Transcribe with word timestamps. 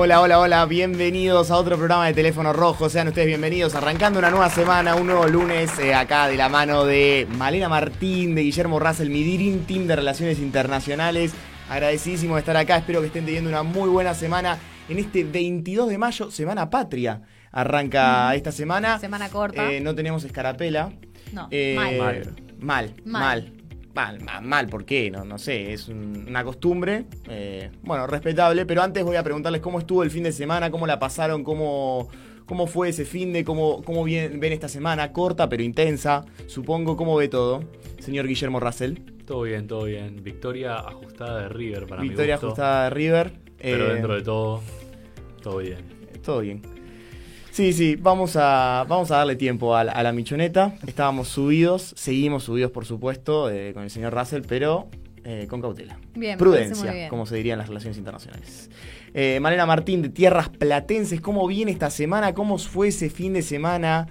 Hola, 0.00 0.20
hola, 0.20 0.38
hola, 0.38 0.64
bienvenidos 0.66 1.50
a 1.50 1.56
otro 1.56 1.76
programa 1.76 2.06
de 2.06 2.14
Teléfono 2.14 2.52
Rojo, 2.52 2.88
sean 2.88 3.08
ustedes 3.08 3.26
bienvenidos, 3.26 3.74
arrancando 3.74 4.20
una 4.20 4.30
nueva 4.30 4.48
semana, 4.48 4.94
un 4.94 5.08
nuevo 5.08 5.26
lunes 5.26 5.76
eh, 5.80 5.92
acá 5.92 6.28
de 6.28 6.36
la 6.36 6.48
mano 6.48 6.84
de 6.84 7.26
Malena 7.36 7.68
Martín, 7.68 8.36
de 8.36 8.42
Guillermo 8.42 8.78
Russell, 8.78 9.10
mi 9.10 9.24
Dream 9.36 9.64
Team 9.66 9.88
de 9.88 9.96
Relaciones 9.96 10.38
Internacionales, 10.38 11.32
agradecidísimo 11.68 12.36
de 12.36 12.40
estar 12.40 12.56
acá, 12.56 12.76
espero 12.76 13.00
que 13.00 13.08
estén 13.08 13.24
teniendo 13.24 13.50
una 13.50 13.64
muy 13.64 13.88
buena 13.88 14.14
semana 14.14 14.56
en 14.88 15.00
este 15.00 15.24
22 15.24 15.88
de 15.88 15.98
mayo, 15.98 16.30
Semana 16.30 16.70
Patria, 16.70 17.22
arranca 17.50 18.32
esta 18.36 18.52
semana. 18.52 19.00
Semana 19.00 19.28
corta. 19.30 19.68
Eh, 19.72 19.80
no 19.80 19.96
tenemos 19.96 20.22
escarapela. 20.22 20.92
No, 21.32 21.48
Eh, 21.50 21.74
mal. 21.76 21.98
mal, 21.98 22.34
mal, 22.60 22.94
Mal. 23.04 23.52
Mal, 23.94 24.20
mal, 24.20 24.42
mal, 24.44 24.66
¿por 24.68 24.84
qué? 24.84 25.10
No, 25.10 25.24
no 25.24 25.38
sé, 25.38 25.72
es 25.72 25.88
un- 25.88 26.24
una 26.28 26.44
costumbre, 26.44 27.04
eh, 27.28 27.70
bueno, 27.82 28.06
respetable, 28.06 28.64
pero 28.66 28.82
antes 28.82 29.04
voy 29.04 29.16
a 29.16 29.22
preguntarles 29.22 29.60
cómo 29.60 29.78
estuvo 29.78 30.02
el 30.02 30.10
fin 30.10 30.22
de 30.22 30.32
semana, 30.32 30.70
cómo 30.70 30.86
la 30.86 30.98
pasaron, 30.98 31.42
cómo, 31.44 32.08
cómo 32.46 32.66
fue 32.66 32.90
ese 32.90 33.04
fin 33.04 33.32
de, 33.32 33.44
cómo, 33.44 33.82
cómo 33.82 34.04
bien- 34.04 34.38
ven 34.40 34.52
esta 34.52 34.68
semana, 34.68 35.12
corta 35.12 35.48
pero 35.48 35.62
intensa, 35.62 36.24
supongo, 36.46 36.96
cómo 36.96 37.16
ve 37.16 37.28
todo, 37.28 37.64
señor 37.98 38.26
Guillermo 38.28 38.60
Russell. 38.60 38.94
Todo 39.26 39.42
bien, 39.42 39.66
todo 39.66 39.84
bien. 39.84 40.22
Victoria 40.22 40.76
ajustada 40.76 41.42
de 41.42 41.48
River 41.50 41.86
para 41.86 42.00
Victoria 42.02 42.36
mi 42.36 42.40
gusto. 42.40 42.46
ajustada 42.46 42.84
de 42.84 42.90
River. 42.90 43.32
Pero 43.60 43.90
eh, 43.90 43.92
dentro 43.94 44.14
de 44.14 44.22
todo, 44.22 44.62
todo 45.42 45.58
bien. 45.58 45.78
Todo 46.24 46.40
bien. 46.40 46.62
Sí, 47.58 47.72
sí, 47.72 47.96
vamos 47.96 48.36
a, 48.36 48.86
vamos 48.88 49.10
a 49.10 49.16
darle 49.16 49.34
tiempo 49.34 49.74
a 49.74 49.82
la, 49.82 49.90
a 49.90 50.04
la 50.04 50.12
michoneta. 50.12 50.76
Estábamos 50.86 51.26
subidos, 51.26 51.92
seguimos 51.96 52.44
subidos, 52.44 52.70
por 52.70 52.84
supuesto, 52.84 53.50
eh, 53.50 53.74
con 53.74 53.82
el 53.82 53.90
señor 53.90 54.14
Russell, 54.14 54.42
pero 54.46 54.88
eh, 55.24 55.48
con 55.50 55.60
cautela. 55.60 55.98
Bien, 56.14 56.38
Prudencia, 56.38 56.92
bien. 56.92 57.08
como 57.08 57.26
se 57.26 57.34
diría 57.34 57.54
en 57.54 57.58
las 57.58 57.66
relaciones 57.66 57.98
internacionales. 57.98 58.70
Eh, 59.12 59.40
Malena 59.40 59.66
Martín, 59.66 60.02
de 60.02 60.08
Tierras 60.08 60.50
Platenses, 60.50 61.20
¿cómo 61.20 61.48
viene 61.48 61.72
esta 61.72 61.90
semana? 61.90 62.32
¿Cómo 62.32 62.58
fue 62.58 62.88
ese 62.88 63.10
fin 63.10 63.32
de 63.32 63.42
semana? 63.42 64.06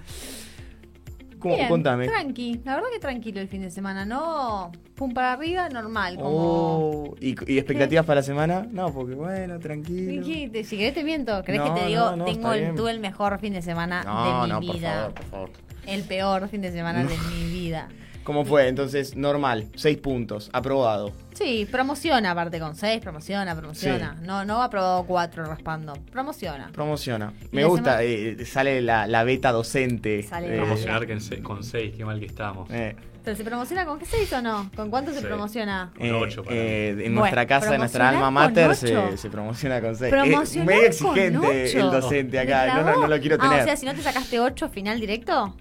¿Cómo- 1.38 1.54
Bien, 1.54 1.68
contame. 1.68 2.06
Tranqui, 2.06 2.60
la 2.64 2.74
verdad 2.76 2.88
que 2.92 2.98
tranquilo 2.98 3.40
el 3.40 3.48
fin 3.48 3.62
de 3.62 3.70
semana, 3.70 4.04
no 4.04 4.72
pum 4.94 5.12
para 5.14 5.32
arriba, 5.34 5.68
normal, 5.68 6.16
como... 6.16 6.28
Oh, 6.30 7.14
¿y, 7.20 7.36
y 7.52 7.58
expectativas 7.58 8.04
para 8.04 8.16
la 8.20 8.22
semana? 8.24 8.66
No, 8.70 8.92
porque 8.92 9.14
bueno, 9.14 9.58
tranquilo. 9.60 10.26
¿Qué? 10.26 10.48
Te- 10.52 10.64
Si 10.64 10.76
querés 10.76 10.94
te 10.94 11.04
miento, 11.04 11.42
¿crees 11.44 11.60
No, 11.60 11.72
que 11.74 11.80
te 11.80 11.86
digo? 11.86 12.04
no, 12.10 12.16
no, 12.16 12.24
tengo 12.24 12.52
el, 12.52 12.74
tuve 12.74 12.90
el 12.90 12.98
mejor 13.00 13.38
fin 13.38 13.52
de 13.52 13.62
semana 13.62 14.02
No, 14.02 14.24
de 14.24 14.42
mi 14.42 14.48
no, 14.52 14.60
por 14.60 14.76
vida. 14.76 14.92
favor, 14.94 15.14
por 15.14 15.24
favor. 15.26 15.50
El 15.86 16.02
peor 16.02 16.48
fin 16.48 16.60
de 16.62 16.72
semana 16.72 17.02
No. 17.04 17.08
de 17.10 17.16
mi 17.16 17.50
vida. 17.50 17.88
¿Cómo 18.28 18.44
fue? 18.44 18.68
Entonces, 18.68 19.16
normal, 19.16 19.68
seis 19.74 19.96
puntos, 19.96 20.50
aprobado. 20.52 21.12
Sí, 21.32 21.66
promociona 21.72 22.32
aparte 22.32 22.60
con 22.60 22.74
seis, 22.74 23.00
promociona, 23.00 23.56
promociona. 23.56 24.18
No, 24.20 24.44
no 24.44 24.62
aprobado 24.62 25.04
cuatro 25.06 25.46
raspando. 25.46 25.94
Promociona. 26.12 26.68
Promociona. 26.74 27.32
Me 27.52 27.64
gusta, 27.64 28.02
eh, 28.02 28.36
sale 28.44 28.82
la, 28.82 29.06
la 29.06 29.24
beta 29.24 29.50
docente. 29.50 30.22
Sale 30.24 30.52
eh, 30.54 30.58
Promocionar 30.58 31.06
que 31.06 31.14
en 31.14 31.22
se- 31.22 31.42
con 31.42 31.64
6, 31.64 31.94
qué 31.96 32.04
mal 32.04 32.20
que 32.20 32.26
estamos. 32.26 32.68
eh, 32.70 32.94
¿Pero 33.24 33.34
se 33.34 33.44
promociona 33.44 33.86
con 33.86 33.98
qué 33.98 34.04
seis 34.04 34.30
o 34.34 34.42
no? 34.42 34.70
¿Con 34.76 34.90
cuánto 34.90 35.10
se 35.14 35.20
Sí. 35.20 35.24
promociona? 35.26 35.90
Con 35.96 36.06
eh, 36.06 36.12
ocho 36.12 36.44
para 36.44 36.54
eh, 36.54 36.88
en 36.90 36.96
Bueno, 36.98 37.20
nuestra 37.20 37.46
casa, 37.46 37.72
en 37.74 37.80
nuestra 37.80 38.10
alma 38.10 38.20
promocionar 38.30 38.48
mater, 38.50 38.66
con 38.66 38.76
se, 38.76 38.96
ocho. 38.98 39.16
se 39.16 39.30
promociona 39.30 39.80
con 39.80 39.96
6. 39.96 40.10
Promocionar 40.10 40.66
medio 40.66 40.80
con 40.82 40.86
exigente 41.18 41.72
el 41.72 41.78
ocho. 41.86 41.90
docente 42.00 42.38
acá, 42.38 42.74
¿Me 42.74 42.80
no, 42.82 42.90
no, 42.92 43.00
no 43.00 43.06
lo 43.08 43.20
quiero 43.20 43.36
Ah, 43.40 43.48
tener. 43.48 43.60
o 43.62 43.64
sea, 43.64 43.76
si 43.76 43.86
no 43.86 43.94
te 43.94 44.02
sacaste 44.02 44.38
8 44.38 44.68
final 44.68 45.00
directo. 45.00 45.54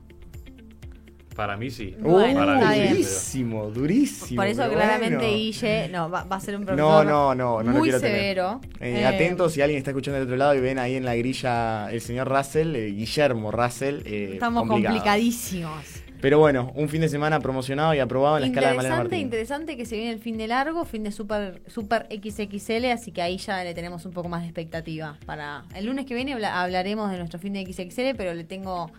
Para 1.37 1.55
mí 1.55 1.70
sí. 1.71 1.95
Bueno, 1.99 2.39
para 2.39 2.55
está 2.59 2.67
mí 2.70 2.73
sí, 2.75 2.81
bien. 2.81 2.93
durísimo, 2.95 3.65
durísimo. 3.70 4.42
Por 4.42 4.48
eso 4.48 4.61
pero 4.64 4.73
claramente 4.73 5.15
bueno. 5.17 5.33
Guille 5.37 5.89
no, 5.89 6.09
va, 6.09 6.23
va 6.25 6.36
a 6.36 6.39
ser 6.42 6.55
un 6.55 6.61
No, 6.61 6.65
profesor 6.65 7.05
no, 7.05 7.36
no, 7.36 7.64
no 7.64 7.71
muy 7.71 7.92
severo. 7.92 8.59
Eh, 8.81 9.02
Eh, 9.02 9.05
atentos 9.05 9.53
si 9.53 9.61
alguien 9.61 9.77
está 9.77 9.92
escuchando 9.92 10.15
del 10.20 10.27
otro 10.27 10.36
lado 10.36 10.55
y 10.55 10.59
ven 10.59 10.80
ahí 10.80 10.95
en 10.95 11.05
la 11.05 11.15
grilla 11.15 11.89
el 11.92 12.02
señor 12.02 12.27
Russell, 12.27 12.75
eh, 12.75 12.87
Guillermo 12.87 13.52
Russell. 13.52 14.02
eh, 14.05 14.31
Estamos 14.33 14.67
complicado. 14.67 14.95
complicadísimos. 14.95 15.86
Pero 16.20 16.39
bueno, 16.39 16.71
un 16.73 16.89
fin 16.89 17.02
de 17.02 17.09
semana 17.09 17.39
promocionado 17.39 17.93
y 17.93 17.99
aprobado 17.99 18.37
en 18.37 18.42
la 18.42 18.48
escala 18.48 18.69
de 18.69 18.73
Malena 18.77 18.95
Interesante, 18.95 19.15
Martín. 19.15 19.25
interesante 19.27 19.77
que 19.77 19.86
se 19.86 19.95
viene 19.98 20.11
el 20.14 20.19
fin 20.19 20.36
de 20.39 20.48
largo, 20.48 20.83
fin 20.83 21.04
de 21.04 21.11
super, 21.11 21.61
super 21.67 22.08
XXL, 22.09 22.86
así 22.92 23.11
que 23.11 23.21
ahí 23.21 23.37
ya 23.37 23.64
le 23.64 23.75
tenemos 23.75 24.04
un 24.08 24.14
poco 24.14 24.27
más 24.27 24.42
de 24.42 24.48
expectativa. 24.48 25.15
Para 25.27 25.65
el 25.75 25.86
lunes 25.86 26.08
que 26.08 26.15
viene 26.15 26.33
habla- 26.33 26.64
hablaremos 26.64 27.11
de 27.11 27.19
nuestro 27.19 27.37
fin 27.37 27.54
de 27.54 27.64
XXL, 27.71 28.15
pero 28.17 28.33
le 28.33 28.43
tengo 28.45 28.89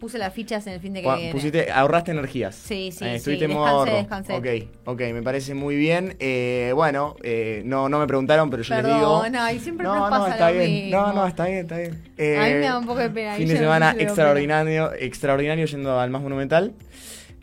puse 0.00 0.18
las 0.18 0.32
fichas 0.32 0.66
en 0.66 0.74
el 0.74 0.80
fin 0.80 0.92
de 0.94 1.02
que 1.02 1.14
viene. 1.14 1.32
Pusiste, 1.32 1.70
ahorraste 1.70 2.10
energías. 2.12 2.54
Sí, 2.54 2.90
sí, 2.92 3.04
Eh, 3.04 3.08
sí, 3.10 3.14
estuviste 3.16 3.48
modo 3.48 3.84
descansé, 3.84 3.90
ahorro. 3.90 4.32
descansé. 4.32 4.68
Ok, 4.84 4.94
ok, 4.94 5.00
me 5.14 5.22
parece 5.22 5.54
muy 5.54 5.76
bien. 5.76 6.16
Eh, 6.20 6.72
bueno, 6.74 7.16
eh, 7.22 7.62
no, 7.64 7.88
no 7.88 7.98
me 7.98 8.06
preguntaron, 8.06 8.48
pero 8.50 8.62
yo 8.62 8.74
les 8.76 8.84
digo. 8.84 8.96
Perdón, 9.22 9.36
ay, 9.36 9.58
siempre 9.58 9.84
no, 9.86 9.94
nos 9.94 10.10
no, 10.10 10.16
pasa 10.18 10.30
está 10.32 10.50
lo 10.50 10.58
bien. 10.58 10.70
mismo. 10.72 11.00
No, 11.00 11.12
no, 11.12 11.26
está 11.26 11.44
bien, 11.46 11.58
está 11.58 11.76
bien. 11.78 11.90
A 11.92 11.96
mí 11.96 12.04
Eh, 12.16 12.54
me 12.60 12.66
da 12.66 12.78
un 12.78 12.86
poco 12.86 13.00
de 13.00 13.10
pena. 13.10 13.34
Fin 13.34 13.48
de 13.48 13.54
no 13.54 13.60
semana 13.60 13.94
extraordinario, 13.98 14.92
extraordinario 14.94 15.66
yendo 15.66 15.98
al 16.00 16.10
más 16.10 16.22
monumental. 16.22 16.72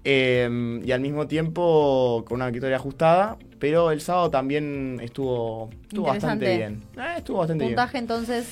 Eh, 0.08 0.82
y 0.86 0.92
al 0.92 1.00
mismo 1.02 1.28
tiempo 1.28 2.24
con 2.28 2.36
una 2.36 2.50
victoria 2.52 2.78
ajustada. 2.78 3.38
Pero 3.58 3.90
el 3.92 4.02
sábado 4.02 4.30
también 4.30 5.00
estuvo, 5.02 5.70
estuvo 5.84 6.06
bastante 6.08 6.58
bien. 6.58 6.84
Eh, 6.98 7.14
estuvo 7.18 7.38
bastante 7.40 7.64
bien. 7.64 7.76
Puntaje 7.76 7.98
entonces. 7.98 8.46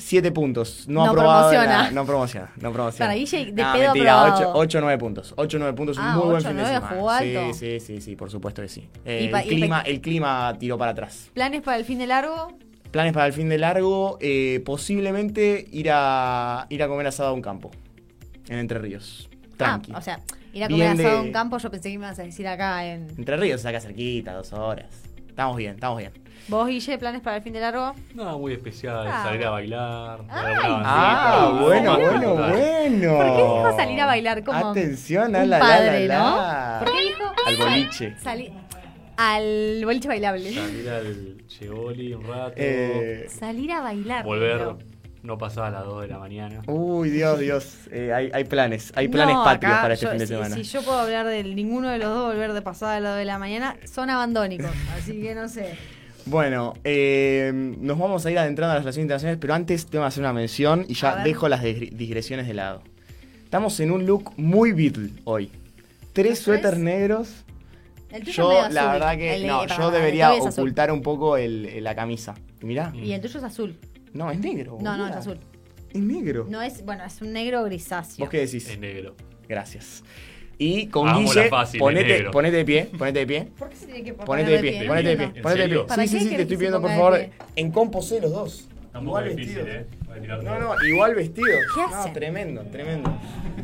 Siete 0.00 0.32
puntos. 0.32 0.88
No, 0.88 1.04
No 1.04 1.10
aprobado. 1.10 1.50
promociona. 1.50 1.82
la- 1.84 1.90
no 1.90 2.06
promociona. 2.06 2.50
No 2.60 2.72
promociona. 2.72 3.06
Para 3.06 3.14
Guille, 3.18 3.52
de 3.52 3.62
No, 3.62 3.72
pedo 3.72 3.84
mentira, 3.92 4.22
aprobado. 4.22 4.52
8 4.58 4.78
o 4.78 4.80
9 4.80 4.98
puntos. 4.98 5.34
8 5.36 5.56
o 5.56 5.60
9 5.60 5.76
puntos, 5.76 5.98
un 5.98 6.04
Ah, 6.04 6.12
muy 6.16 6.24
buen 6.24 6.36
ocho, 6.38 6.48
fin 6.48 6.56
de 6.56 6.62
nueve, 6.62 6.76
semana. 6.76 6.96
jugó 6.96 7.10
alto. 7.10 7.52
Sí, 7.54 7.78
sí, 7.78 7.80
sí, 7.80 8.00
sí, 8.00 8.16
por 8.16 8.30
supuesto 8.30 8.62
que 8.62 8.68
sí. 8.68 8.88
Eh, 9.04 9.30
el, 9.32 9.42
clima, 9.48 9.80
el 9.82 10.00
clima 10.00 10.56
tiró 10.58 10.78
para 10.78 10.92
atrás. 10.92 11.30
¿Planes 11.34 11.60
para 11.62 11.76
el 11.76 11.84
fin 11.84 11.98
de 11.98 12.06
largo? 12.06 12.52
Planes 12.90 13.12
para 13.12 13.26
el 13.26 13.32
fin 13.32 13.48
de 13.48 13.58
largo, 13.58 14.16
eh, 14.20 14.62
posiblemente 14.64 15.66
ir 15.70 15.90
a 15.92 16.66
ir 16.70 16.82
a 16.82 16.88
comer 16.88 17.06
asado 17.06 17.28
a 17.28 17.32
un 17.32 17.42
campo. 17.42 17.70
En 18.48 18.58
Entre 18.58 18.78
Ríos. 18.78 19.28
Tranqui. 19.56 19.92
Ah, 19.94 19.98
o 19.98 20.02
sea, 20.02 20.20
ir 20.54 20.64
a 20.64 20.68
Bien 20.68 20.80
comer 20.80 21.00
asado 21.06 21.18
a 21.18 21.20
de- 21.22 21.26
un 21.28 21.32
campo, 21.32 21.58
yo 21.58 21.70
pensé 21.70 21.90
que 21.92 21.98
me 21.98 22.06
ibas 22.06 22.18
a 22.18 22.22
decir 22.22 22.48
acá 22.48 22.84
en. 22.86 23.06
Entre 23.16 23.36
Ríos, 23.36 23.64
acá 23.66 23.80
cerquita, 23.80 24.32
dos 24.32 24.52
horas. 24.54 24.86
Estamos 25.28 25.56
bien, 25.58 25.74
estamos 25.74 25.98
bien. 25.98 26.10
¿Vos, 26.50 26.66
Guille, 26.68 26.98
planes 26.98 27.20
para 27.22 27.36
el 27.36 27.42
fin 27.42 27.52
de 27.52 27.60
largo? 27.60 27.94
Nada 28.14 28.36
muy 28.36 28.52
especial, 28.52 29.06
Ah. 29.08 29.22
salir 29.24 29.46
a 29.46 29.50
bailar. 29.50 30.20
Ay, 30.28 30.54
Ah, 30.84 31.58
bueno, 31.62 31.96
bueno, 31.98 32.34
bueno. 32.34 33.16
¿Por 33.16 33.26
qué 33.36 33.42
dijo 33.42 33.76
salir 33.76 34.00
a 34.00 34.06
bailar 34.06 34.44
como 34.44 34.70
Atención, 34.70 35.36
a 35.36 35.42
un 35.44 35.50
la, 35.50 35.58
la, 35.58 35.64
padre, 35.64 36.06
la, 36.08 36.18
¿no? 36.18 36.36
la. 36.36 36.80
¿Por 36.84 36.92
qué 36.92 37.00
dijo? 37.04 37.32
Al 37.46 37.56
boliche. 37.56 38.16
Salir 38.20 38.52
al 39.16 39.82
boliche 39.84 40.08
bailable. 40.08 40.52
Salir 40.52 40.88
al 40.90 41.46
Chevoli 41.46 42.14
un 42.14 42.24
rato. 42.24 42.54
Eh, 42.56 43.26
Salir 43.28 43.70
a 43.72 43.80
bailar. 43.82 44.24
volver, 44.24 44.58
pero- 44.58 44.78
no 45.22 45.36
pasar 45.36 45.66
a 45.66 45.70
las 45.70 45.84
2 45.84 46.00
de 46.02 46.08
la 46.08 46.18
mañana. 46.18 46.62
Uy, 46.66 47.10
Dios, 47.10 47.38
Dios. 47.38 47.76
Eh, 47.92 48.10
hay, 48.12 48.30
hay 48.32 48.44
planes, 48.44 48.90
hay 48.96 49.06
planes 49.08 49.34
No, 49.36 49.44
patrios 49.44 49.72
acá 49.74 49.82
para 49.82 49.94
este 49.94 50.06
yo- 50.06 50.10
fin 50.10 50.18
de 50.18 50.26
si- 50.26 50.32
semana. 50.32 50.54
Si, 50.56 50.62
yo 50.64 50.82
puedo 50.82 50.98
hablar 50.98 51.26
de 51.26 51.44
ninguno 51.44 51.88
de 51.90 51.98
los 51.98 52.08
dos 52.08 52.32
volver 52.32 52.54
de 52.54 52.62
pasada 52.62 52.96
a 52.96 53.00
las 53.00 53.10
2 53.12 53.18
de 53.18 53.24
la 53.26 53.38
mañana, 53.38 53.76
son 53.84 54.08
abandónicos. 54.10 54.70
así 54.98 55.20
que 55.20 55.34
no 55.34 55.46
sé. 55.48 55.76
Bueno, 56.30 56.74
eh, 56.84 57.50
nos 57.52 57.98
vamos 57.98 58.24
a 58.24 58.30
ir 58.30 58.38
adentrando 58.38 58.70
a 58.70 58.74
las 58.76 58.84
relaciones 58.84 59.04
internacionales, 59.04 59.38
pero 59.40 59.52
antes 59.54 59.86
tengo 59.86 60.04
que 60.04 60.08
hacer 60.08 60.22
una 60.22 60.32
mención 60.32 60.84
y 60.88 60.94
ya 60.94 61.24
dejo 61.24 61.48
las 61.48 61.60
digre- 61.64 61.90
digresiones 61.90 62.46
de 62.46 62.54
lado. 62.54 62.82
Estamos 63.42 63.80
en 63.80 63.90
un 63.90 64.06
look 64.06 64.32
muy 64.36 64.70
Beatle 64.70 65.10
hoy. 65.24 65.50
Tres 66.12 66.30
¿Los 66.30 66.38
suéteres 66.38 66.78
negros. 66.78 67.44
El 68.12 68.22
tuyo 68.22 68.32
Yo, 68.32 68.52
es 68.52 68.56
medio 68.68 68.74
la 68.74 68.80
azul. 68.82 68.92
verdad 68.92 69.16
que 69.18 69.34
El- 69.34 69.46
no, 69.48 69.66
yo 69.66 69.90
debería 69.90 70.32
ocultar 70.32 70.92
un 70.92 71.02
poco 71.02 71.36
el- 71.36 71.66
el- 71.66 71.82
la 71.84 71.96
camisa. 71.96 72.34
Mirá. 72.62 72.92
Y 72.94 73.10
el 73.12 73.20
tuyo 73.20 73.38
es 73.38 73.44
azul. 73.44 73.76
No, 74.12 74.30
es 74.30 74.38
negro. 74.38 74.78
No, 74.80 74.96
no, 74.96 75.08
es 75.08 75.16
azul. 75.16 75.38
Es 75.92 76.00
negro. 76.00 76.46
No 76.48 76.62
es, 76.62 76.84
bueno, 76.84 77.04
es 77.04 77.20
un 77.22 77.32
negro 77.32 77.64
grisáceo. 77.64 78.24
¿Vos 78.24 78.30
qué 78.30 78.38
decís? 78.38 78.68
Es 78.68 78.78
negro. 78.78 79.16
Gracias. 79.48 80.04
Y 80.62 80.88
con 80.88 81.08
Amo 81.08 81.20
Guille, 81.20 81.48
fácil, 81.48 81.80
ponete, 81.80 82.24
ponete 82.24 82.58
de 82.58 82.64
pie, 82.66 82.90
ponete 82.98 83.20
de 83.20 83.26
pie. 83.26 83.48
¿Por 83.58 83.70
qué 83.70 83.76
se 83.76 83.86
tiene 83.86 84.04
que 84.04 84.12
poner 84.12 84.26
Ponete 84.26 84.50
de 84.50 84.58
pie, 84.58 84.86
ponete 84.86 85.08
de 85.08 85.16
pie, 85.16 85.24
¿En 85.34 85.42
ponete 85.42 85.60
de 85.62 85.68
pie. 85.68 85.84
Sí, 85.88 86.08
sí, 86.08 86.20
sí, 86.20 86.36
te 86.36 86.42
estoy 86.42 86.56
pidiendo 86.58 86.82
por 86.82 86.90
favor. 86.90 87.16
pie? 87.16 87.30
En 87.56 87.70
composé 87.70 88.20
los 88.20 88.30
dos. 88.30 88.68
Un 88.92 89.02
Igual 89.06 89.24
difícil, 89.36 89.62
vestidos. 89.62 89.68
¿eh? 89.68 89.86
No, 90.42 90.58
no, 90.58 90.74
igual 90.84 91.14
vestidos. 91.14 91.60
¿Qué 91.74 91.80
no, 91.80 91.96
hacen? 91.96 92.12
tremendo, 92.12 92.62
tremendo. 92.72 93.12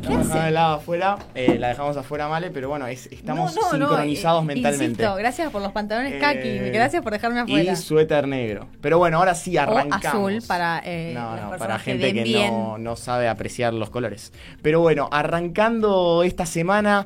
¿Qué 0.01 0.07
La 0.09 0.15
hacen? 0.15 0.23
dejamos 0.23 0.45
de 0.45 0.51
lado 0.51 0.75
afuera, 0.75 1.17
eh, 1.35 1.57
la 1.59 1.67
dejamos 1.69 1.97
afuera, 1.97 2.29
Male, 2.29 2.49
pero 2.49 2.69
bueno, 2.69 2.87
es- 2.87 3.07
estamos 3.11 3.53
No, 3.53 3.61
no, 3.73 3.77
no, 3.77 3.87
sincronizados 3.89 4.43
eh, 4.43 4.45
mentalmente. 4.45 4.85
Insisto, 4.85 5.15
gracias 5.15 5.51
por 5.51 5.61
los 5.61 5.71
pantalones 5.73 6.13
Eh, 6.13 6.19
kaki, 6.19 6.57
gracias 6.71 7.03
por 7.03 7.11
dejarme 7.11 7.41
afuera. 7.41 7.73
Y 7.73 7.75
suéter 7.75 8.25
negro. 8.27 8.67
Pero 8.79 8.97
bueno, 8.99 9.17
ahora 9.17 9.35
sí 9.35 9.57
o 9.57 9.61
arrancamos. 9.61 10.05
azul 10.05 10.39
para 10.47 10.81
eh, 10.85 11.11
No, 11.13 11.35
las 11.35 11.43
no, 11.43 11.49
personas 11.49 11.59
para 11.59 11.77
que 11.83 11.91
gente 11.91 12.13
que 12.23 12.49
no, 12.49 12.77
no 12.77 12.95
sabe 12.95 13.27
apreciar 13.27 13.73
los 13.73 13.89
colores. 13.89 14.31
Pero 14.61 14.79
bueno, 14.79 15.09
arrancando 15.11 16.23
esta 16.23 16.45
semana, 16.45 17.05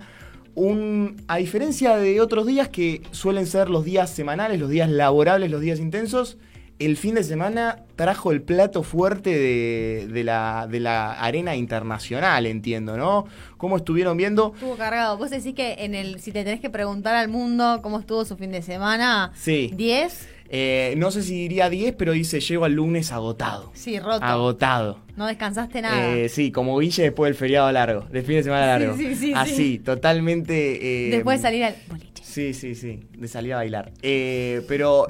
un, 0.53 1.23
a 1.27 1.37
diferencia 1.37 1.97
de 1.97 2.21
otros 2.21 2.45
días 2.45 2.67
que 2.69 3.01
suelen 3.11 3.47
ser 3.47 3.69
los 3.69 3.83
días 3.83 4.11
semanales, 4.11 4.59
los 4.59 4.69
días 4.69 4.89
laborables, 4.89 5.49
los 5.49 5.61
días 5.61 5.79
intensos, 5.79 6.37
el 6.85 6.97
fin 6.97 7.15
de 7.15 7.23
semana 7.23 7.83
trajo 7.95 8.31
el 8.31 8.41
plato 8.41 8.83
fuerte 8.83 9.29
de, 9.29 10.07
de 10.11 10.23
la, 10.23 10.67
de 10.69 10.79
la 10.79 11.13
arena 11.13 11.55
internacional, 11.55 12.45
entiendo, 12.45 12.97
¿no? 12.97 13.25
¿Cómo 13.57 13.77
estuvieron 13.77 14.17
viendo? 14.17 14.53
Estuvo 14.55 14.75
cargado. 14.75 15.17
Vos 15.17 15.29
decís 15.29 15.53
que 15.53 15.75
en 15.79 15.93
el, 15.95 16.19
si 16.19 16.31
te 16.31 16.43
tenés 16.43 16.59
que 16.59 16.69
preguntar 16.69 17.15
al 17.15 17.27
mundo 17.29 17.79
cómo 17.83 17.99
estuvo 17.99 18.25
su 18.25 18.37
fin 18.37 18.51
de 18.51 18.61
semana, 18.61 19.31
Sí. 19.35 19.71
10. 19.75 20.29
Eh, 20.53 20.95
no 20.97 21.11
sé 21.11 21.23
si 21.23 21.33
diría 21.33 21.69
10, 21.69 21.95
pero 21.97 22.11
dice 22.11 22.41
llego 22.41 22.65
al 22.65 22.73
lunes 22.73 23.13
agotado. 23.13 23.71
Sí, 23.73 23.97
roto. 23.99 24.25
Agotado. 24.25 24.99
No 25.15 25.25
descansaste 25.27 25.81
nada. 25.81 26.13
Eh, 26.13 26.27
sí, 26.27 26.51
como 26.51 26.77
Guille 26.79 27.03
después 27.03 27.29
del 27.29 27.35
feriado 27.35 27.71
largo, 27.71 28.01
del 28.11 28.23
fin 28.25 28.35
de 28.35 28.43
semana 28.43 28.65
largo. 28.65 28.97
sí, 28.97 29.15
sí, 29.15 29.31
Así, 29.33 29.55
sí. 29.55 29.79
totalmente. 29.79 31.07
eh, 31.07 31.11
Después 31.11 31.39
de 31.39 31.41
salir 31.47 31.63
al 31.63 31.75
boliche. 31.87 32.09
Sí, 32.21 32.53
sí, 32.53 32.75
sí, 32.75 32.99
de 33.17 33.27
salir 33.29 33.53
a 33.53 33.57
bailar. 33.57 33.91
Eh, 34.01 34.61
pero 34.67 35.07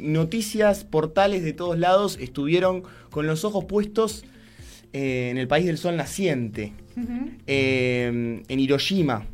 noticias, 0.00 0.84
portales 0.84 1.42
de 1.42 1.52
todos 1.52 1.78
lados 1.78 2.18
estuvieron 2.20 2.82
con 3.10 3.26
los 3.26 3.44
ojos 3.44 3.64
puestos 3.66 4.24
eh, 4.92 5.28
en 5.30 5.38
el 5.38 5.46
país 5.46 5.66
del 5.66 5.78
sol 5.78 5.96
naciente, 5.96 6.72
eh, 7.46 8.42
en 8.48 8.60
Hiroshima. 8.60 9.26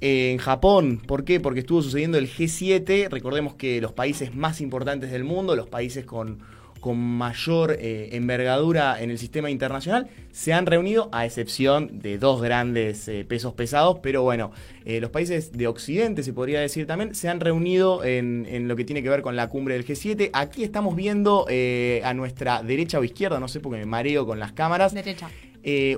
eh, 0.00 0.30
en 0.32 0.38
Japón, 0.38 1.02
¿por 1.06 1.24
qué? 1.24 1.40
Porque 1.40 1.60
estuvo 1.60 1.82
sucediendo 1.82 2.18
el 2.18 2.28
G7, 2.28 3.08
recordemos 3.08 3.54
que 3.54 3.80
los 3.80 3.92
países 3.92 4.34
más 4.34 4.60
importantes 4.60 5.10
del 5.10 5.24
mundo, 5.24 5.56
los 5.56 5.68
países 5.68 6.04
con, 6.04 6.38
con 6.80 6.98
mayor 6.98 7.76
eh, 7.78 8.10
envergadura 8.12 9.00
en 9.02 9.10
el 9.10 9.18
sistema 9.18 9.50
internacional, 9.50 10.08
se 10.30 10.52
han 10.52 10.66
reunido, 10.66 11.08
a 11.12 11.26
excepción 11.26 12.00
de 12.00 12.18
dos 12.18 12.40
grandes 12.40 13.08
eh, 13.08 13.24
pesos 13.28 13.54
pesados, 13.54 13.98
pero 14.02 14.22
bueno, 14.22 14.52
eh, 14.84 15.00
los 15.00 15.10
países 15.10 15.52
de 15.52 15.66
Occidente, 15.66 16.22
se 16.22 16.32
podría 16.32 16.60
decir 16.60 16.86
también, 16.86 17.14
se 17.14 17.28
han 17.28 17.40
reunido 17.40 18.04
en, 18.04 18.46
en 18.48 18.68
lo 18.68 18.76
que 18.76 18.84
tiene 18.84 19.02
que 19.02 19.08
ver 19.08 19.22
con 19.22 19.36
la 19.36 19.48
cumbre 19.48 19.74
del 19.74 19.86
G7. 19.86 20.30
Aquí 20.32 20.64
estamos 20.64 20.96
viendo 20.96 21.46
a 21.48 22.14
nuestra 22.14 22.62
derecha 22.62 22.98
o 22.98 23.04
izquierda, 23.04 23.40
no 23.40 23.48
sé 23.48 23.60
porque 23.60 23.78
me 23.78 23.86
mareo 23.86 24.26
con 24.26 24.38
las 24.38 24.52
cámaras, 24.52 24.94
Derecha. 24.94 25.30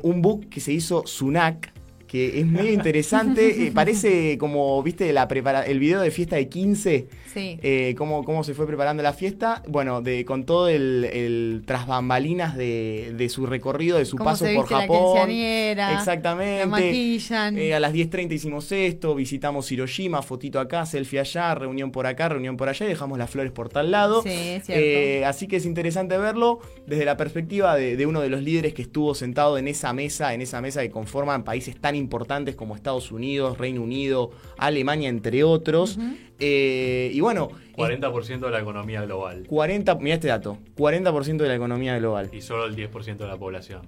un 0.02 0.22
book 0.22 0.48
que 0.48 0.60
se 0.60 0.72
hizo 0.72 1.06
Sunak, 1.06 1.72
que 2.10 2.40
es 2.40 2.46
medio 2.46 2.72
interesante, 2.72 3.66
eh, 3.66 3.70
parece 3.74 4.36
como, 4.38 4.82
viste, 4.82 5.12
la 5.12 5.28
prepara 5.28 5.62
el 5.62 5.78
video 5.78 6.00
de 6.00 6.10
fiesta 6.10 6.34
de 6.36 6.48
15, 6.48 7.06
Sí. 7.32 7.60
eh, 7.62 7.94
cómo, 7.96 8.24
cómo 8.24 8.42
se 8.42 8.54
fue 8.54 8.66
preparando 8.66 9.04
la 9.04 9.12
fiesta, 9.12 9.62
bueno, 9.68 10.02
de, 10.02 10.24
con 10.24 10.44
todo 10.44 10.68
el, 10.68 11.04
el 11.04 11.62
tras 11.64 11.86
bambalinas 11.86 12.56
de, 12.56 13.14
de 13.16 13.28
su 13.28 13.46
recorrido, 13.46 13.98
de 13.98 14.04
su 14.04 14.16
Cómo 14.16 14.30
paso 14.30 14.44
se 14.44 14.54
por 14.54 14.64
viste 14.64 14.74
la 14.74 14.80
Japón. 14.80 14.98
quinceañera, 15.28 15.94
Exactamente. 15.94 16.58
La 16.60 16.66
maquillan. 16.66 17.56
Eh, 17.58 17.74
a 17.74 17.78
las 17.78 17.92
10.30 17.92 18.32
hicimos 18.32 18.72
esto, 18.72 19.14
visitamos 19.14 19.70
Hiroshima, 19.70 20.22
fotito 20.22 20.58
acá, 20.58 20.84
selfie 20.86 21.20
allá, 21.20 21.54
reunión 21.54 21.92
por 21.92 22.08
acá, 22.08 22.28
reunión 22.30 22.56
por 22.56 22.68
allá 22.68 22.84
y 22.86 22.88
dejamos 22.88 23.16
las 23.18 23.30
flores 23.30 23.52
por 23.52 23.68
tal 23.68 23.92
lado. 23.92 24.22
Sí, 24.22 24.30
es 24.30 24.64
cierto. 24.66 25.26
Así 25.28 25.46
que 25.46 25.56
es 25.56 25.66
interesante 25.66 26.18
verlo 26.18 26.58
desde 26.86 27.04
la 27.04 27.16
perspectiva 27.16 27.76
de, 27.76 27.96
de 27.96 28.06
uno 28.06 28.20
de 28.20 28.28
los 28.30 28.42
líderes 28.42 28.74
que 28.74 28.82
estuvo 28.82 29.14
sentado 29.14 29.56
en 29.58 29.68
esa 29.68 29.92
mesa, 29.92 30.34
en 30.34 30.40
esa 30.42 30.60
mesa 30.60 30.82
que 30.82 30.90
conforman 30.90 31.44
países 31.44 31.76
tan 31.80 31.94
importantes 32.00 32.56
como 32.56 32.74
Estados 32.74 33.12
Unidos, 33.12 33.58
Reino 33.58 33.82
Unido, 33.82 34.30
Alemania, 34.58 35.08
entre 35.08 35.44
otros. 35.44 35.98
Eh, 36.38 37.10
y 37.12 37.20
bueno, 37.20 37.50
40% 37.76 38.40
de 38.40 38.50
la 38.50 38.60
economía 38.60 39.02
global 39.02 39.44
40, 39.46 39.94
mira 39.96 40.14
este 40.14 40.28
dato, 40.28 40.58
40% 40.76 41.36
de 41.36 41.48
la 41.48 41.54
economía 41.54 41.98
global. 41.98 42.30
y 42.32 42.40
solo 42.40 42.64
el 42.66 42.74
10% 42.74 43.16
de 43.18 43.26
la 43.26 43.36
población. 43.36 43.82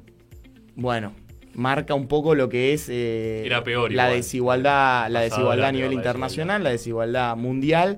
Bueno, 0.76 1.14
marca 1.55 1.94
un 1.94 2.09
poco 2.09 2.35
lo 2.35 2.49
que 2.49 2.73
es 2.75 2.88
eh, 2.91 3.43
Era 3.47 3.62
peor 3.64 3.91
la 3.93 4.05
igual. 4.05 4.17
desigualdad, 4.17 5.11
la 5.11 5.20
desigualdad 5.20 5.69
a 5.69 5.73
nivel 5.73 5.91
la 5.91 5.94
internacional, 5.97 6.62
la 6.62 6.70
desigualdad 6.70 7.37
mundial. 7.37 7.97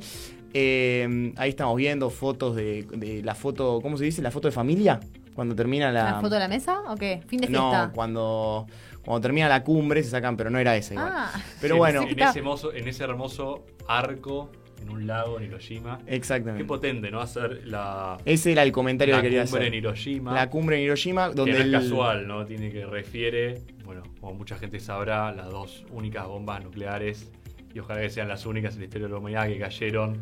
Eh, 0.56 1.32
ahí 1.36 1.50
estamos 1.50 1.76
viendo 1.76 2.10
fotos 2.10 2.54
de, 2.54 2.84
de 2.84 3.22
la 3.22 3.34
foto, 3.34 3.80
¿cómo 3.82 3.96
se 3.96 4.04
dice? 4.04 4.22
La 4.22 4.30
foto 4.30 4.46
de 4.48 4.52
familia. 4.52 5.00
Cuando 5.34 5.54
termina 5.54 5.90
la. 5.92 6.04
¿La 6.12 6.20
foto 6.20 6.34
de 6.34 6.40
la 6.40 6.48
mesa 6.48 6.80
o 6.88 6.94
qué? 6.94 7.20
Fin 7.26 7.40
de 7.40 7.48
fiesta. 7.48 7.86
No, 7.86 7.92
cuando, 7.92 8.66
cuando 9.04 9.20
termina 9.20 9.48
la 9.48 9.62
cumbre 9.64 10.02
se 10.02 10.10
sacan, 10.10 10.36
pero 10.36 10.48
no 10.50 10.58
era 10.58 10.76
esa 10.76 10.94
igual. 10.94 11.12
Ah. 11.14 11.32
Pero 11.60 11.74
Sí, 11.74 11.78
bueno, 11.78 12.02
en, 12.02 12.20
ese 12.20 12.38
hermoso, 12.38 12.72
en 12.72 12.88
ese 12.88 13.04
hermoso 13.04 13.64
arco, 13.88 14.50
en 14.80 14.90
un 14.90 15.06
lago 15.06 15.38
en 15.38 15.46
Hiroshima. 15.46 15.98
Qué 16.06 16.14
exactamente. 16.14 16.64
potente, 16.64 17.10
¿no? 17.10 17.20
Hacer 17.20 17.62
la, 17.66 18.16
Ese 18.24 18.52
era 18.52 18.62
el 18.62 18.70
comentario 18.72 19.16
la 19.16 19.22
que 19.22 19.28
quería 19.28 19.42
cumbre 19.44 19.60
hacer. 19.62 19.72
en 19.72 19.78
Hiroshima. 19.78 20.32
La 20.34 20.50
cumbre 20.50 20.76
en 20.76 20.82
Hiroshima, 20.84 21.30
que 21.30 21.34
donde 21.34 21.52
no 21.52 21.58
es 21.58 21.64
el- 21.64 21.72
casual, 21.72 22.28
¿no? 22.28 22.44
Tiene 22.46 22.70
que 22.70 22.86
refiere, 22.86 23.62
bueno, 23.84 24.02
como 24.20 24.34
mucha 24.34 24.56
gente 24.56 24.78
sabrá, 24.80 25.32
las 25.32 25.50
dos 25.50 25.84
únicas 25.90 26.26
bombas 26.26 26.62
nucleares, 26.62 27.30
y 27.74 27.78
ojalá 27.80 28.02
que 28.02 28.10
sean 28.10 28.28
las 28.28 28.46
únicas 28.46 28.74
en 28.74 28.80
la 28.80 28.84
historia 28.84 29.06
de 29.08 29.12
la 29.14 29.18
humanidad 29.18 29.46
que 29.48 29.58
cayeron 29.58 30.20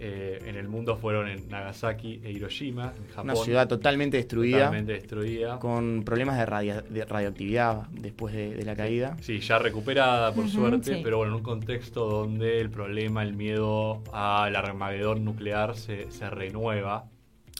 eh, 0.00 0.38
en 0.46 0.56
el 0.56 0.68
mundo 0.68 0.96
fueron 0.96 1.28
en 1.28 1.48
Nagasaki 1.48 2.20
e 2.24 2.30
Hiroshima, 2.30 2.92
en 2.96 3.08
Japón. 3.08 3.24
una 3.30 3.34
ciudad 3.36 3.66
totalmente 3.68 4.16
destruida, 4.16 4.58
totalmente 4.58 4.92
destruida. 4.92 5.58
con 5.58 6.02
problemas 6.04 6.38
de, 6.38 6.82
de 6.90 7.04
radioactividad 7.04 7.88
después 7.90 8.34
de, 8.34 8.54
de 8.54 8.64
la 8.64 8.76
caída. 8.76 9.16
Sí, 9.20 9.40
ya 9.40 9.58
recuperada 9.58 10.32
por 10.32 10.48
suerte, 10.48 10.94
sí. 10.96 11.00
pero 11.02 11.18
bueno, 11.18 11.32
en 11.32 11.36
un 11.38 11.42
contexto 11.42 12.06
donde 12.08 12.60
el 12.60 12.70
problema, 12.70 13.22
el 13.22 13.34
miedo 13.34 14.02
al 14.12 14.54
armagedón 14.54 15.24
nuclear 15.24 15.76
se, 15.76 16.10
se 16.10 16.30
renueva. 16.30 17.06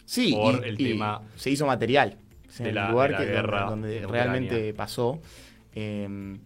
Sí, 0.05 0.33
por 0.33 0.65
y- 0.65 0.69
el 0.69 0.81
y 0.81 0.85
tema 0.93 1.23
se 1.37 1.51
hizo 1.51 1.67
material. 1.67 2.17
De 2.59 2.69
en 2.71 2.75
la- 2.75 2.87
el 2.87 2.93
lugar 2.93 3.11
de 3.11 3.13
la 3.19 3.19
que, 3.25 3.27
guerra 3.33 3.63
donde 3.65 3.99
en 3.99 4.09
realmente 4.09 4.75
pasó. 4.75 5.21
Eh, 5.75 6.39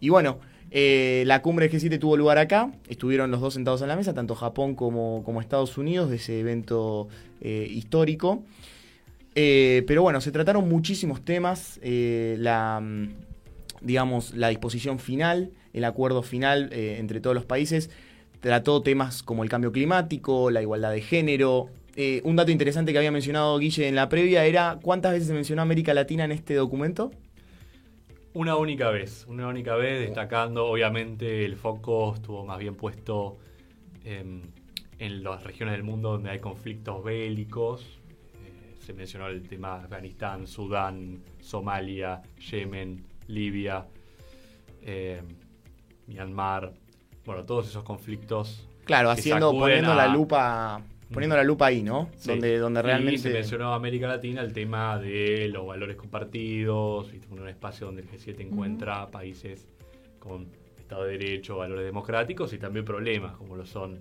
y 0.00 0.08
bueno, 0.08 0.38
eh, 0.70 1.22
la 1.26 1.40
cumbre 1.42 1.70
G7 1.70 1.98
tuvo 1.98 2.16
lugar 2.16 2.38
acá. 2.38 2.72
Estuvieron 2.88 3.30
los 3.30 3.40
dos 3.40 3.54
sentados 3.54 3.82
en 3.82 3.88
la 3.88 3.96
mesa, 3.96 4.14
tanto 4.14 4.34
Japón 4.34 4.74
como, 4.74 5.40
Estados 5.40 5.78
Unidos, 5.78 6.10
de 6.10 6.16
ese 6.16 6.40
evento 6.40 7.08
eh, 7.40 7.66
histórico. 7.70 8.42
Eh, 9.34 9.84
pero 9.86 10.02
bueno, 10.02 10.20
se 10.20 10.32
trataron 10.32 10.68
muchísimos 10.68 11.24
temas. 11.24 11.80
la, 11.82 12.80
mm, 12.82 13.08
digamos, 13.80 14.34
la 14.34 14.48
disposición 14.48 14.98
final, 14.98 15.50
el 15.72 15.84
acuerdo 15.84 16.22
final 16.22 16.70
entre 16.72 17.20
todos 17.20 17.34
los 17.34 17.44
países. 17.44 17.90
Trató 18.40 18.82
temas 18.82 19.22
como 19.22 19.42
el 19.42 19.48
cambio 19.48 19.72
climático, 19.72 20.50
la 20.50 20.62
igualdad 20.62 20.92
de 20.92 21.00
género. 21.00 21.70
Un 22.22 22.36
dato 22.36 22.52
interesante 22.52 22.92
que 22.92 22.98
había 22.98 23.10
mencionado 23.10 23.58
Guille 23.58 23.88
en 23.88 23.96
la 23.96 24.08
previa 24.08 24.44
era 24.44 24.78
cuántas 24.82 25.12
veces 25.12 25.28
se 25.28 25.34
mencionó 25.34 25.62
América 25.62 25.94
Latina 25.94 26.24
en 26.24 26.32
este 26.32 26.54
documento. 26.54 27.10
Una 28.38 28.54
única 28.56 28.90
vez, 28.90 29.26
una 29.28 29.48
única 29.48 29.74
vez, 29.74 29.98
destacando, 29.98 30.66
obviamente 30.68 31.44
el 31.44 31.56
foco 31.56 32.14
estuvo 32.14 32.46
más 32.46 32.60
bien 32.60 32.76
puesto 32.76 33.36
em, 34.04 34.42
en 35.00 35.24
las 35.24 35.42
regiones 35.42 35.74
del 35.74 35.82
mundo 35.82 36.12
donde 36.12 36.30
hay 36.30 36.38
conflictos 36.38 37.02
bélicos. 37.02 37.98
Eh, 38.36 38.76
se 38.78 38.92
mencionó 38.92 39.26
el 39.26 39.42
tema 39.48 39.78
de 39.78 39.84
Afganistán, 39.86 40.46
Sudán, 40.46 41.20
Somalia, 41.40 42.22
Yemen, 42.48 43.04
Libia, 43.26 43.88
em, 44.82 45.24
Myanmar. 46.06 46.72
Bueno, 47.26 47.44
todos 47.44 47.66
esos 47.66 47.82
conflictos. 47.82 48.68
Claro, 48.84 49.10
haciendo, 49.10 49.50
poniendo 49.50 49.90
a- 49.90 49.96
la 49.96 50.06
lupa, 50.06 50.80
poniendo 51.12 51.36
la 51.36 51.44
lupa 51.44 51.66
ahí, 51.66 51.82
¿no? 51.82 52.10
Sí. 52.16 52.30
Donde, 52.30 52.58
donde 52.58 52.80
Y 52.80 52.82
se 52.82 52.86
realmente. 52.86 53.30
mencionó 53.30 53.72
América 53.74 54.06
Latina 54.08 54.40
el 54.42 54.52
tema 54.52 54.98
de 54.98 55.48
los 55.48 55.66
valores 55.66 55.96
compartidos, 55.96 57.10
un 57.30 57.48
espacio 57.48 57.86
donde 57.86 58.02
el 58.02 58.08
G7 58.10 58.40
encuentra 58.40 59.06
países 59.10 59.66
con 60.18 60.48
Estado 60.78 61.04
de 61.04 61.12
Derecho, 61.18 61.56
valores 61.58 61.84
democráticos 61.84 62.52
y 62.52 62.58
también 62.58 62.84
problemas, 62.84 63.36
como 63.36 63.56
lo 63.56 63.66
son 63.66 63.98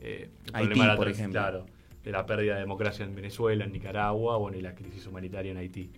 eh, 0.00 0.28
el 0.48 0.54
Haití, 0.54 0.68
problema 0.68 0.84
de 0.84 0.88
la 0.90 0.96
por 0.96 1.08
ejemplo. 1.08 1.40
claro, 1.40 1.66
de 2.04 2.12
la 2.12 2.24
pérdida 2.26 2.54
de 2.54 2.60
democracia 2.60 3.04
en 3.04 3.14
Venezuela, 3.14 3.64
en 3.64 3.72
Nicaragua, 3.72 4.36
bueno, 4.36 4.56
y 4.58 4.60
la 4.62 4.74
crisis 4.74 5.06
humanitaria 5.06 5.50
en 5.52 5.58
Haití. 5.58 5.90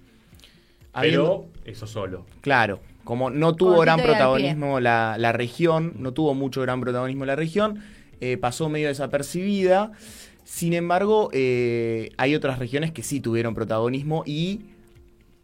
habiendo- 0.92 1.48
Pero 1.62 1.70
eso 1.72 1.86
solo. 1.86 2.26
Claro, 2.40 2.80
como 3.04 3.30
no 3.30 3.54
tuvo 3.54 3.76
Cortito 3.76 3.82
gran 3.82 4.00
protagonismo 4.02 4.80
la, 4.80 5.16
la 5.18 5.32
región, 5.32 5.94
no 5.98 6.12
tuvo 6.12 6.34
mucho 6.34 6.62
gran 6.62 6.80
protagonismo 6.80 7.24
la 7.26 7.36
región, 7.36 7.80
eh, 8.20 8.36
pasó 8.36 8.68
medio 8.68 8.88
desapercibida. 8.88 9.92
Sin 10.44 10.72
embargo, 10.72 11.28
eh, 11.32 12.10
hay 12.16 12.34
otras 12.34 12.58
regiones 12.58 12.90
que 12.90 13.02
sí 13.02 13.20
tuvieron 13.20 13.54
protagonismo 13.54 14.22
y 14.26 14.62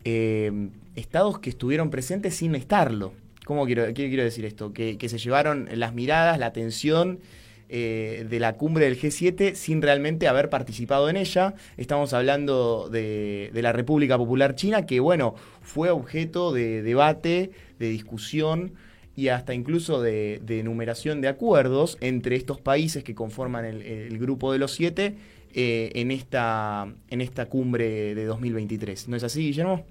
eh, 0.04 0.70
estados 0.96 1.38
que 1.38 1.50
estuvieron 1.50 1.90
presentes 1.90 2.36
sin 2.36 2.54
estarlo. 2.54 3.12
¿Cómo 3.44 3.66
quiero, 3.66 3.84
qué 3.88 4.08
quiero 4.08 4.24
decir 4.24 4.46
esto? 4.46 4.72
Que, 4.72 4.96
que 4.96 5.08
se 5.08 5.18
llevaron 5.18 5.68
las 5.74 5.92
miradas, 5.92 6.38
la 6.38 6.46
atención 6.46 7.20
eh, 7.68 8.26
de 8.28 8.40
la 8.40 8.54
cumbre 8.54 8.84
del 8.84 9.00
G7 9.00 9.54
sin 9.54 9.82
realmente 9.82 10.28
haber 10.28 10.48
participado 10.48 11.08
en 11.08 11.16
ella. 11.16 11.54
Estamos 11.76 12.12
hablando 12.12 12.88
de, 12.90 13.50
de 13.52 13.62
la 13.62 13.72
República 13.72 14.16
Popular 14.16 14.54
China, 14.54 14.86
que 14.86 15.00
bueno, 15.00 15.34
fue 15.62 15.90
objeto 15.90 16.52
de 16.52 16.82
debate, 16.82 17.50
de 17.78 17.88
discusión 17.88 18.74
y 19.16 19.28
hasta 19.28 19.54
incluso 19.54 20.02
de, 20.02 20.40
de 20.42 20.60
enumeración 20.60 21.20
de 21.20 21.28
acuerdos 21.28 21.96
entre 22.00 22.36
estos 22.36 22.60
países 22.60 23.04
que 23.04 23.14
conforman 23.14 23.64
el, 23.64 24.18
grupo 24.18 24.52
de 24.52 24.58
los 24.58 24.72
siete 24.72 25.16
eh, 25.52 25.92
en, 25.94 26.10
esta, 26.10 26.92
en 27.10 27.20
esta 27.20 27.46
cumbre 27.46 28.14
de 28.14 28.24
2023. 28.24 29.08
¿No 29.08 29.16
es 29.16 29.22
así, 29.22 29.42
Guillermo? 29.42 29.84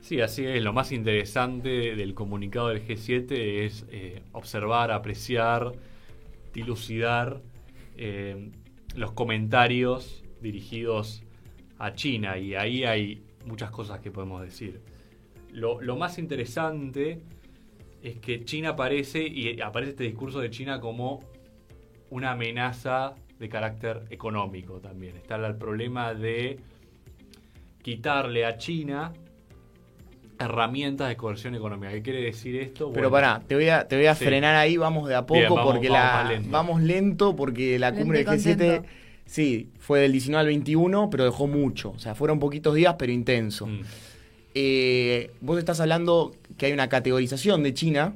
Sí, 0.00 0.20
así 0.20 0.46
es. 0.46 0.62
Lo 0.62 0.72
más 0.72 0.92
interesante 0.92 1.94
del 1.94 2.14
comunicado 2.14 2.68
del 2.68 2.86
G7 2.86 3.32
es 3.64 3.86
eh, 3.90 4.22
observar, 4.32 4.90
apreciar, 4.90 5.72
dilucidar 6.52 7.42
eh, 7.96 8.50
los 8.96 9.12
comentarios 9.12 10.22
dirigidos 10.40 11.22
a 11.78 11.94
China. 11.94 12.38
Y 12.38 12.54
ahí 12.54 12.84
hay 12.84 13.22
muchas 13.44 13.70
cosas 13.70 14.00
que 14.00 14.10
podemos 14.10 14.42
decir. 14.42 14.80
Lo, 15.52 15.80
lo 15.80 15.96
más 15.96 16.18
interesante 16.18 17.20
es 18.04 18.18
que 18.18 18.44
China 18.44 18.70
aparece, 18.70 19.26
y 19.26 19.60
aparece 19.60 19.90
este 19.92 20.04
discurso 20.04 20.38
de 20.40 20.50
China 20.50 20.78
como 20.80 21.20
una 22.10 22.32
amenaza 22.32 23.14
de 23.38 23.48
carácter 23.48 24.02
económico 24.10 24.74
también. 24.78 25.16
Está 25.16 25.36
el 25.36 25.56
problema 25.56 26.14
de 26.14 26.58
quitarle 27.82 28.44
a 28.44 28.56
China 28.58 29.12
herramientas 30.38 31.08
de 31.08 31.16
coerción 31.16 31.54
económica. 31.54 31.92
¿Qué 31.92 32.02
quiere 32.02 32.20
decir 32.22 32.56
esto? 32.56 32.90
Pero 32.92 33.10
pará, 33.10 33.40
te 33.46 33.54
voy 33.54 33.68
a, 33.68 33.86
te 33.86 33.96
voy 33.96 34.06
a 34.06 34.14
Sí. 34.14 34.24
frenar 34.24 34.54
ahí, 34.56 34.76
vamos 34.76 35.08
de 35.08 35.14
a 35.14 35.22
poco, 35.22 35.38
Bien, 35.40 35.48
vamos- 35.54 35.72
porque 35.72 35.88
vamos 35.88 36.24
la, 36.24 36.30
lento. 36.30 36.50
vamos 36.50 36.82
lento 36.82 37.36
porque 37.36 37.78
la 37.78 37.94
cumbre 37.94 38.18
del 38.24 38.26
G7, 38.28 38.66
contento. 38.76 38.88
sí, 39.26 39.70
fue 39.78 40.00
del 40.00 40.12
19 40.12 40.40
al 40.40 40.46
21, 40.48 41.08
pero 41.08 41.24
dejó 41.24 41.46
mucho. 41.46 41.90
O 41.92 41.98
sea, 41.98 42.14
fueron 42.14 42.38
poquitos 42.38 42.74
días, 42.74 42.96
pero 42.98 43.12
intenso. 43.12 43.66
mm, 43.66 43.80
Eh, 44.54 45.32
vos 45.40 45.58
estás 45.58 45.80
hablando 45.80 46.32
que 46.56 46.66
hay 46.66 46.72
una 46.72 46.88
categorización 46.88 47.62
de 47.62 47.74
China 47.74 48.14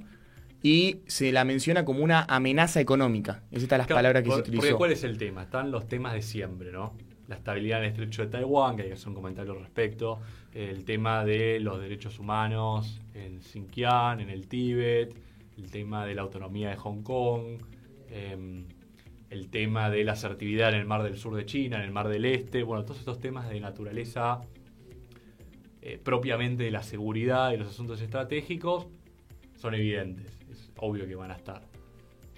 y 0.63 0.99
se 1.07 1.33
la 1.33 1.45
menciona 1.45 1.85
como 1.85 2.03
una 2.03 2.23
amenaza 2.29 2.81
económica. 2.81 3.43
Es 3.51 3.63
esta 3.63 3.79
las 3.79 3.87
Claro, 3.87 3.99
palabras 3.99 4.23
que 4.23 4.29
por- 4.29 4.37
se 4.39 4.43
Porque 4.45 4.57
utilizó. 4.59 4.77
¿cuál 4.79 4.93
es 4.93 5.05
el 5.05 5.19
tema? 5.19 5.43
Están 5.43 5.71
los 5.71 5.89
temas 5.89 6.15
de 6.15 6.23
siempre, 6.23 6.73
¿no? 6.73 6.95
La 7.29 7.35
estabilidad 7.37 7.79
en 7.81 7.85
el 7.85 7.91
estrecho 7.91 8.23
de 8.23 8.29
Taiwán, 8.29 8.77
que 8.77 8.83
hay 8.83 8.89
que 8.89 8.95
hacer 8.95 9.09
un 9.09 9.15
comentario 9.15 9.53
al 9.53 9.61
respecto. 9.61 10.19
El 10.55 10.85
tema 10.85 11.25
de 11.25 11.61
los 11.61 11.81
derechos 11.81 12.19
humanos 12.19 13.01
en 13.15 13.41
Xinjiang, 13.43 14.21
en 14.21 14.31
el 14.31 14.47
Tíbet. 14.49 15.15
El 15.59 15.71
tema 15.71 16.07
de 16.07 16.15
la 16.15 16.23
autonomía 16.23 16.71
de 16.71 16.77
Hong 16.77 17.03
Kong. 17.03 17.59
em, 18.11 18.65
el 19.29 19.49
tema 19.51 19.91
de 19.91 20.03
la 20.03 20.13
asertividad 20.13 20.71
en 20.71 20.77
el 20.77 20.87
mar 20.87 21.03
del 21.03 21.19
sur 21.19 21.35
de 21.37 21.45
China, 21.45 21.77
en 21.77 21.83
el 21.83 21.91
mar 21.91 22.09
del 22.09 22.25
este. 22.25 22.63
Bueno, 22.63 22.85
todos 22.85 22.99
estos 23.01 23.21
temas 23.21 23.51
de 23.51 23.61
naturaleza 23.61 24.41
eh, 25.89 25.99
propiamente 25.99 26.65
de 26.65 26.71
la 26.71 26.83
seguridad 26.83 27.53
y 27.53 27.57
los 27.57 27.69
asuntos 27.69 28.01
estratégicos 28.03 28.89
son 29.57 29.75
evidentes. 29.75 30.39
Es 30.51 30.71
obvio 30.77 31.07
que 31.07 31.15
van 31.15 31.31
a 31.31 31.35
estar. 31.35 31.63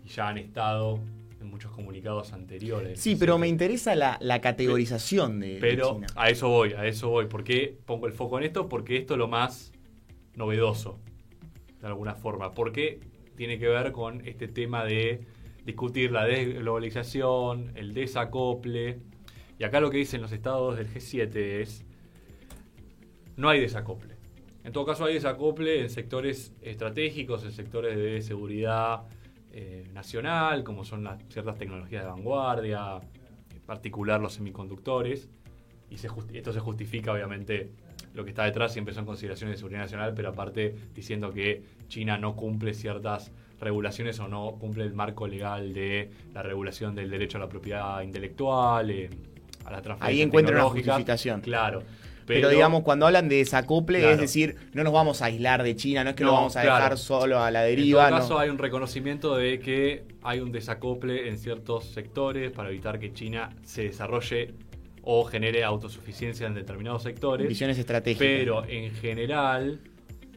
Y 0.04 0.09
ya 0.09 0.28
han 0.28 0.38
estado 0.38 1.00
en 1.40 1.49
muchos 1.49 1.73
comunicados 1.73 2.33
anteriores. 2.33 3.00
Sí, 3.00 3.16
pero 3.16 3.38
me 3.38 3.49
interesa 3.49 3.97
la, 3.97 4.19
la 4.21 4.40
categorización 4.40 5.40
de, 5.40 5.54
de 5.54 5.61
Pero 5.61 5.95
China. 5.95 6.07
a 6.14 6.30
eso 6.30 6.49
voy, 6.49 6.75
a 6.75 6.87
eso 6.87 7.09
voy. 7.09 7.26
¿Por 7.26 7.42
qué 7.42 7.76
pongo 7.87 8.07
el 8.07 8.12
foco 8.12 8.38
en 8.38 8.45
esto? 8.45 8.69
Porque 8.69 8.97
esto 8.97 9.14
es 9.14 9.19
lo 9.19 9.26
más 9.26 9.73
novedoso, 10.35 11.00
de 11.80 11.87
alguna 11.88 12.14
forma. 12.14 12.52
Porque 12.52 13.00
tiene 13.35 13.59
que 13.59 13.66
ver 13.66 13.90
con 13.90 14.25
este 14.28 14.47
tema 14.47 14.85
de 14.85 15.26
discutir 15.64 16.12
la 16.12 16.25
desglobalización, 16.25 17.73
el 17.75 17.95
desacople. 17.95 19.00
Y 19.59 19.64
acá 19.64 19.80
lo 19.80 19.90
que 19.90 19.97
dicen 19.97 20.23
los 20.23 20.30
estados 20.33 20.76
del 20.76 20.88
G7 20.88 21.35
es, 21.62 21.85
no 23.37 23.49
hay 23.49 23.60
desacople. 23.60 24.16
En 24.62 24.72
todo 24.72 24.84
caso 24.84 25.04
hay 25.04 25.14
desacople 25.14 25.80
en 25.80 25.90
sectores 25.90 26.52
estratégicos, 26.60 27.44
en 27.44 27.52
sectores 27.52 27.96
de 27.96 28.20
seguridad 28.20 29.02
eh, 29.52 29.88
nacional, 29.92 30.62
como 30.62 30.84
son 30.84 31.04
las, 31.04 31.22
ciertas 31.28 31.56
tecnologías 31.56 32.04
de 32.04 32.10
vanguardia, 32.10 33.00
en 33.54 33.60
particular 33.62 34.20
los 34.20 34.34
semiconductores. 34.34 35.30
Y 35.88 35.96
se 35.96 36.08
esto 36.34 36.52
se 36.52 36.60
justifica, 36.60 37.12
obviamente, 37.12 37.72
lo 38.14 38.25
que 38.25 38.30
está 38.30 38.44
detrás 38.44 38.72
siempre 38.72 38.94
son 38.94 39.06
consideraciones 39.06 39.54
de 39.54 39.58
seguridad 39.58 39.80
nacional, 39.80 40.12
pero 40.14 40.28
aparte 40.28 40.75
diciendo 40.94 41.32
que 41.32 41.64
China 41.88 42.18
no 42.18 42.37
cumple 42.37 42.75
ciertas 42.75 43.32
regulaciones 43.58 44.18
o 44.20 44.28
no 44.28 44.56
cumple 44.58 44.84
el 44.84 44.94
marco 44.94 45.26
legal 45.26 45.72
de 45.75 46.10
la 46.32 46.42
regulación 46.42 46.94
del 46.94 47.10
derecho 47.10 47.38
a 47.38 47.40
la 47.40 47.49
propiedad 47.49 48.02
intelectual, 48.02 48.90
eh, 48.90 49.10
a 49.64 49.70
la 49.70 49.82
transferencia 49.82 50.06
Ahí 50.06 50.22
encuentra 50.22 50.54
una 50.54 50.64
justificación. 50.64 51.40
Claro. 51.40 51.82
Pero, 52.26 52.48
digamos, 52.48 52.82
cuando 52.82 53.06
hablan 53.06 53.28
de 53.28 53.36
desacople, 53.36 53.98
Claro. 54.00 54.14
es 54.14 54.20
decir, 54.20 54.56
no 54.72 54.84
nos 54.84 54.92
vamos 54.92 55.22
a 55.22 55.26
aislar 55.26 55.62
de 55.62 55.74
China, 55.76 56.04
no 56.04 56.10
es 56.10 56.16
que 56.16 56.24
lo 56.24 56.30
No, 56.30 56.36
vamos 56.36 56.56
a 56.56 56.62
claro. 56.62 56.76
dejar 56.76 56.98
solo 56.98 57.40
a 57.40 57.50
la 57.50 57.68
En 57.68 57.76
deriva. 57.76 58.02
todo 58.08 58.10
no. 58.16 58.22
caso, 58.22 58.38
hay 58.38 58.50
un 58.50 58.58
reconocimiento 58.58 59.36
de 59.36 59.58
que 59.58 60.04
hay 60.22 60.40
un 60.40 60.52
desacople 60.52 61.28
en 61.28 61.38
ciertos 61.38 61.86
sectores 61.86 62.52
para 62.52 62.68
evitar 62.70 62.98
que 62.98 63.12
China 63.12 63.50
se 63.62 63.84
desarrolle 63.84 64.54
o 65.02 65.24
genere 65.24 65.64
autosuficiencia 65.64 66.46
en 66.46 66.54
determinados 66.54 67.02
sectores. 67.02 67.48
Visiones 67.48 67.78
estratégicas. 67.78 68.26
Pero 68.28 68.64
en 68.68 68.92
general, 68.94 69.80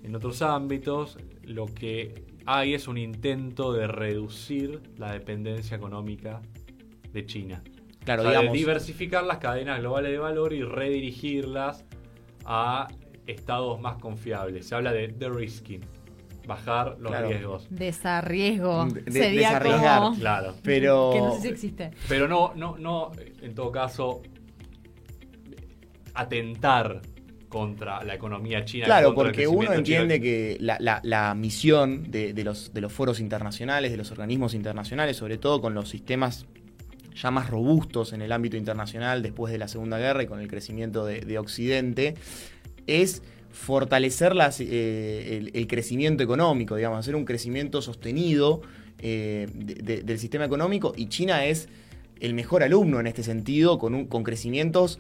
en 0.04 0.16
otros 0.16 0.42
ámbitos, 0.42 1.18
lo 1.44 1.66
que 1.66 2.24
hay 2.46 2.74
es 2.74 2.88
un 2.88 2.98
intento 2.98 3.74
de 3.74 3.88
reducir 3.88 4.82
la 4.98 5.12
dependencia 5.12 5.78
económica 5.78 6.42
de 7.12 7.26
China. 7.26 7.62
Claro, 8.04 8.22
O 8.22 8.26
sea, 8.26 8.32
digamos. 8.40 8.54
diversificar 8.58 9.24
las 9.24 9.38
cadenas 9.38 9.80
globales 9.80 10.12
de 10.12 10.18
valor 10.18 10.54
y 10.54 10.64
redirigirlas 10.64 11.86
a 12.46 12.88
estados 13.28 13.80
más 13.80 13.98
confiables. 13.98 14.68
Se 14.68 14.76
habla 14.76 14.92
de 14.92 15.08
de-risking, 15.10 15.82
bajar 16.46 16.98
los 17.00 17.12
Claro. 17.12 17.30
riesgos. 17.30 17.68
Desarriesgo. 17.70 18.86
De- 18.88 19.12
Sería 19.12 19.48
desarriesgar. 19.50 20.00
como... 20.02 20.20
Claro. 20.20 20.56
Pero. 20.64 21.12
Que 21.14 21.20
no 21.22 21.36
sé 21.36 21.42
si 21.42 21.48
existe. 21.48 21.92
Pero 22.10 22.28
no, 22.28 22.54
no, 22.56 22.78
no, 22.78 23.12
en 23.42 23.56
todo 23.56 23.72
caso, 23.72 24.22
atentar 26.14 27.02
contra 27.50 28.04
la 28.04 28.16
economía 28.16 28.66
china. 28.66 28.86
Claro, 28.86 29.14
porque 29.14 29.48
uno 29.48 29.62
chino. 29.62 29.74
entiende 29.74 30.20
que 30.20 30.58
la, 30.60 30.78
la- 30.80 31.02
la 31.04 31.36
misión 31.36 32.10
de, 32.10 32.34
de 32.34 32.44
los, 32.44 32.74
de 32.74 32.82
los 32.82 32.92
foros 32.92 33.20
internacionales, 33.20 33.92
de 33.92 33.98
los 33.98 34.12
organismos 34.12 34.54
internacionales, 34.56 35.18
sobre 35.18 35.38
todo 35.38 35.62
con 35.62 35.74
los 35.76 35.88
sistemas 35.90 36.46
ya 37.16 37.32
más 37.32 37.50
robustos 37.50 38.14
en 38.14 38.22
el 38.22 38.32
ámbito 38.32 38.58
internacional 38.58 39.22
después 39.22 39.52
de 39.52 39.58
la 39.60 39.68
Segunda 39.68 39.98
Guerra 39.98 40.24
y 40.24 40.28
con 40.28 40.40
el 40.40 40.48
crecimiento 40.48 41.06
de, 41.06 41.22
de 41.22 41.38
Occidente, 41.40 42.16
es 42.88 43.22
fortalecer 43.52 44.34
eh, 44.60 45.50
el, 45.54 45.68
crecimiento 45.68 46.24
económico, 46.24 46.76
digamos, 46.76 47.00
hacer 47.00 47.16
un 47.16 47.24
crecimiento 47.26 47.82
sostenido 47.82 48.62
eh, 49.00 49.48
de- 49.54 49.76
de- 49.76 50.02
del 50.04 50.18
sistema 50.20 50.46
económico. 50.46 50.94
Y 50.98 51.08
China 51.08 51.46
es 51.46 51.70
el 52.20 52.34
mejor 52.34 52.64
alumno 52.64 53.00
en 53.00 53.08
este 53.08 53.22
sentido, 53.24 53.78
con, 53.78 54.06
con 54.08 54.24
crecimientos 54.24 55.00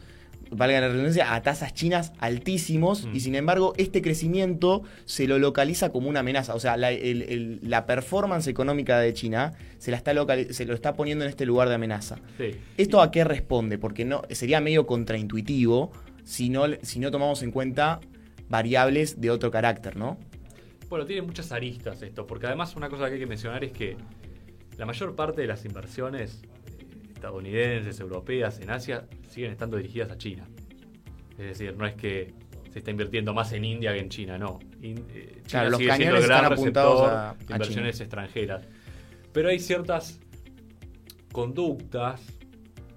valga 0.51 0.79
la 0.81 0.87
redundancia, 0.89 1.33
a 1.33 1.41
tasas 1.41 1.73
chinas 1.73 2.13
altísimos 2.19 3.05
Mm. 3.05 3.15
y 3.15 3.19
sin 3.21 3.35
embargo 3.35 3.73
este 3.77 4.01
crecimiento 4.01 4.83
se 5.05 5.27
lo 5.27 5.39
localiza 5.39 5.89
como 5.91 6.09
una 6.09 6.19
amenaza. 6.21 6.53
O 6.55 6.59
sea, 6.59 6.77
la, 6.77 6.91
el- 6.91 7.21
el- 7.23 7.59
la 7.63 7.85
performance 7.85 8.47
económica 8.47 8.99
de 8.99 9.13
China 9.13 9.53
se, 9.77 9.91
la 9.91 9.97
está 9.97 10.13
se 10.53 10.65
lo 10.65 10.73
está 10.73 10.93
poniendo 10.93 11.23
en 11.25 11.29
este 11.29 11.45
lugar 11.45 11.69
de 11.69 11.75
amenaza. 11.75 12.17
Sí. 12.37 12.51
¿Esto 12.77 13.01
a 13.01 13.09
qué 13.11 13.23
responde? 13.23 13.77
Porque 13.77 14.05
no 14.05 14.21
sería 14.29 14.61
medio 14.61 14.85
contraintuitivo 14.85 15.91
si 16.23 16.49
no, 16.49 16.65
si 16.81 16.99
no 16.99 17.11
tomamos 17.11 17.41
en 17.43 17.51
cuenta 17.51 17.99
variables 18.49 19.19
de 19.19 19.29
otro 19.31 19.51
carácter, 19.51 19.97
¿no? 19.97 20.17
Bueno, 20.89 21.05
tiene 21.05 21.21
muchas 21.23 21.51
aristas 21.51 22.01
esto, 22.03 22.27
porque 22.27 22.45
además 22.45 22.75
una 22.75 22.89
cosa 22.89 23.07
que 23.07 23.13
hay 23.15 23.19
que 23.19 23.25
mencionar 23.25 23.63
es 23.63 23.71
que 23.71 23.97
la 24.77 24.85
mayor 24.85 25.15
parte 25.15 25.41
de 25.41 25.47
las 25.47 25.65
inversiones 25.65 26.41
estadounidenses, 27.27 27.99
europeas 28.01 28.59
en 28.59 28.69
Asia 28.69 29.07
siguen 29.29 29.51
estando 29.51 29.77
dirigidas 29.77 30.11
a 30.11 30.17
China. 30.17 30.45
Es 31.31 31.37
decir, 31.57 31.75
no 31.77 31.85
es 31.87 31.95
que 31.95 32.33
se 32.71 32.79
está 32.79 32.91
invirtiendo 32.91 33.33
más 33.33 33.53
en 33.53 33.63
India 33.63 33.93
que 33.93 33.99
en 33.99 34.09
China, 34.09 34.37
no. 34.37 34.59
In- 34.81 35.05
eh, 35.13 35.35
China 35.35 35.41
Claro, 35.47 35.69
los 35.71 35.79
sigue 35.79 35.95
siendo 35.95 36.15
cañones 36.15 36.21
el 36.23 36.27
gran 36.27 36.43
están 36.43 36.53
apuntados 36.53 37.01
a- 37.09 37.35
inversiones 37.49 37.95
China. 37.95 38.03
extranjeras. 38.05 38.67
Pero 39.31 39.49
hay 39.49 39.59
ciertas 39.59 40.19
conductas 41.31 42.21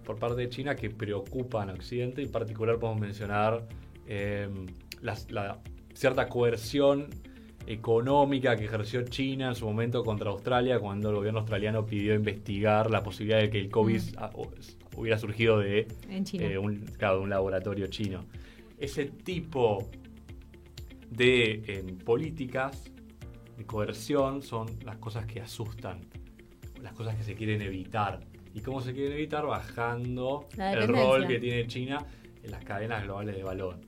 por 0.04 0.18
parte 0.18 0.42
de 0.42 0.48
China 0.48 0.74
que 0.74 0.90
preocupan 0.90 1.70
a 1.70 1.74
Occidente. 1.74 2.22
En 2.22 2.30
particular 2.32 2.78
podemos 2.78 3.00
mencionar 3.00 3.66
eh, 4.08 4.48
las- 5.02 5.30
la 5.30 5.60
cierta 5.94 6.28
coerción 6.28 7.08
económica 7.66 8.56
que 8.56 8.64
ejerció 8.64 9.02
China 9.02 9.48
en 9.48 9.54
su 9.54 9.66
momento 9.66 10.02
contra 10.04 10.30
Australia 10.30 10.78
cuando 10.78 11.10
el 11.10 11.16
gobierno 11.16 11.40
australiano 11.40 11.84
pidió 11.84 12.14
investigar 12.14 12.90
la 12.90 13.02
posibilidad 13.02 13.40
de 13.40 13.50
que 13.50 13.58
el 13.58 13.70
COVID 13.70 14.00
Mm. 14.00 14.98
hubiera 14.98 15.18
surgido 15.18 15.58
de 15.58 15.86
eh, 16.44 16.58
un, 16.58 16.76
claro, 16.98 17.22
un 17.22 17.30
laboratorio 17.30 17.86
chino. 17.88 18.24
Ese 18.78 19.06
tipo 19.06 19.88
de 21.10 21.62
em, 21.66 21.98
políticas 21.98 22.84
de 23.56 23.64
coerción 23.64 24.42
son 24.42 24.66
las 24.84 24.96
cosas 24.98 25.26
que 25.26 25.40
asustan, 25.40 26.00
las 26.82 26.92
cosas 26.92 27.16
que 27.16 27.22
se 27.22 27.34
quieren 27.34 27.62
evitar. 27.62 28.20
¿Y 28.54 28.60
cómo 28.60 28.80
se 28.80 28.92
quieren 28.92 29.12
evitar? 29.12 29.44
Bajando 29.46 30.46
el 30.56 30.88
rol 30.88 31.26
que 31.26 31.38
tiene 31.38 31.66
China 31.66 31.98
en 32.42 32.50
las 32.50 32.64
cadenas 32.64 33.02
globales 33.04 33.36
de 33.36 33.42
valor. 33.42 33.78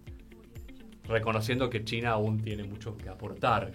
Reconociendo 1.09 1.69
que 1.71 1.85
China 1.85 2.11
aún 2.11 2.38
tiene 2.38 2.65
mucho 2.65 2.97
que 2.97 3.09
aportar 3.09 3.73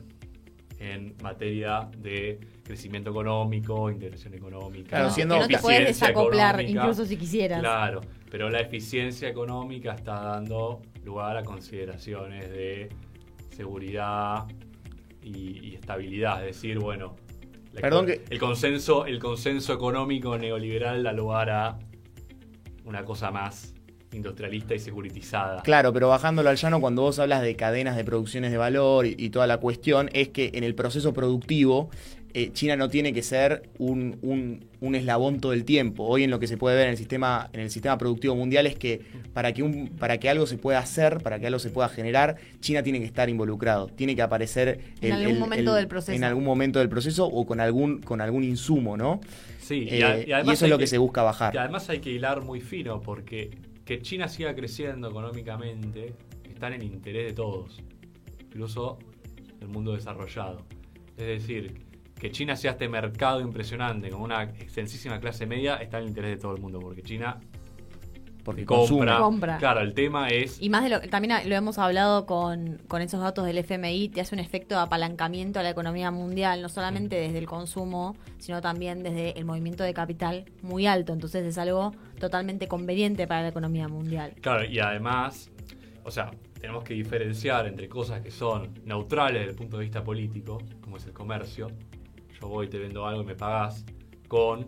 en 0.80 1.16
materia 1.24 1.90
de 1.98 2.40
crecimiento 2.64 3.10
económico, 3.12 3.90
integración 3.90 4.34
económica. 4.34 4.90
Claro, 4.90 5.06
No, 5.06 5.12
siendo 5.14 5.36
que 5.36 5.42
no 5.42 5.48
te 5.48 5.58
puedes 5.60 5.88
desacoplar, 5.88 6.56
económica. 6.56 6.82
incluso 6.82 7.06
si 7.06 7.18
quisieras. 7.18 7.60
Claro, 7.62 8.02
pero 8.30 8.50
la 8.50 8.60
eficiencia 8.60 9.30
económica 9.30 9.94
está 9.94 10.22
dando 10.22 10.82
lugar 11.04 11.38
a 11.38 11.44
consideraciones 11.44 12.50
de 12.50 12.90
seguridad 13.56 14.46
y, 15.22 15.70
y 15.70 15.76
estabilidad. 15.76 16.46
Es 16.46 16.56
decir, 16.56 16.80
bueno, 16.80 17.16
la- 17.72 17.82
Perdón 17.82 18.06
que- 18.08 18.24
el, 18.30 18.40
consenso, 18.40 19.06
el 19.06 19.20
consenso 19.20 19.74
económico 19.74 20.38
neoliberal 20.38 21.02
da 21.04 21.14
lugar 21.14 21.50
a 21.50 21.80
una 22.84 23.06
cosa 23.06 23.32
más 23.32 23.73
industrialista 24.18 24.76
y 24.76 24.80
securitizada. 24.80 25.62
Claro, 25.62 25.94
pero 25.94 26.10
bajándolo 26.10 26.50
al 26.50 26.58
llano, 26.58 26.82
cuando 26.82 27.02
vos 27.04 27.20
hablas 27.20 27.42
de 27.42 27.56
cadenas 27.56 27.96
de 27.96 28.04
producciones 28.04 28.52
de 28.52 28.58
valor 28.58 29.06
y, 29.06 29.16
y 29.18 29.30
toda 29.30 29.48
la 29.48 29.58
cuestión, 29.58 30.10
es 30.14 30.30
que 30.30 30.52
en 30.54 30.64
el 30.64 30.76
proceso 30.76 31.14
productivo 31.14 31.90
eh, 32.36 32.52
China 32.52 32.76
no 32.76 32.90
tiene 32.90 33.14
que 33.14 33.22
ser 33.22 33.70
un, 33.78 34.18
un, 34.24 34.66
un, 34.82 34.96
eslabón 34.96 35.40
todo 35.40 35.54
el 35.54 35.66
tiempo. 35.66 36.04
Hoy 36.04 36.24
en 36.24 36.32
lo 36.32 36.40
que 36.40 36.48
se 36.48 36.58
puede 36.58 36.76
ver 36.76 36.86
en 36.86 36.92
el 36.92 36.98
sistema, 36.98 37.48
en 37.54 37.60
el 37.60 37.70
sistema 37.70 37.96
productivo 38.00 38.36
mundial 38.36 38.66
es 38.66 38.76
que 38.76 39.02
para 39.34 39.54
que, 39.54 39.62
un, 39.62 39.90
para 39.90 40.18
que 40.18 40.30
algo 40.30 40.48
se 40.48 40.58
pueda 40.58 40.80
hacer, 40.80 41.20
para 41.20 41.38
que 41.38 41.46
algo 41.46 41.60
se 41.60 41.70
pueda 41.70 41.90
generar, 41.90 42.38
China 42.60 42.82
tiene 42.82 43.00
que 43.00 43.06
estar 43.06 43.30
involucrado, 43.30 43.86
tiene 43.88 44.16
que 44.16 44.24
aparecer 44.24 44.80
en 45.00 45.14
algún 45.14 45.38
momento 45.38 45.76
del 45.76 45.88
proceso. 45.88 46.16
En 46.16 46.24
algún 46.24 46.44
momento 46.44 46.80
del 46.80 46.90
proceso 46.90 47.28
o 47.28 47.46
con 47.46 47.60
algún, 47.60 48.02
con 48.02 48.20
algún 48.20 48.44
insumo, 48.44 48.98
¿no? 48.98 49.22
Sí, 49.60 49.88
y, 49.92 50.02
eh, 50.02 50.26
eso 50.52 50.66
es 50.66 50.72
lo 50.72 50.80
que, 50.80 50.88
se 50.88 50.98
busca 50.98 51.22
bajar. 51.22 51.54
Y 51.54 51.60
además 51.60 51.88
hay 51.92 52.00
que 52.00 52.10
hilar 52.10 52.42
muy 52.42 52.62
fino 52.62 53.00
porque 53.00 53.52
que 53.86 54.02
China 54.02 54.28
siga 54.28 54.56
creciendo 54.56 55.10
económicamente 55.10 56.16
está 56.50 56.68
en 56.68 56.74
el 56.74 56.84
interés 56.84 57.28
de 57.28 57.34
todos, 57.34 57.82
incluso 58.40 58.98
del 59.60 59.70
mundo 59.70 59.94
desarrollado. 59.94 60.66
Es 61.18 61.28
decir, 61.28 61.86
que 62.18 62.32
China 62.32 62.56
sea 62.56 62.72
este 62.72 62.88
mercado 62.88 63.42
impresionante 63.42 64.10
con 64.10 64.22
una 64.22 64.44
extensísima 64.44 65.20
clase 65.20 65.46
media 65.46 65.76
está 65.78 65.98
en 65.98 66.04
el 66.04 66.10
interés 66.10 66.32
de 66.32 66.38
todo 66.38 66.56
el 66.56 66.62
mundo, 66.62 66.80
porque 66.80 67.04
China 67.04 67.40
porque 68.44 68.66
compra. 68.66 69.18
compra. 69.18 69.58
Claro, 69.58 69.82
el 69.82 69.94
tema 69.94 70.30
es. 70.30 70.62
Y 70.62 70.70
más 70.70 70.84
de 70.84 70.90
lo 70.90 71.02
también 71.02 71.50
lo 71.50 71.56
hemos 71.56 71.78
hablado 71.78 72.26
con, 72.26 72.82
con, 72.88 73.02
esos 73.02 73.22
datos 73.22 73.46
del 73.46 73.58
FMI, 73.58 74.10
te 74.10 74.22
hace 74.22 74.36
un 74.36 74.40
efecto 74.40 74.76
de 74.76 74.82
apalancamiento 74.82 75.60
a 75.60 75.64
la 75.64 75.70
economía 75.70 76.12
mundial, 76.12 76.62
no 76.62 76.70
solamente 76.70 77.16
desde 77.16 77.38
el 77.38 77.46
consumo, 77.46 78.16
sino 78.40 78.62
también 78.62 79.04
desde 79.04 79.38
el 79.38 79.46
movimiento 79.46 79.84
de 79.84 79.94
capital 79.94 80.46
muy 80.62 80.88
alto. 80.88 81.14
Entonces 81.14 81.46
es 81.46 81.58
algo 81.58 81.94
totalmente 82.20 82.68
conveniente 82.68 83.28
para 83.28 83.44
la 83.44 83.48
economía 83.50 83.88
mundial. 83.88 84.34
Claro, 84.42 84.66
y 84.66 84.80
además, 84.80 85.50
o 86.04 86.12
sea, 86.12 86.32
tenemos 86.60 86.84
que 86.84 86.94
diferenciar 86.94 87.68
entre 87.68 87.88
cosas 87.88 88.22
que 88.22 88.32
son 88.32 88.74
neutrales 88.86 89.40
desde 89.42 89.52
el 89.52 89.58
punto 89.58 89.78
de 89.78 89.84
vista 89.84 90.04
político, 90.04 90.62
como 90.82 90.98
es 90.98 91.06
el 91.06 91.14
comercio. 91.14 91.68
Yo 92.40 92.48
voy, 92.48 92.68
te 92.68 92.78
vendo 92.78 93.06
algo 93.06 93.22
y 93.22 93.26
me 93.26 93.36
pagas, 93.36 93.86
con 94.28 94.68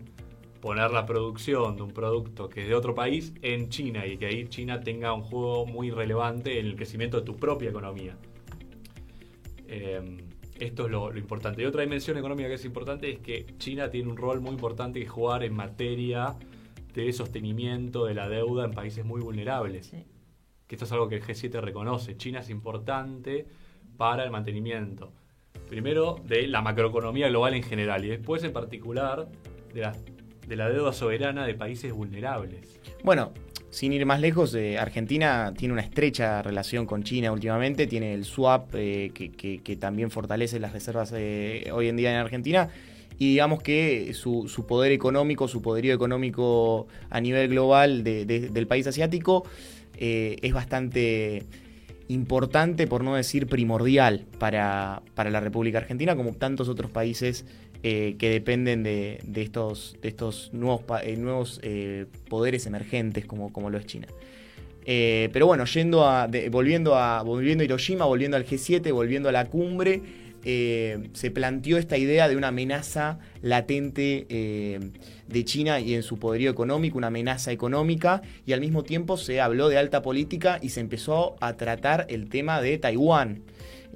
poner 0.66 0.90
la 0.90 1.06
producción 1.06 1.76
de 1.76 1.82
un 1.82 1.92
producto 1.92 2.48
que 2.48 2.62
es 2.62 2.68
de 2.68 2.74
otro 2.74 2.92
país 2.92 3.32
en 3.40 3.68
China 3.68 4.04
y 4.04 4.16
que 4.16 4.26
ahí 4.26 4.48
China 4.48 4.80
tenga 4.80 5.12
un 5.12 5.22
juego 5.22 5.64
muy 5.64 5.92
relevante 5.92 6.58
en 6.58 6.66
el 6.66 6.74
crecimiento 6.74 7.18
de 7.18 7.22
tu 7.22 7.36
propia 7.36 7.70
economía. 7.70 8.16
Eh, 9.68 10.16
esto 10.58 10.86
es 10.86 10.90
lo, 10.90 11.16
importante. 11.16 11.62
Y 11.62 11.66
otra 11.66 11.82
dimensión 11.82 12.18
económica 12.18 12.48
que 12.48 12.54
es 12.54 12.64
importante 12.64 13.08
es 13.12 13.20
que 13.20 13.46
China 13.58 13.90
tiene 13.90 14.10
un 14.10 14.16
rol 14.16 14.40
muy 14.40 14.54
importante 14.54 14.98
que 14.98 15.06
jugar 15.06 15.44
en 15.44 15.54
materia 15.54 16.34
de 16.92 17.12
sostenimiento 17.12 18.04
de 18.04 18.14
la 18.14 18.28
deuda 18.28 18.64
en 18.64 18.72
países 18.72 19.04
muy 19.04 19.20
vulnerables. 19.20 19.92
Que 20.66 20.74
esto 20.74 20.84
es 20.84 20.90
algo 20.90 21.08
que 21.08 21.14
el 21.14 21.22
G7 21.22 21.60
reconoce. 21.60 22.16
China 22.16 22.40
es 22.40 22.50
importante 22.50 23.46
para 23.96 24.24
el 24.24 24.32
mantenimiento, 24.32 25.12
primero, 25.68 26.16
de 26.24 26.48
la 26.48 26.60
macroeconomía 26.60 27.28
global 27.28 27.54
en 27.54 27.62
general 27.62 28.04
y 28.04 28.08
después 28.08 28.42
en 28.42 28.52
particular 28.52 29.28
de 29.72 29.82
las 29.82 30.15
de 30.46 30.56
la 30.56 30.68
deuda 30.68 30.92
soberana 30.92 31.46
de 31.46 31.54
países 31.54 31.92
vulnerables. 31.92 32.78
Bueno, 33.02 33.32
sin 33.70 33.92
ir 33.92 34.06
más 34.06 34.20
lejos, 34.20 34.54
eh, 34.54 34.78
Argentina 34.78 35.52
tiene 35.56 35.72
una 35.72 35.82
estrecha 35.82 36.40
relación 36.42 36.86
con 36.86 37.02
China 37.02 37.32
últimamente, 37.32 37.86
tiene 37.86 38.14
el 38.14 38.24
swap 38.24 38.74
eh, 38.74 39.10
que, 39.12 39.76
también 39.76 40.10
fortalece 40.10 40.58
las 40.60 40.72
reservas 40.72 41.12
eh, 41.14 41.68
hoy 41.72 41.88
en 41.88 41.96
día 41.96 42.10
en 42.10 42.16
Argentina 42.16 42.70
y 43.18 43.30
digamos 43.30 43.62
que 43.62 44.14
su, 44.14 44.46
poder 44.66 44.92
económico, 44.92 45.48
su 45.48 45.62
poderío 45.62 45.94
económico 45.94 46.86
a 47.10 47.20
nivel 47.20 47.48
global 47.48 48.04
del 48.04 48.66
país 48.66 48.86
asiático 48.86 49.44
es 49.98 50.52
bastante 50.52 51.44
importante, 52.08 52.86
por 52.86 53.02
no 53.02 53.14
decir 53.14 53.46
primordial, 53.46 54.26
para, 54.38 55.02
para 55.14 55.30
la 55.30 55.40
República 55.40 55.78
Argentina, 55.78 56.14
como 56.14 56.32
tantos 56.34 56.68
otros 56.68 56.90
países 56.90 57.46
eh, 57.88 58.16
que 58.18 58.30
dependen 58.30 58.82
de, 58.82 59.20
estos, 59.36 60.50
nuevos, 60.52 61.60
eh, 61.62 61.62
eh, 61.62 62.06
poderes 62.28 62.66
emergentes 62.66 63.26
como, 63.26 63.70
lo 63.70 63.78
es 63.78 63.86
China. 63.86 64.08
pero 64.84 65.46
bueno, 65.46 65.64
yendo 65.66 66.04
volviendo 66.50 66.96
a 66.96 67.22
Hiroshima, 67.64 68.04
volviendo 68.04 68.36
al 68.36 68.44
G7, 68.44 68.92
volviendo 68.92 69.28
a 69.28 69.32
la 69.32 69.44
cumbre, 69.44 70.02
se 70.42 71.30
planteó 71.32 71.78
esta 71.78 71.96
idea 71.96 72.28
de 72.28 72.36
una 72.36 72.48
amenaza 72.48 73.20
latente 73.40 74.26
de 75.28 75.44
China 75.44 75.78
y 75.78 75.94
en 75.94 76.02
su 76.02 76.18
poderío 76.18 76.50
económico, 76.50 76.98
una 76.98 77.06
amenaza 77.06 77.52
económica, 77.52 78.20
y 78.46 78.52
al 78.52 78.60
mismo 78.60 78.82
tiempo 78.82 79.16
se 79.16 79.40
habló 79.40 79.68
de 79.68 79.78
alta 79.78 80.02
política 80.02 80.58
y 80.60 80.70
se 80.70 80.80
empezó 80.80 81.36
a 81.40 81.56
tratar 81.56 82.06
el 82.10 82.30
tema 82.30 82.60
de 82.60 82.78
Taiwán. 82.78 83.44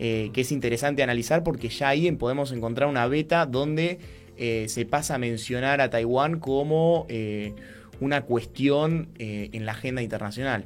Eh, 0.03 0.31
que 0.33 0.41
es 0.41 0.51
interesante 0.51 1.03
analizar 1.03 1.45
porque 1.45 1.69
ya 1.69 1.91
ahí 1.91 2.11
podemos 2.13 2.53
encontrar 2.53 2.89
una 2.89 3.07
beta 3.07 3.45
donde 3.45 3.99
eh, 4.39 4.65
se 4.67 4.87
pasa 4.87 5.17
a 5.17 5.19
mencionar 5.19 5.83
a 5.83 5.91
Taiwán 5.91 6.41
como 6.41 7.05
eh, 7.11 7.53
una 8.01 8.23
cuestión 8.23 9.11
en 9.19 9.67
la 9.67 9.73
agenda 9.73 10.01
internacional. 10.01 10.65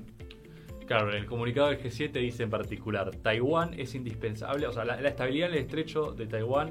Claro, 0.86 1.12
el 1.12 1.26
comunicado 1.26 1.70
del 1.70 1.80
G7 1.82 2.12
dice 2.12 2.44
en 2.44 2.50
particular, 2.50 3.10
Taiwán 3.10 3.74
es 3.76 3.96
indispensable, 3.96 4.68
o 4.68 4.72
sea, 4.72 4.84
la, 4.84 5.00
estabilidad 5.08 5.48
en 5.48 5.54
el 5.54 5.62
estrecho 5.62 6.12
de 6.12 6.26
Taiwán 6.26 6.70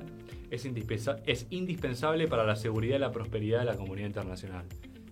es, 0.50 0.66
es 1.26 1.48
indispensable 1.50 2.30
para 2.30 2.46
la 2.46 2.56
seguridad 2.56 2.96
y 2.96 3.00
la 3.00 3.12
prosperidad 3.12 3.60
de 3.60 3.66
la 3.66 3.76
comunidad 3.76 4.08
internacional. 4.08 4.64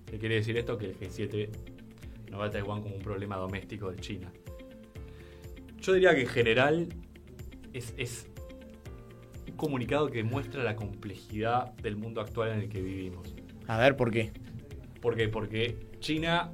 ¿Qué 0.05 0.17
quiere 0.19 0.35
decir 0.35 0.55
esto? 0.55 0.77
Que 0.77 0.85
el 0.85 0.97
G7 0.97 1.49
no 2.29 2.39
ve 2.39 2.45
a 2.45 2.49
Taiwán 2.49 2.81
como 2.81 2.95
un 2.95 3.01
problema 3.01 3.35
doméstico 3.35 3.91
de 3.91 3.97
China. 3.97 4.31
Yo 5.81 5.91
diría 5.91 6.15
que 6.15 6.21
en 6.21 6.27
general 6.27 6.87
es, 7.73 8.27
un 9.47 9.55
comunicado 9.55 10.07
que 10.09 10.23
muestra 10.23 10.63
la 10.63 10.75
complejidad 10.75 11.73
del 11.77 11.95
mundo 11.95 12.21
actual 12.21 12.51
en 12.51 12.59
el 12.59 12.69
que 12.69 12.81
vivimos. 12.81 13.35
A 13.67 13.77
ver, 13.77 13.95
¿por 13.95 14.11
qué? 14.11 14.31
¿Por 15.01 15.15
qué? 15.15 15.27
Porque 15.27 15.77
China 15.99 16.51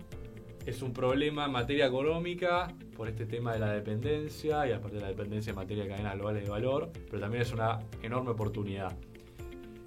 es 0.65 0.81
un 0.81 0.93
problema 0.93 1.45
en 1.45 1.51
materia 1.51 1.87
económica 1.87 2.67
por 2.95 3.07
este 3.07 3.25
tema 3.25 3.53
de 3.53 3.59
la 3.59 3.71
dependencia 3.71 4.67
y 4.67 4.71
aparte 4.71 4.97
de 4.97 5.01
la 5.01 5.07
dependencia 5.09 5.51
en 5.51 5.55
materia 5.55 5.83
de 5.83 5.89
cadenas 5.89 6.15
globales 6.15 6.43
de 6.43 6.49
valor, 6.49 6.91
pero 7.05 7.19
también 7.19 7.41
es 7.41 7.51
una 7.53 7.79
enorme 8.01 8.31
oportunidad. 8.31 8.97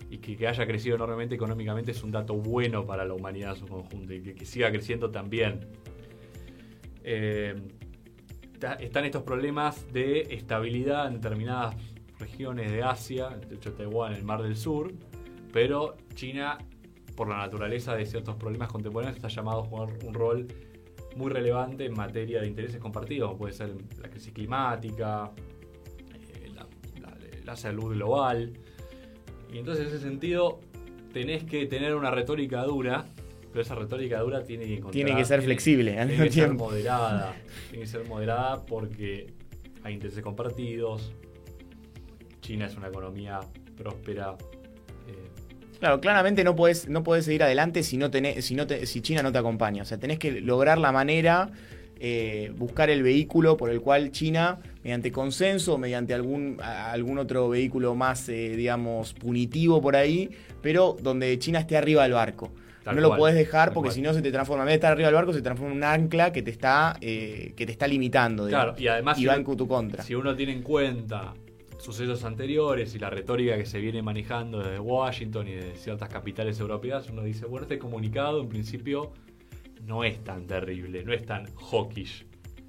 Y 0.08 0.18
que, 0.18 0.48
haya 0.48 0.66
crecido 0.66 0.96
enormemente 0.96 1.36
económicamente 1.36 1.92
es 1.92 2.02
un 2.02 2.10
dato 2.10 2.34
bueno 2.34 2.84
para 2.84 3.04
la 3.04 3.14
humanidad 3.14 3.50
en 3.50 3.56
su 3.56 3.66
conjunto 3.66 4.12
y 4.12 4.22
que, 4.22 4.44
siga 4.44 4.70
creciendo 4.70 5.10
también. 5.10 5.68
Eh, 7.04 7.54
están 8.80 9.04
estos 9.04 9.22
problemas 9.22 9.90
de 9.92 10.22
estabilidad 10.30 11.06
en 11.08 11.14
determinadas 11.14 11.74
regiones 12.18 12.70
de 12.70 12.82
Asia, 12.82 13.30
de 13.30 13.54
hecho 13.54 13.72
Taiwán, 13.72 14.14
el 14.14 14.24
Mar 14.24 14.42
del 14.42 14.56
Sur, 14.56 14.92
pero 15.52 15.96
China, 16.14 16.58
por 17.16 17.28
la 17.28 17.38
naturaleza 17.38 17.94
de 17.94 18.06
ciertos 18.06 18.36
problemas 18.36 18.70
contemporáneos, 18.70 19.16
está 19.16 19.28
llamado 19.28 19.62
a 19.62 19.64
jugar 19.64 19.88
un 20.04 20.14
rol 20.14 20.46
muy 21.16 21.30
relevante 21.30 21.86
en 21.86 21.94
materia 21.94 22.40
de 22.40 22.46
intereses 22.46 22.78
compartidos, 22.78 23.36
puede 23.36 23.52
ser 23.52 23.74
la 24.00 24.08
crisis 24.08 24.32
climática, 24.32 25.32
eh, 26.12 26.52
la, 27.44 27.56
salud 27.56 27.94
global. 27.94 28.52
Y 29.52 29.58
entonces 29.58 29.86
en 29.86 29.94
ese 29.94 30.04
sentido 30.04 30.60
tenés 31.12 31.42
que 31.44 31.66
tener 31.66 31.96
una 31.96 32.10
retórica 32.10 32.62
dura 32.62 33.06
pero 33.50 33.62
esa 33.62 33.74
retórica 33.74 34.20
dura 34.20 34.44
tiene 34.44 34.64
que 34.64 34.74
encontrar. 34.74 34.92
Tiene 34.92 35.16
que 35.16 35.24
ser 35.24 35.42
flexible 35.42 35.98
al 35.98 36.08
tiene 36.08 36.24
que 36.24 36.32
ser 36.32 36.52
moderada. 36.54 37.34
tiene 37.70 37.84
que 37.84 37.90
ser 37.90 38.04
moderada 38.06 38.64
porque 38.64 39.32
hay 39.82 39.94
intereses 39.94 40.22
compartidos. 40.22 41.12
China 42.40 42.66
es 42.66 42.76
una 42.76 42.88
economía 42.88 43.40
próspera. 43.76 44.36
Eh. 45.08 45.78
Claro, 45.80 46.00
claramente 46.00 46.44
no 46.44 46.54
puedes 46.54 46.88
no 46.88 47.02
podés 47.02 47.24
seguir 47.24 47.42
adelante 47.42 47.82
si, 47.82 47.96
no 47.96 48.10
tenés, 48.10 48.44
si, 48.44 48.54
no 48.54 48.66
si 48.84 49.00
China 49.00 49.22
no 49.22 49.32
te 49.32 49.38
acompaña. 49.38 49.82
O 49.82 49.86
sea, 49.86 49.98
tenés 49.98 50.18
que 50.18 50.40
lograr 50.40 50.78
la 50.78 50.92
manera, 50.92 51.50
eh, 51.98 52.52
buscar 52.56 52.88
el 52.88 53.02
vehículo 53.02 53.56
por 53.56 53.70
el 53.70 53.80
cual 53.80 54.12
China, 54.12 54.60
mediante 54.84 55.10
consenso, 55.10 55.76
mediante 55.76 56.14
algún, 56.14 56.58
algún 56.62 57.18
otro 57.18 57.48
vehículo 57.48 57.96
más, 57.96 58.28
eh, 58.28 58.54
digamos, 58.56 59.12
punitivo 59.14 59.80
por 59.82 59.96
ahí, 59.96 60.30
pero 60.62 60.96
donde 61.00 61.36
China 61.40 61.58
esté 61.58 61.76
arriba 61.76 62.04
del 62.04 62.12
barco 62.12 62.52
no 62.86 63.00
lo 63.00 63.16
puedes 63.16 63.36
dejar 63.36 63.72
porque 63.72 63.90
si 63.90 64.02
no 64.02 64.12
se 64.14 64.22
te 64.22 64.32
transforma, 64.32 64.62
en 64.62 64.66
vez 64.66 64.72
de 64.72 64.76
estar 64.76 64.92
arriba 64.92 65.08
del 65.08 65.14
barco, 65.14 65.32
se 65.32 65.42
transforma 65.42 65.72
en 65.72 65.78
un 65.78 65.84
ancla 65.84 66.32
que 66.32 66.42
te 66.42 66.50
está, 66.50 66.96
eh, 67.00 67.52
que 67.56 67.66
te 67.66 67.72
está 67.72 67.86
limitando. 67.86 68.46
Claro, 68.48 68.74
y 68.78 68.88
además 68.88 69.18
va 69.26 69.34
en 69.34 69.44
tu 69.44 69.68
contra. 69.68 70.02
Si 70.02 70.14
uno 70.14 70.34
tiene 70.34 70.52
en 70.52 70.62
cuenta 70.62 71.34
sucesos 71.78 72.24
anteriores 72.24 72.94
y 72.94 72.98
la 72.98 73.10
retórica 73.10 73.56
que 73.56 73.64
se 73.64 73.80
viene 73.80 74.02
manejando 74.02 74.58
desde 74.58 74.78
Washington 74.78 75.48
y 75.48 75.52
de 75.52 75.76
ciertas 75.76 76.08
capitales 76.08 76.60
europeas, 76.60 77.08
uno 77.10 77.22
dice, 77.22 77.46
bueno, 77.46 77.64
este 77.64 77.78
comunicado 77.78 78.40
en 78.40 78.48
principio 78.48 79.12
no 79.86 80.04
es 80.04 80.22
tan 80.22 80.46
terrible, 80.46 81.04
no 81.04 81.12
es 81.12 81.24
tan 81.24 81.46
hawkish, 81.54 82.26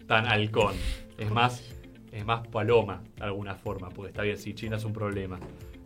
tan 0.08 0.28
halcón. 0.28 0.76
Es 1.18 1.30
más, 1.30 1.74
es 2.12 2.26
más 2.26 2.48
paloma 2.48 3.04
de 3.18 3.24
alguna 3.26 3.56
forma, 3.56 3.90
porque 3.90 4.10
está 4.10 4.24
bien, 4.24 4.38
si 4.38 4.54
China 4.54 4.78
es 4.78 4.86
un 4.86 4.94
problema. 4.94 5.40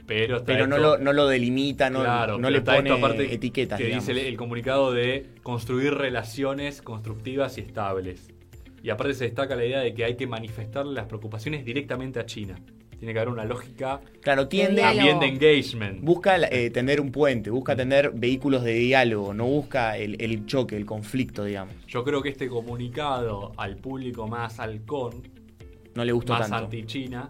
Pero, 0.05 0.67
no, 0.67 0.77
lo, 0.77 0.97
no, 0.97 1.13
lo, 1.13 1.27
delimita, 1.27 1.89
no, 1.89 2.37
no 2.37 2.49
le 2.49 2.61
pone 2.61 2.91
aparte 2.91 3.33
etiquetas. 3.33 3.79
Que 3.79 3.87
dice 3.87 4.11
el, 4.11 4.37
comunicado 4.37 4.93
de 4.93 5.25
construir 5.43 5.93
relaciones 5.93 6.81
constructivas 6.81 7.57
y 7.57 7.61
estables. 7.61 8.29
Y 8.83 8.91
aparte 8.91 9.15
se 9.15 9.25
destaca 9.25 9.55
la 9.55 9.65
idea 9.65 9.79
de 9.79 9.93
que 9.95 10.05
hay 10.05 10.15
que 10.15 10.27
manifestar 10.27 10.85
las 10.85 11.05
preocupaciones 11.05 11.65
directamente 11.65 12.19
a 12.19 12.25
China. 12.25 12.55
Tiene 12.99 13.13
que 13.13 13.19
haber 13.19 13.33
una 13.33 13.45
lógica 13.45 13.99
Claro, 14.21 14.47
tiende 14.47 14.75
diálogo. 14.81 15.09
también 15.09 15.19
de 15.19 15.49
engagement. 15.49 16.01
busca 16.01 16.37
eh, 16.37 16.69
tener 16.69 17.01
un 17.01 17.11
puente, 17.11 17.49
busca 17.49 17.75
tener 17.75 18.11
vehículos 18.11 18.63
de 18.63 18.73
diálogo, 18.73 19.33
no 19.33 19.45
busca 19.45 19.97
el, 19.97 20.15
el 20.21 20.45
choque, 20.45 20.77
el 20.77 20.85
conflicto, 20.85 21.43
digamos. 21.43 21.73
Yo 21.87 22.03
creo 22.03 22.21
que 22.21 22.29
este 22.29 22.47
comunicado 22.47 23.51
al 23.57 23.75
público 23.77 24.27
más 24.27 24.59
halcón, 24.59 25.23
No 25.93 26.05
le 26.05 26.11
gustó 26.13 26.33
más 26.33 26.51
anti-China, 26.51 27.29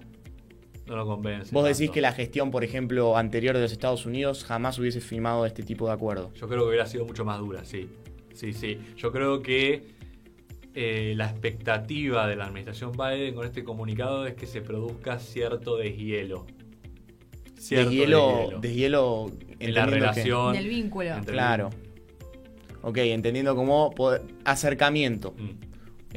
no 0.87 0.95
lo 0.95 1.05
convence. 1.05 1.49
Vos 1.53 1.63
decís 1.63 1.79
tanto. 1.87 1.93
que 1.93 2.01
la 2.01 2.11
gestión, 2.11 2.51
por 2.51 2.63
ejemplo, 2.63 3.17
anterior 3.17 3.55
de 3.55 3.61
los 3.61 3.71
Estados 3.71 4.05
Unidos 4.05 4.43
jamás 4.45 4.77
hubiese 4.79 5.01
firmado 5.01 5.45
este 5.45 5.63
tipo 5.63 5.87
de 5.87 5.93
acuerdo. 5.93 6.31
Yo 6.35 6.47
creo 6.47 6.61
que 6.61 6.67
hubiera 6.69 6.85
sido 6.85 7.05
mucho 7.05 7.25
más 7.25 7.39
dura, 7.39 7.65
sí. 7.65 7.89
Sí, 8.33 8.53
sí. 8.53 8.77
Yo 8.97 9.11
creo 9.11 9.41
que 9.41 9.83
eh, 10.73 11.13
la 11.15 11.29
expectativa 11.29 12.27
de 12.27 12.35
la 12.35 12.45
administración 12.45 12.91
Biden 12.91 13.33
con 13.33 13.45
este 13.45 13.63
comunicado 13.63 14.27
es 14.27 14.33
que 14.35 14.45
se 14.45 14.61
produzca 14.61 15.19
cierto 15.19 15.77
deshielo. 15.77 16.45
Cierto 17.57 17.89
Deshielo, 17.89 18.49
deshielo 18.61 19.31
en 19.59 19.73
la 19.73 19.85
que- 19.85 19.91
relación. 19.91 20.53
Del 20.53 20.67
vínculo. 20.67 21.09
entre- 21.15 21.33
Claro. 21.33 21.69
Ok, 22.83 22.97
entendiendo 22.97 23.55
como 23.55 23.89
poder- 23.91 24.21
acercamiento. 24.43 25.33
Mm. 25.37 25.49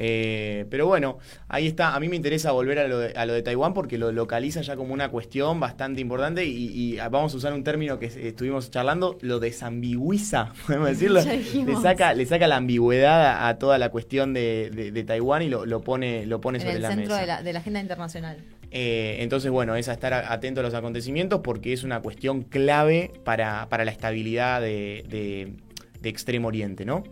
Eh, 0.01 0.65
pero 0.69 0.87
bueno, 0.87 1.17
ahí 1.49 1.67
está. 1.67 1.93
A 1.93 1.99
mí 1.99 2.07
me 2.07 2.15
interesa 2.15 2.51
volver 2.53 2.79
a 2.79 2.87
lo, 2.87 2.99
de, 2.99 3.11
a 3.17 3.25
lo 3.25 3.33
de 3.33 3.41
Taiwán 3.41 3.73
porque 3.73 3.97
lo 3.97 4.13
localiza 4.13 4.61
ya 4.61 4.77
como 4.77 4.93
una 4.93 5.09
cuestión 5.09 5.59
bastante 5.59 5.99
importante 5.99 6.45
y, 6.45 6.93
y 6.93 6.95
vamos 6.97 7.33
a 7.33 7.37
usar 7.37 7.51
un 7.53 7.65
término 7.65 7.99
que 7.99 8.05
estuvimos 8.05 8.71
charlando, 8.71 9.17
lo 9.19 9.39
desambigüiza, 9.39 10.53
podemos 10.67 10.87
decirlo. 10.89 11.19
Le 11.21 11.75
saca, 11.81 12.13
le 12.13 12.25
saca 12.25 12.47
la 12.47 12.55
ambigüedad 12.55 13.25
a, 13.25 13.47
a 13.49 13.59
toda 13.59 13.77
la 13.77 13.89
cuestión 13.89 14.33
de, 14.33 14.71
de- 14.73 14.91
de 14.91 15.03
Taiwán 15.03 15.41
y 15.41 15.49
lo, 15.49 15.65
lo 15.65 15.81
pone, 15.81 16.25
lo 16.25 16.39
pone 16.39 16.59
En 16.59 16.61
sobre 16.61 16.75
el 16.77 16.81
la 16.81 16.87
centro 16.89 17.07
mesa. 17.09 17.19
de 17.21 17.27
la, 17.27 17.43
de 17.43 17.53
la 17.53 17.59
agenda 17.59 17.81
internacional. 17.81 18.37
Eh, 18.71 19.17
entonces, 19.19 19.51
bueno, 19.51 19.75
es 19.75 19.89
a 19.89 19.93
estar 19.93 20.13
atento 20.13 20.61
a 20.61 20.63
los 20.63 20.75
acontecimientos 20.75 21.41
porque 21.43 21.73
es 21.73 21.83
una 21.83 22.01
cuestión 22.01 22.43
clave 22.43 23.11
para, 23.25 23.67
para 23.67 23.83
la 23.83 23.91
estabilidad 23.91 24.61
de, 24.61 25.03
de- 25.09 25.53
de 26.01 26.09
Extremo 26.09 26.47
Oriente, 26.47 26.85
¿no? 26.85 27.03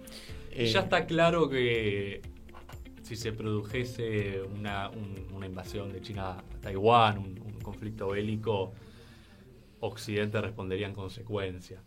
Eh, 0.51 0.67
Ya 0.67 0.79
está 0.81 1.05
claro 1.05 1.49
que 1.49 2.21
si 3.07 3.15
se 3.15 3.31
produjese 3.31 4.41
una, 4.41 4.89
un- 4.89 5.27
una 5.33 5.45
invasión 5.45 5.91
de 5.93 6.01
China 6.01 6.31
a 6.31 6.43
Taiwán, 6.61 7.17
un, 7.17 7.35
conflicto 7.63 8.09
bélico, 8.09 8.73
Occidente 9.81 10.39
respondería 10.41 10.87
en 10.87 10.93
consecuencia. 10.93 11.81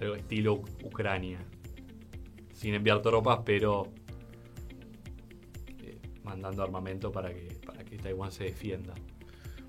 Algo 0.00 0.14
estilo 0.14 0.60
Uc- 0.62 0.84
Ucrania. 0.84 1.38
Sin 2.52 2.74
enviar 2.74 3.00
tropas, 3.02 3.40
pero 3.44 3.92
eh, 5.82 5.98
mandando 6.24 6.62
armamento 6.62 7.10
para 7.12 7.30
que, 7.32 7.48
para 7.64 7.84
que 7.84 7.96
Taiwán 7.98 8.32
se 8.32 8.44
defienda. 8.44 8.94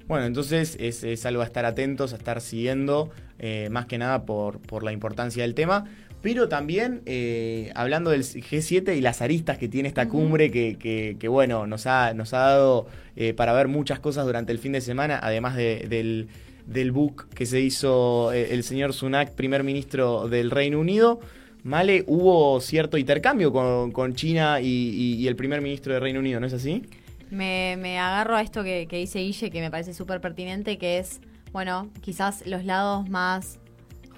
Bueno, 0.08 0.26
entonces 0.26 0.76
es, 0.80 1.04
es 1.04 1.26
algo 1.26 1.42
a 1.42 1.46
estar 1.46 1.66
atentos, 1.66 2.14
a 2.14 2.16
estar 2.18 2.42
siguiendo, 2.42 3.12
eh, 3.38 3.68
más 3.70 3.86
que 3.86 3.98
nada 3.98 4.26
por, 4.26 4.60
por 4.60 4.84
la 4.84 4.92
importancia 4.92 5.44
del 5.44 5.54
tema. 5.54 5.86
Pero 6.22 6.50
también 6.50 7.02
eh, 7.06 7.72
hablando 7.76 8.10
del 8.10 8.24
G7 8.24 8.96
y 8.98 9.02
las 9.02 9.22
aristas 9.22 9.58
que 9.58 9.70
tiene 9.70 9.88
esta 9.88 10.10
cumbre, 10.10 10.52
que, 10.52 10.76
que- 10.78 11.16
que, 11.18 11.28
bueno, 11.30 11.66
nos 11.66 11.88
ha, 11.88 12.14
nos 12.14 12.34
ha 12.34 12.40
dado 12.40 12.88
eh, 13.16 13.34
para 13.34 13.54
ver 13.54 13.68
muchas 13.70 14.00
cosas 14.00 14.26
durante 14.26 14.52
el 14.52 14.60
fin 14.60 14.74
de 14.74 14.82
semana, 14.82 15.20
además 15.22 15.56
de- 15.56 15.86
del, 15.90 16.28
del 16.66 16.92
book 16.92 17.30
que 17.30 17.46
se 17.46 17.62
hizo 17.62 18.34
eh, 18.34 18.54
el 18.54 18.64
señor 18.64 18.94
Sunak, 18.94 19.32
primer 19.32 19.64
ministro 19.64 20.28
del 20.28 20.52
Reino 20.52 20.80
Unido. 20.80 21.22
Male, 21.64 22.04
hubo 22.08 22.60
cierto 22.62 22.98
intercambio 22.98 23.52
con, 23.54 23.92
con 23.92 24.14
China 24.14 24.60
y, 24.62 24.66
y- 24.68 25.14
y 25.16 25.28
el 25.28 25.36
primer 25.38 25.62
ministro 25.62 25.94
del 25.94 26.02
Reino 26.02 26.20
Unido, 26.20 26.40
¿no 26.42 26.48
es 26.48 26.54
así? 26.54 26.84
Me, 27.32 27.76
me 27.80 27.98
agarro 28.00 28.36
a 28.36 28.42
esto 28.42 28.64
que, 28.64 28.88
que 28.90 28.98
dice 28.98 29.20
Guille, 29.20 29.52
que 29.52 29.62
me 29.62 29.70
parece 29.72 29.94
súper 29.94 30.20
pertinente, 30.20 30.78
que 30.78 30.98
es, 30.98 31.22
bueno, 31.54 31.90
quizás 32.02 32.46
los 32.48 32.66
lados 32.66 33.08
más 33.10 33.60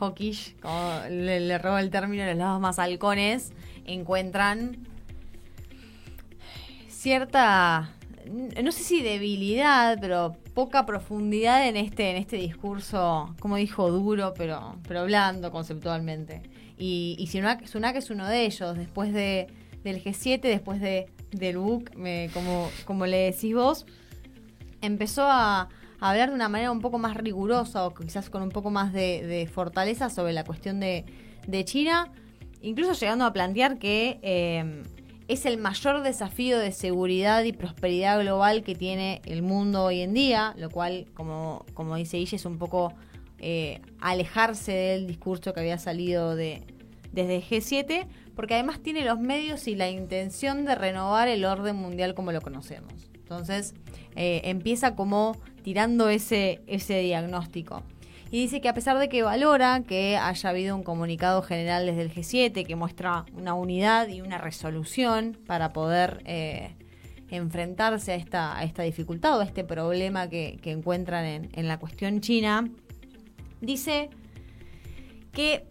hawkish, 0.01 0.55
como 0.59 1.01
le, 1.09 1.39
le 1.39 1.57
robo 1.57 1.77
el 1.77 1.89
término, 1.89 2.25
los 2.25 2.35
lados 2.35 2.59
más 2.59 2.79
halcones, 2.79 3.51
encuentran 3.85 4.77
cierta, 7.01 7.95
no 8.63 8.71
sé 8.71 8.83
si 8.83 9.01
debilidad, 9.01 9.97
pero 9.99 10.35
poca 10.53 10.85
profundidad 10.85 11.67
en 11.67 11.75
este, 11.75 12.11
en 12.11 12.17
este 12.17 12.35
discurso, 12.35 13.35
como 13.39 13.55
dijo, 13.55 13.89
duro, 13.89 14.33
pero, 14.37 14.75
pero 14.87 15.05
blando 15.05 15.51
conceptualmente. 15.51 16.43
Y, 16.77 17.27
Sunak, 17.31 17.95
es 17.95 18.09
uno 18.11 18.27
de 18.27 18.45
ellos, 18.45 18.77
después 18.77 19.13
de, 19.13 19.47
del 19.83 20.03
G7, 20.03 20.41
después 20.41 20.79
de, 20.79 21.07
del 21.31 21.57
BUC, 21.57 21.91
como, 22.33 22.69
como 22.85 23.05
le 23.07 23.31
decís 23.31 23.55
vos, 23.55 23.85
empezó 24.81 25.25
a 25.27 25.69
hablar 26.09 26.29
de 26.29 26.35
una 26.35 26.49
manera 26.49 26.71
un 26.71 26.81
poco 26.81 26.97
más 26.97 27.15
rigurosa 27.15 27.85
o 27.85 27.93
quizás 27.93 28.29
con 28.29 28.41
un 28.41 28.49
poco 28.49 28.71
más 28.71 28.91
de, 28.91 29.49
fortaleza 29.53 30.09
sobre 30.09 30.33
la 30.33 30.43
cuestión 30.43 30.79
de, 30.79 31.05
China, 31.65 32.11
incluso 32.61 32.93
llegando 32.93 33.25
a 33.25 33.31
plantear 33.31 33.77
que 33.77 34.19
eh, 34.23 34.83
es 35.27 35.45
el 35.45 35.57
mayor 35.57 36.01
desafío 36.01 36.59
de 36.59 36.71
seguridad 36.71 37.43
y 37.43 37.53
prosperidad 37.53 38.19
global 38.19 38.63
que 38.63 38.75
tiene 38.75 39.21
el 39.25 39.43
mundo 39.43 39.83
hoy 39.83 40.01
en 40.01 40.13
día, 40.13 40.53
lo 40.57 40.69
cual, 40.69 41.05
como, 41.13 41.65
como 41.73 41.95
dice 41.95 42.17
Guille, 42.17 42.35
es 42.35 42.45
un 42.45 42.57
poco 42.57 42.93
eh, 43.37 43.81
alejarse 43.99 44.71
del 44.71 45.07
discurso 45.07 45.53
que 45.53 45.59
había 45.59 45.77
salido 45.77 46.35
de, 46.35 46.63
desde 47.11 47.41
G7, 47.41 48.07
porque 48.35 48.55
además 48.55 48.81
tiene 48.81 49.05
los 49.05 49.19
medios 49.19 49.67
y 49.67 49.75
la 49.75 49.89
intención 49.89 50.65
de 50.65 50.75
renovar 50.75 51.27
el 51.27 51.45
orden 51.45 51.75
mundial 51.75 52.15
como 52.15 52.31
lo 52.31 52.41
conocemos. 52.41 52.93
Entonces, 53.13 53.73
eh, 54.15 54.41
empieza 54.45 54.95
como 54.95 55.37
tirando 55.63 56.09
ese, 56.09 56.61
ese 56.67 56.99
diagnóstico. 56.99 57.83
Y 58.31 58.39
dice 58.39 58.61
que 58.61 58.69
a 58.69 58.73
pesar 58.73 58.97
de 58.97 59.09
que 59.09 59.23
valora 59.23 59.83
que 59.85 60.15
haya 60.15 60.49
habido 60.49 60.75
un 60.75 60.83
comunicado 60.83 61.41
general 61.41 61.85
desde 61.85 62.01
el 62.01 62.13
G7 62.13 62.65
que 62.65 62.75
muestra 62.77 63.25
una 63.33 63.53
unidad 63.53 64.07
y 64.07 64.21
una 64.21 64.37
resolución 64.37 65.37
para 65.45 65.73
poder 65.73 66.21
eh, 66.25 66.75
enfrentarse 67.29 68.13
a 68.13 68.15
esta, 68.15 68.57
a 68.57 68.63
esta 68.63 68.83
dificultad 68.83 69.37
o 69.37 69.41
a 69.41 69.43
este 69.43 69.65
problema 69.65 70.29
que, 70.29 70.59
que 70.61 70.71
encuentran 70.71 71.25
en, 71.25 71.49
en 71.53 71.67
la 71.67 71.77
cuestión 71.77 72.21
china, 72.21 72.69
dice 73.59 74.09
que 75.33 75.67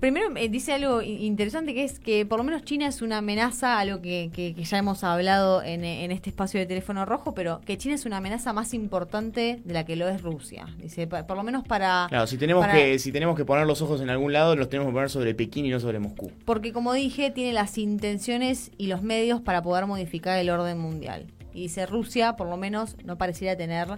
primero 0.00 0.34
eh, 0.36 0.48
dice 0.48 0.72
algo 0.72 1.02
interesante 1.02 1.74
que 1.74 1.84
es 1.84 1.98
que 1.98 2.26
por 2.26 2.38
lo 2.38 2.44
menos 2.44 2.64
China 2.64 2.86
es 2.86 3.02
una 3.02 3.18
amenaza, 3.18 3.78
algo 3.78 4.00
que, 4.02 4.30
que- 4.32 4.54
que 4.54 4.64
ya 4.64 4.78
hemos 4.78 5.04
hablado 5.04 5.62
en, 5.62 5.84
en 5.84 6.10
este 6.10 6.30
espacio 6.30 6.60
de 6.60 6.66
teléfono 6.66 7.04
rojo, 7.04 7.34
pero 7.34 7.60
que 7.64 7.78
China 7.78 7.94
es 7.94 8.04
una 8.06 8.18
amenaza 8.18 8.52
más 8.52 8.74
importante 8.74 9.60
de 9.64 9.74
la 9.74 9.84
que 9.84 9.96
lo 9.96 10.08
es 10.08 10.22
Rusia. 10.22 10.66
Dice, 10.78 11.06
por 11.06 11.36
lo 11.36 11.42
menos 11.42 11.64
para... 11.64 12.06
Claro, 12.08 12.26
si 12.26 12.36
tenemos, 12.38 12.66
para- 12.66 12.74
que, 12.78 12.98
si 12.98 13.12
tenemos 13.12 13.36
que 13.36 13.44
poner 13.44 13.66
los 13.66 13.80
ojos 13.82 14.00
en 14.00 14.10
algún 14.10 14.32
lado, 14.32 14.56
los 14.56 14.68
tenemos 14.68 14.88
que 14.90 14.94
poner 14.94 15.10
sobre 15.10 15.34
Pekín 15.34 15.66
y 15.66 15.70
no 15.70 15.80
sobre 15.80 15.98
Moscú. 15.98 16.30
Porque 16.44 16.72
como 16.72 16.92
dije, 16.92 17.30
tiene 17.30 17.52
las 17.52 17.78
intenciones 17.78 18.70
y 18.78 18.86
los 18.88 19.02
medios 19.02 19.40
para 19.40 19.62
poder 19.62 19.86
modificar 19.86 20.38
el 20.38 20.50
orden 20.50 20.78
mundial. 20.78 21.26
Y 21.52 21.62
dice, 21.62 21.86
Rusia 21.86 22.36
por 22.36 22.48
lo 22.48 22.56
menos 22.56 22.96
no 23.04 23.16
pareciera 23.16 23.56
tener, 23.56 23.88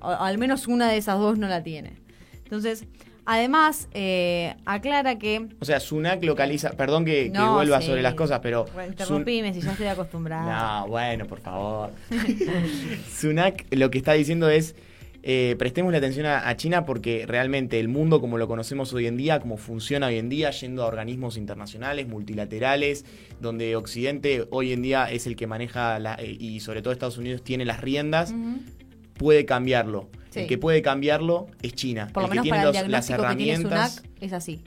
o 0.00 0.08
al 0.08 0.38
menos 0.38 0.66
una 0.68 0.88
de 0.90 0.96
esas 0.96 1.18
dos 1.18 1.38
no 1.38 1.48
la 1.48 1.62
tiene. 1.62 1.94
Entonces, 2.44 2.84
además, 3.24 3.88
eh, 3.92 4.54
aclara 4.64 5.18
que... 5.18 5.48
O 5.60 5.64
sea, 5.64 5.80
Sunak 5.80 6.22
localiza, 6.24 6.70
perdón 6.72 7.04
que, 7.04 7.30
vuelva 7.30 7.80
sí. 7.80 7.88
sobre 7.88 8.02
las 8.02 8.14
cosas, 8.14 8.40
pero... 8.40 8.66
Interrumpime 8.86 9.52
si 9.54 9.60
ya 9.60 9.72
estoy 9.72 9.86
acostumbrada. 9.86 10.80
No, 10.80 10.88
bueno, 10.88 11.26
por 11.26 11.40
favor. 11.40 11.90
Sunak 13.12 13.66
lo 13.70 13.90
que 13.90 13.98
está 13.98 14.12
diciendo 14.14 14.48
es, 14.48 14.74
eh, 15.22 15.54
prestemos 15.58 15.92
la 15.92 15.98
atención 15.98 16.26
a, 16.26 16.48
a 16.48 16.56
China 16.56 16.84
porque 16.86 17.24
realmente 17.26 17.78
el 17.78 17.88
mundo 17.88 18.20
como 18.20 18.38
lo 18.38 18.48
conocemos 18.48 18.92
hoy 18.94 19.06
en 19.06 19.16
día, 19.16 19.40
como 19.40 19.56
funciona 19.56 20.06
hoy 20.06 20.18
en 20.18 20.28
día, 20.28 20.50
yendo 20.50 20.82
a 20.82 20.86
organismos 20.86 21.36
internacionales, 21.36 22.08
multilaterales, 22.08 23.04
donde 23.40 23.76
Occidente 23.76 24.46
hoy 24.50 24.72
en 24.72 24.82
día 24.82 25.10
es 25.10 25.26
el 25.26 25.36
que 25.36 25.46
maneja, 25.46 25.98
la- 25.98 26.14
eh, 26.14 26.36
y 26.38 26.60
sobre 26.60 26.80
todo 26.82 26.92
Estados 26.92 27.18
Unidos 27.18 27.42
tiene 27.44 27.64
las 27.64 27.80
riendas, 27.80 28.34
puede 29.14 29.44
cambiarlo. 29.44 30.08
Sí. 30.30 30.40
El 30.40 30.46
que 30.46 30.58
puede 30.58 30.80
cambiarlo 30.82 31.46
es 31.62 31.74
China. 31.74 32.08
Por 32.12 32.22
lo 32.22 32.26
el 32.28 32.30
que 32.30 32.34
menos 32.34 32.42
tiene 32.44 32.50
para 32.58 32.62
el 32.62 32.66
los- 32.68 32.74
las 32.90 33.06
diagnóstico 33.06 33.22
que 33.28 33.36
tiene 33.36 33.52
herramientas 33.52 33.92
Sunak 33.96 34.10
es 34.22 34.32
así. 34.32 34.62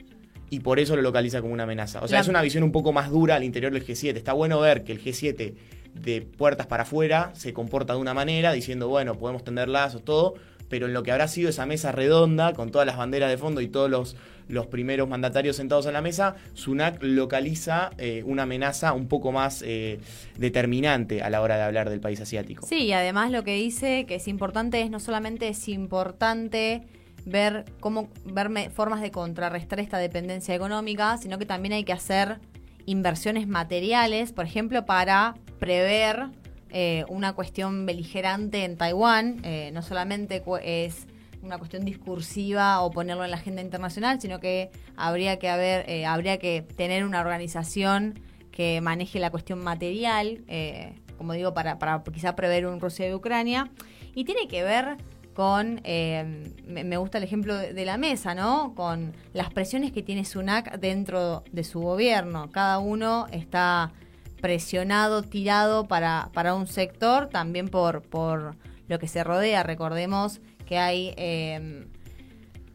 y 0.50 0.60
por 0.60 0.78
eso 0.78 0.94
lo 0.94 1.02
localiza 1.02 1.40
como 1.40 1.52
una 1.54 1.62
amenaza. 1.64 2.00
O 2.02 2.08
sea, 2.08 2.18
La- 2.18 2.22
es 2.22 2.28
una 2.28 2.42
visión 2.42 2.62
un 2.64 2.70
poco 2.72 2.92
más 2.92 3.10
dura 3.10 3.36
al 3.36 3.44
interior 3.44 3.72
del 3.72 3.84
G7. 3.84 4.16
Está 4.16 4.32
bueno 4.34 4.60
ver 4.60 4.84
que 4.84 4.92
el 4.92 5.02
G7 5.02 5.54
de 5.94 6.20
puertas 6.22 6.66
para 6.66 6.82
afuera 6.82 7.30
se 7.34 7.52
comporta 7.52 7.94
de 7.94 8.00
una 8.00 8.14
manera, 8.14 8.52
diciendo, 8.52 8.88
bueno, 8.88 9.16
podemos 9.16 9.42
tender 9.44 9.68
lazos, 9.68 10.04
todo, 10.04 10.34
pero 10.68 10.86
en 10.86 10.92
lo 10.92 11.02
que 11.02 11.12
habrá 11.12 11.28
sido 11.28 11.48
esa 11.50 11.66
mesa 11.66 11.92
redonda, 11.92 12.52
con 12.52 12.70
todas 12.70 12.86
las 12.86 12.96
banderas 12.96 13.30
de 13.30 13.38
fondo 13.38 13.60
y 13.60 13.68
todos 13.68 13.88
los, 13.90 14.16
los 14.48 14.66
primeros 14.66 15.08
mandatarios 15.08 15.56
sentados 15.56 15.86
a 15.86 15.92
la 15.92 16.00
mesa, 16.00 16.36
Sunak 16.54 17.02
localiza 17.02 17.90
eh, 17.98 18.22
una 18.26 18.44
amenaza 18.44 18.92
un 18.92 19.08
poco 19.08 19.32
más 19.32 19.62
eh, 19.66 20.00
determinante 20.36 21.22
a 21.22 21.30
la 21.30 21.40
hora 21.40 21.56
de 21.56 21.62
hablar 21.62 21.90
del 21.90 22.00
país 22.00 22.20
asiático. 22.20 22.66
Sí, 22.66 22.84
y 22.84 22.92
además 22.92 23.30
lo 23.30 23.44
que 23.44 23.54
dice 23.54 24.06
que 24.06 24.16
es 24.16 24.28
importante 24.28 24.80
es 24.82 24.90
no 24.90 25.00
solamente 25.00 25.48
es 25.48 25.68
importante 25.68 26.82
ver 27.24 27.64
cómo 27.80 28.08
ver 28.24 28.70
formas 28.70 29.00
de 29.00 29.10
contrarrestar 29.10 29.80
esta 29.80 29.98
dependencia 29.98 30.54
económica, 30.54 31.16
sino 31.16 31.38
que 31.38 31.46
también 31.46 31.72
hay 31.72 31.84
que 31.84 31.92
hacer 31.92 32.38
inversiones 32.86 33.48
materiales, 33.48 34.32
por 34.32 34.44
ejemplo, 34.44 34.84
para 34.84 35.34
prever 35.58 36.26
eh, 36.70 37.04
una 37.08 37.32
cuestión 37.34 37.86
beligerante 37.86 38.64
en 38.64 38.76
Taiwán, 38.76 39.40
eh, 39.44 39.70
no 39.72 39.80
solamente 39.80 40.42
es 40.62 41.06
una 41.44 41.58
cuestión 41.58 41.84
discursiva 41.84 42.80
o 42.80 42.90
ponerlo 42.90 43.24
en 43.24 43.30
la 43.30 43.36
agenda 43.36 43.62
internacional, 43.62 44.20
sino 44.20 44.40
que 44.40 44.70
habría 44.96 45.38
que 45.38 45.48
haber, 45.48 45.88
eh, 45.88 46.06
habría 46.06 46.38
que 46.38 46.62
tener 46.62 47.04
una 47.04 47.20
organización 47.20 48.18
que 48.50 48.80
maneje 48.80 49.18
la 49.18 49.30
cuestión 49.30 49.62
material, 49.62 50.44
eh, 50.48 50.94
como 51.18 51.32
digo, 51.32 51.54
para, 51.54 51.78
para 51.78 52.02
quizá 52.04 52.36
prever 52.36 52.66
un 52.66 52.80
Rusia 52.80 53.06
de 53.06 53.14
Ucrania. 53.14 53.70
Y 54.14 54.24
tiene 54.24 54.48
que 54.48 54.62
ver 54.62 54.96
con, 55.34 55.80
eh, 55.82 56.52
me, 56.64 56.96
gusta 56.96 57.18
el 57.18 57.24
ejemplo 57.24 57.56
de, 57.56 57.84
la 57.84 57.98
mesa, 57.98 58.34
¿no? 58.34 58.74
Con 58.76 59.12
las 59.32 59.52
presiones 59.52 59.90
que 59.90 60.02
tiene 60.02 60.24
Sunak 60.24 60.78
dentro 60.78 61.42
de 61.50 61.64
su 61.64 61.80
gobierno. 61.80 62.50
Cada 62.52 62.78
uno 62.78 63.26
está 63.32 63.92
presionado, 64.40 65.22
tirado 65.22 65.86
para, 65.88 66.30
para 66.32 66.54
un 66.54 66.68
sector, 66.68 67.28
también 67.28 67.68
por, 67.68 68.02
por 68.02 68.56
lo 68.86 68.98
que 68.98 69.08
se 69.08 69.24
rodea. 69.24 69.64
Recordemos 69.64 70.40
que 70.64 70.78
hay 70.78 71.14
eh, 71.16 71.86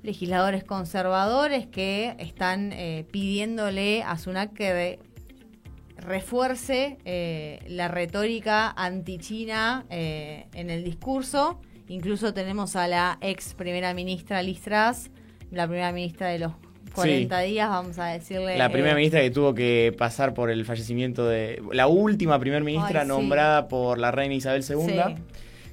legisladores 0.03 0.63
conservadores 0.63 1.67
que 1.67 2.15
están 2.19 2.71
eh, 2.73 3.05
pidiéndole 3.11 4.03
a 4.03 4.17
Sunak 4.17 4.53
que 4.53 4.73
re- 4.73 4.99
refuerce 5.97 6.97
eh, 7.05 7.59
la 7.67 7.87
retórica 7.87 8.71
anti-China 8.71 9.85
eh, 9.89 10.45
en 10.53 10.69
el 10.69 10.83
discurso. 10.83 11.59
Incluso 11.87 12.33
tenemos 12.33 12.75
a 12.75 12.87
la 12.87 13.17
ex 13.21 13.53
primera 13.55 13.93
ministra 13.93 14.41
Liz 14.43 14.61
Truss, 14.61 15.09
la 15.51 15.67
primera 15.67 15.91
ministra 15.91 16.27
de 16.29 16.39
los 16.39 16.53
40 16.93 17.39
días, 17.41 17.69
vamos 17.69 17.99
a 17.99 18.05
decirle. 18.07 18.57
La 18.57 18.69
primera 18.69 18.93
eh, 18.93 18.95
ministra 18.95 19.21
que 19.21 19.31
tuvo 19.31 19.53
que 19.53 19.93
pasar 19.97 20.33
por 20.33 20.49
el 20.49 20.65
fallecimiento 20.65 21.27
de... 21.27 21.61
La 21.73 21.87
última 21.87 22.39
primera 22.39 22.63
ministra 22.63 23.01
Ay, 23.01 23.05
sí. 23.05 23.09
nombrada 23.09 23.67
por 23.67 23.97
la 23.99 24.11
reina 24.11 24.35
Isabel 24.35 24.63
II. 24.67 24.75
Sí. 24.85 24.93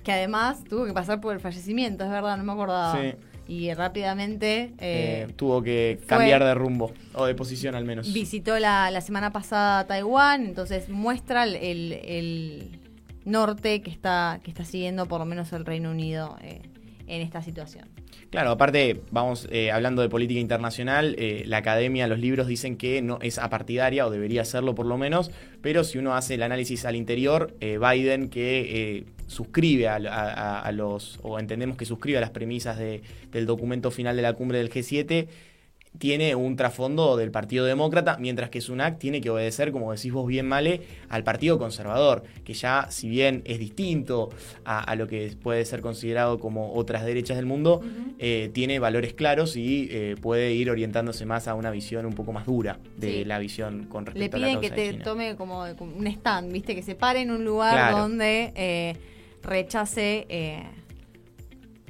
Que 0.06 0.12
además 0.12 0.62
tuvo 0.62 0.86
que 0.86 0.92
pasar 0.92 1.20
por 1.20 1.34
el 1.34 1.40
fallecimiento, 1.40 2.04
es 2.04 2.10
verdad, 2.10 2.36
no 2.36 2.44
me 2.44 2.52
acordaba. 2.52 2.96
Sí. 3.02 3.14
Y 3.48 3.74
rápidamente 3.74 4.72
Eh, 4.78 5.26
eh, 5.28 5.32
tuvo 5.34 5.62
que 5.64 5.98
cambiar 6.06 6.44
de 6.44 6.54
rumbo, 6.54 6.92
o 7.12 7.26
de 7.26 7.34
posición 7.34 7.74
al 7.74 7.84
menos. 7.84 8.12
visitó 8.12 8.56
la, 8.60 8.88
la 8.92 9.00
semana 9.00 9.32
pasada 9.32 9.84
Taiwán, 9.88 10.46
entonces 10.46 10.88
muestra 10.88 11.42
el, 11.42 11.56
el- 11.92 12.78
norte 13.24 13.82
que 13.82 13.90
está, 13.90 14.38
que 14.44 14.50
está 14.52 14.64
siguiendo 14.64 15.06
por 15.06 15.18
lo 15.18 15.24
menos 15.26 15.52
el 15.52 15.64
Reino 15.64 15.90
Unido 15.90 16.36
eh, 16.42 16.60
en 17.08 17.22
esta 17.22 17.42
situación. 17.42 17.88
Claro, 18.30 18.50
aparte, 18.52 19.00
vamos 19.10 19.48
eh, 19.50 19.72
hablando 19.72 20.02
de 20.02 20.08
política 20.08 20.38
internacional, 20.38 21.16
eh, 21.18 21.42
la 21.46 21.56
academia, 21.56 22.06
los 22.06 22.20
libros 22.20 22.46
dicen 22.46 22.76
que 22.76 23.02
no 23.02 23.18
es 23.22 23.38
apartidaria, 23.38 24.06
o 24.06 24.10
debería 24.10 24.44
serlo 24.44 24.76
por 24.76 24.86
lo 24.86 24.96
menos, 24.98 25.32
pero 25.62 25.82
si 25.82 25.98
uno 25.98 26.14
hace 26.14 26.34
el 26.34 26.42
análisis 26.44 26.84
al 26.84 26.94
interior, 26.94 27.56
eh, 27.60 27.78
Biden, 27.78 28.28
que 28.30 29.06
suscribe 29.26 29.88
a, 29.88 29.96
a- 29.96 30.60
a 30.60 30.72
los, 30.72 31.18
o 31.22 31.38
entendemos 31.38 31.76
que 31.76 31.84
suscribe 31.84 32.18
a 32.18 32.20
las 32.20 32.30
premisas 32.30 32.78
de- 32.78 33.02
del 33.32 33.46
documento 33.46 33.90
final 33.90 34.16
de 34.16 34.22
la 34.22 34.32
cumbre 34.34 34.58
del 34.58 34.70
G7, 34.70 35.26
tiene 35.98 36.34
un 36.34 36.56
trasfondo 36.56 37.16
del 37.16 37.30
Partido 37.30 37.64
Demócrata, 37.64 38.18
mientras 38.20 38.50
que 38.50 38.60
Sunak 38.60 38.98
tiene 38.98 39.22
que 39.22 39.30
obedecer, 39.30 39.72
como 39.72 39.92
decís 39.92 40.12
vos 40.12 40.26
bien, 40.26 40.46
Male, 40.46 40.82
al 41.08 41.24
Partido 41.24 41.58
Conservador, 41.58 42.22
que 42.44 42.52
ya, 42.52 42.88
si 42.90 43.08
bien 43.08 43.40
es 43.46 43.58
distinto 43.58 44.28
a, 44.66 44.80
a 44.80 44.94
lo 44.94 45.06
que 45.06 45.34
puede 45.42 45.64
ser 45.64 45.80
considerado 45.80 46.38
como 46.38 46.74
otras 46.74 47.02
derechas 47.06 47.38
del 47.38 47.46
mundo, 47.46 47.80
eh, 48.18 48.50
tiene 48.52 48.78
valores 48.78 49.14
claros 49.14 49.56
y 49.56 49.88
eh, 49.90 50.16
puede 50.20 50.52
ir 50.52 50.70
orientándose 50.70 51.24
más 51.24 51.48
a 51.48 51.54
una 51.54 51.70
visión 51.70 52.04
un 52.04 52.12
poco 52.12 52.30
más 52.34 52.44
dura 52.44 52.78
de 52.98 53.12
Sí. 53.20 53.24
la 53.24 53.38
visión 53.38 53.84
con 53.86 54.04
Le 54.04 54.10
respecto 54.10 54.36
a 54.36 54.40
la 54.40 54.46
piden 54.48 54.60
causa 54.60 54.74
que 54.74 54.92
te 54.92 54.98
tome 55.02 55.34
como, 55.36 55.64
como 55.78 55.96
un 55.96 56.06
stand, 56.08 56.52
¿viste? 56.52 56.74
Que 56.74 56.82
se 56.82 56.94
pare 56.94 57.22
en 57.22 57.30
un 57.30 57.42
lugar 57.42 57.72
Claro. 57.72 57.98
donde 58.00 58.52
eh, 58.54 58.96
rechace 59.46 60.26
eh, 60.28 60.62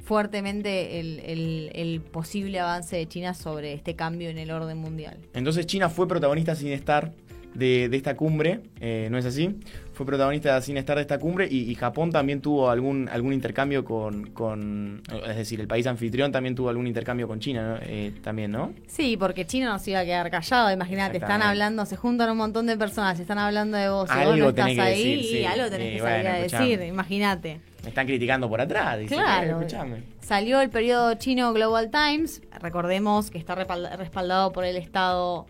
fuertemente 0.03 0.99
el, 0.99 1.19
el- 1.19 1.71
el 1.73 2.01
posible 2.01 2.59
avance 2.59 2.95
de 2.95 3.07
China 3.07 3.33
sobre 3.33 3.73
este 3.73 3.95
cambio 3.95 4.29
en 4.29 4.37
el 4.37 4.51
orden 4.51 4.77
mundial. 4.77 5.17
Entonces 5.33 5.65
China 5.65 5.89
fue 5.89 6.07
protagonista 6.07 6.55
sin 6.55 6.69
estar 6.69 7.13
de, 7.53 7.89
de 7.89 7.97
esta 7.97 8.15
cumbre, 8.15 8.59
eh, 8.79 9.07
¿no 9.09 9.17
es 9.17 9.25
así? 9.25 9.55
Fue 9.93 10.05
protagonista 10.05 10.61
sin 10.61 10.77
estar 10.77 10.95
de 10.97 11.01
esta 11.01 11.17
cumbre 11.17 11.47
y, 11.49 11.71
y 11.71 11.73
Japón 11.75 12.11
también 12.11 12.39
tuvo 12.39 12.69
algún, 12.69 13.09
algún 13.11 13.33
intercambio 13.33 13.83
con, 13.83 14.27
con- 14.31 15.01
es 15.27 15.35
decir, 15.37 15.59
el 15.59 15.67
país 15.67 15.87
anfitrión 15.87 16.31
también 16.31 16.53
tuvo 16.53 16.69
algún 16.69 16.85
intercambio 16.85 17.27
con 17.27 17.39
China, 17.39 17.67
¿no? 17.73 17.79
Eh, 17.81 18.13
también, 18.23 18.51
¿no? 18.51 18.73
Sí, 18.85 19.17
porque 19.17 19.45
China 19.47 19.69
no 19.69 19.79
se 19.79 19.91
iba 19.91 20.01
a 20.01 20.05
quedar 20.05 20.29
callado, 20.29 20.71
imagínate, 20.71 21.17
están 21.17 21.41
hablando, 21.41 21.85
se 21.87 21.95
juntan 21.95 22.29
un 22.29 22.37
montón 22.37 22.67
de 22.67 22.77
personas, 22.77 23.19
están 23.19 23.39
hablando 23.39 23.75
de 23.77 23.89
vos, 23.89 24.07
y 24.09 24.13
vos 24.13 24.21
Algo 24.21 24.35
no 24.35 24.49
estás 24.49 24.65
ahí 24.67 24.75
decir, 25.15 25.23
sí. 25.23 25.37
y 25.39 25.45
algo 25.45 25.69
tenés 25.69 25.87
Eh, 25.87 25.95
que 25.95 26.01
bueno, 26.01 26.15
salir 26.15 26.27
a 26.27 26.37
escuchame. 26.39 26.67
decir, 26.77 26.87
imagínate. 26.87 27.59
Me 27.83 27.89
están 27.89 28.05
criticando 28.05 28.49
por 28.49 28.61
atrás, 28.61 28.99
dice, 28.99 29.15
Claro. 29.15 29.47
eh, 29.47 29.51
escuchame. 29.51 30.03
Salió 30.19 30.61
el 30.61 30.69
periodo 30.69 31.15
chino 31.15 31.53
Global 31.53 31.89
Times, 31.89 32.41
recordemos 32.59 33.31
que 33.31 33.37
está 33.39 33.55
respalda- 33.55 33.95
respaldado 33.95 34.51
por 34.51 34.63
el 34.65 34.75
Estado 34.75 35.47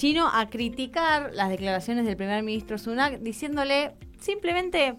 chino, 0.00 0.30
a 0.32 0.48
criticar 0.48 1.30
las 1.34 1.50
declaraciones 1.50 2.06
del 2.06 2.16
primer 2.16 2.42
ministro 2.42 2.78
Sunak, 2.78 3.18
diciéndole 3.18 3.92
simplemente, 4.18 4.94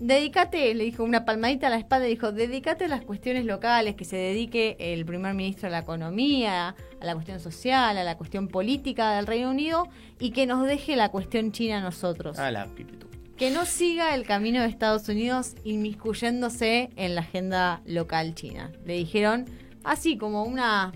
dedícate, 0.00 0.74
le 0.74 0.84
dijo 0.84 1.04
una 1.04 1.26
palmadita 1.26 1.66
a 1.66 1.70
la 1.70 1.76
espalda, 1.76 2.06
dijo, 2.06 2.32
dedícate 2.32 2.86
a 2.86 2.88
las 2.88 3.04
cuestiones 3.04 3.44
locales, 3.44 3.94
que 3.94 4.06
se 4.06 4.16
dedique 4.16 4.78
el 4.80 5.04
primer 5.04 5.34
ministro 5.34 5.68
a 5.68 5.70
la 5.70 5.80
economía, 5.80 6.74
a 6.98 7.04
la 7.04 7.12
cuestión 7.12 7.40
social, 7.40 7.98
a 7.98 8.04
la 8.04 8.16
cuestión 8.16 8.48
política 8.48 9.16
del 9.16 9.26
Reino 9.26 9.50
Unido, 9.50 9.86
y 10.18 10.30
que 10.30 10.46
nos 10.46 10.66
deje 10.66 10.96
la 10.96 11.10
cuestión 11.10 11.52
china 11.52 11.78
a 11.78 11.80
nosotros 11.82 12.38
Ah, 12.38 12.50
la 12.50 12.66
que 13.36 13.50
no 13.50 13.66
siga 13.66 14.14
el 14.14 14.24
camino 14.26 14.62
de 14.62 14.68
Estados 14.68 15.10
Unidos 15.10 15.56
inmiscuyéndose 15.62 16.88
en 16.96 17.14
la 17.14 17.20
agenda 17.20 17.82
local 17.84 18.34
china. 18.34 18.72
Le 18.86 18.94
dijeron 18.94 19.44
así 19.84 20.16
como 20.16 20.44
una 20.44 20.92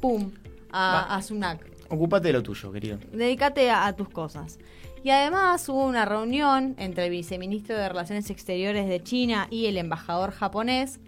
pum 0.00 0.30
a, 0.70 1.16
a 1.16 1.20
Sunak. 1.20 1.71
Ocúpate 1.92 2.28
de 2.28 2.32
lo 2.32 2.42
tuyo, 2.42 2.72
querido. 2.72 2.98
Dedícate 3.12 3.70
a, 3.70 3.86
a 3.86 3.92
tus 3.94 4.08
cosas. 4.08 4.58
Y 5.04 5.10
además 5.10 5.68
hubo 5.68 5.84
una 5.84 6.06
reunión 6.06 6.74
entre 6.78 7.04
el 7.04 7.10
viceministro 7.10 7.76
de 7.76 7.86
Relaciones 7.86 8.30
Exteriores 8.30 8.88
de 8.88 9.02
China 9.02 9.46
y 9.50 9.66
el 9.66 9.76
embajador 9.76 10.30
japonés, 10.30 11.00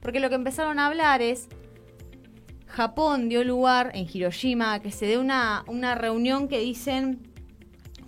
porque 0.00 0.20
lo 0.20 0.28
que 0.28 0.36
empezaron 0.36 0.78
a 0.78 0.86
hablar 0.86 1.20
es 1.20 1.48
Japón 2.68 3.28
dio 3.28 3.42
lugar 3.42 3.90
en 3.94 4.06
Hiroshima 4.12 4.74
a 4.74 4.80
que 4.80 4.92
se 4.92 5.06
dé 5.06 5.18
una, 5.18 5.64
una 5.66 5.96
reunión 5.96 6.46
que 6.46 6.60
dicen, 6.60 7.18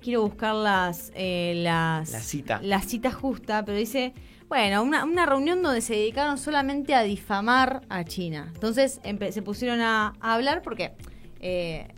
quiero 0.00 0.22
buscar 0.22 0.54
las, 0.54 1.10
eh, 1.16 1.54
las 1.56 2.12
La 2.12 2.20
cita. 2.20 2.60
la 2.62 2.80
cita 2.82 3.10
justa, 3.10 3.64
pero 3.64 3.76
dice, 3.76 4.14
bueno, 4.48 4.82
una, 4.84 5.04
una 5.04 5.26
reunión 5.26 5.60
donde 5.62 5.80
se 5.80 5.94
dedicaron 5.94 6.38
solamente 6.38 6.94
a 6.94 7.02
difamar 7.02 7.82
a 7.88 8.04
China. 8.04 8.52
Entonces 8.54 9.00
se 9.30 9.42
pusieron 9.42 9.80
a, 9.80 10.12
a 10.20 10.34
hablar 10.34 10.62
porque 10.62 10.92
eh, 11.40 11.88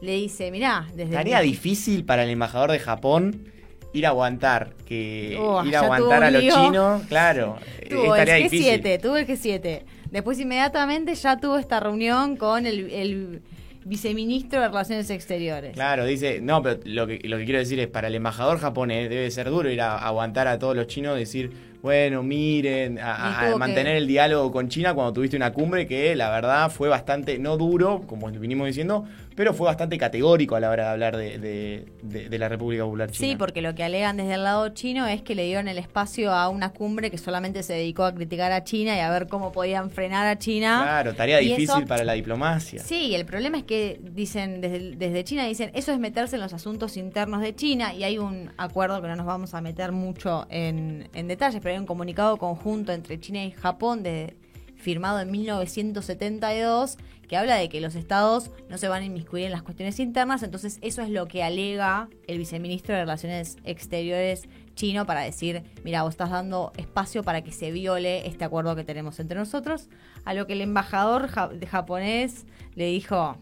le 0.00 0.12
dice, 0.12 0.50
mirá, 0.50 0.86
desde... 0.94 1.12
Tarea 1.12 1.40
el- 1.40 1.46
difícil 1.46 2.04
para 2.04 2.24
el 2.24 2.30
embajador 2.30 2.70
de 2.72 2.78
Japón 2.78 3.44
ir 3.92 4.06
a 4.06 4.10
aguantar, 4.10 4.74
que 4.86 5.36
Oh, 5.40 5.64
ir 5.64 5.74
a 5.76 5.80
aguantar 5.80 6.22
a 6.24 6.30
los 6.30 6.42
chinos, 6.42 7.02
claro, 7.08 7.56
Tuvo 7.88 8.14
es 8.14 8.20
el 8.20 8.26
tarea 8.26 8.38
G7, 8.46 8.50
difícil. 8.50 9.00
tuvo 9.00 9.16
el 9.16 9.26
G7. 9.26 9.82
Después 10.10 10.38
inmediatamente 10.40 11.14
ya 11.14 11.38
tuvo 11.38 11.58
esta 11.58 11.80
reunión 11.80 12.36
con 12.36 12.66
el, 12.66 12.90
el 12.90 13.42
viceministro 13.84 14.60
de 14.60 14.68
Relaciones 14.68 15.08
Exteriores. 15.10 15.72
Claro, 15.74 16.04
dice, 16.04 16.40
no, 16.42 16.62
pero 16.62 16.80
lo 16.84 17.06
que, 17.06 17.20
lo 17.24 17.38
que 17.38 17.44
quiero 17.44 17.58
decir 17.58 17.78
es, 17.80 17.88
para 17.88 18.08
el 18.08 18.14
embajador 18.14 18.58
japonés 18.58 19.08
debe 19.08 19.30
ser 19.30 19.48
duro 19.50 19.70
ir 19.70 19.80
a, 19.80 19.92
a 19.96 20.08
aguantar 20.08 20.46
a 20.48 20.58
todos 20.58 20.76
los 20.76 20.86
chinos, 20.86 21.16
decir, 21.18 21.50
bueno, 21.82 22.22
miren, 22.22 22.98
a, 22.98 23.54
mantener 23.56 23.92
que- 23.94 23.98
el 23.98 24.06
diálogo 24.06 24.50
con 24.50 24.68
China 24.68 24.94
cuando 24.94 25.12
tuviste 25.12 25.36
una 25.36 25.52
cumbre 25.52 25.86
que 25.86 26.14
la 26.16 26.30
verdad 26.30 26.70
fue 26.70 26.88
bastante, 26.88 27.38
no 27.38 27.56
duro, 27.56 28.02
como 28.06 28.28
vinimos 28.30 28.66
diciendo, 28.66 29.04
pero 29.36 29.54
fue 29.54 29.66
bastante 29.66 29.96
categórico 29.98 30.56
a 30.56 30.60
la 30.60 30.70
hora 30.70 30.84
de 30.86 30.90
hablar 30.90 31.16
de, 31.16 31.38
de- 31.38 31.86
de- 32.02 32.28
de 32.28 32.38
la 32.38 32.48
República 32.48 32.82
Popular 32.84 33.10
China. 33.12 33.28
Sí, 33.28 33.36
porque 33.36 33.62
lo 33.62 33.74
que 33.76 33.84
alegan 33.84 34.16
desde 34.16 34.34
el 34.34 34.42
lado 34.42 34.68
chino 34.70 35.06
es 35.06 35.22
que 35.22 35.36
le 35.36 35.44
dieron 35.44 35.68
el 35.68 35.78
espacio 35.78 36.32
a 36.32 36.48
una 36.48 36.72
cumbre 36.72 37.10
que 37.12 37.18
solamente 37.18 37.62
se 37.62 37.74
dedicó 37.74 38.04
a 38.04 38.12
criticar 38.12 38.50
a 38.50 38.64
China 38.64 38.96
y 38.96 39.00
a 39.00 39.10
ver 39.10 39.28
cómo 39.28 39.52
podían 39.52 39.90
frenar 39.90 40.26
a 40.26 40.38
China. 40.38 40.80
Claro, 40.82 41.14
tarea 41.14 41.40
Y 41.40 41.50
difícil 41.50 41.76
eso- 41.78 41.86
para 41.86 42.02
la 42.02 42.14
diplomacia. 42.14 42.82
Sí, 42.82 43.14
el 43.14 43.24
problema 43.24 43.58
es 43.58 43.64
que 43.64 44.00
dicen 44.02 44.60
desde, 44.60 44.96
desde 44.96 45.22
China 45.22 45.46
dicen 45.46 45.70
eso 45.74 45.92
es 45.92 46.00
meterse 46.00 46.34
en 46.34 46.42
los 46.42 46.52
asuntos 46.52 46.96
internos 46.96 47.40
de 47.40 47.54
China 47.54 47.94
y 47.94 48.02
hay 48.02 48.18
un 48.18 48.50
acuerdo 48.56 49.00
que 49.00 49.06
no 49.06 49.14
nos 49.14 49.26
vamos 49.26 49.54
a 49.54 49.60
meter 49.60 49.92
mucho 49.92 50.46
en, 50.50 51.08
en 51.14 51.28
detalles, 51.28 51.60
pero 51.62 51.67
hay 51.70 51.78
un 51.78 51.86
comunicado 51.86 52.36
conjunto 52.36 52.92
entre 52.92 53.18
China 53.20 53.44
y 53.44 53.50
Japón 53.50 54.02
de, 54.02 54.36
firmado 54.78 55.20
en 55.20 55.30
1972 55.30 56.96
que 57.28 57.36
habla 57.36 57.56
de 57.56 57.68
que 57.68 57.80
los 57.80 57.94
estados 57.94 58.50
no 58.70 58.78
se 58.78 58.88
van 58.88 59.02
a 59.02 59.04
inmiscuir 59.04 59.44
en 59.44 59.52
las 59.52 59.62
cuestiones 59.62 60.00
internas, 60.00 60.42
entonces 60.42 60.78
eso 60.80 61.02
es 61.02 61.10
lo 61.10 61.28
que 61.28 61.42
alega 61.42 62.08
el 62.26 62.38
viceministro 62.38 62.94
de 62.94 63.02
Relaciones 63.02 63.58
Exteriores 63.64 64.48
chino 64.74 65.04
para 65.04 65.20
decir, 65.20 65.62
mira, 65.84 66.04
vos 66.04 66.14
estás 66.14 66.30
dando 66.30 66.72
espacio 66.78 67.22
para 67.22 67.42
que 67.42 67.52
se 67.52 67.70
viole 67.70 68.26
este 68.26 68.44
acuerdo 68.44 68.74
que 68.76 68.84
tenemos 68.84 69.20
entre 69.20 69.38
nosotros, 69.38 69.90
a 70.24 70.32
lo 70.32 70.46
que 70.46 70.54
el 70.54 70.62
embajador 70.62 71.28
japonés 71.28 72.46
le 72.74 72.86
dijo, 72.86 73.36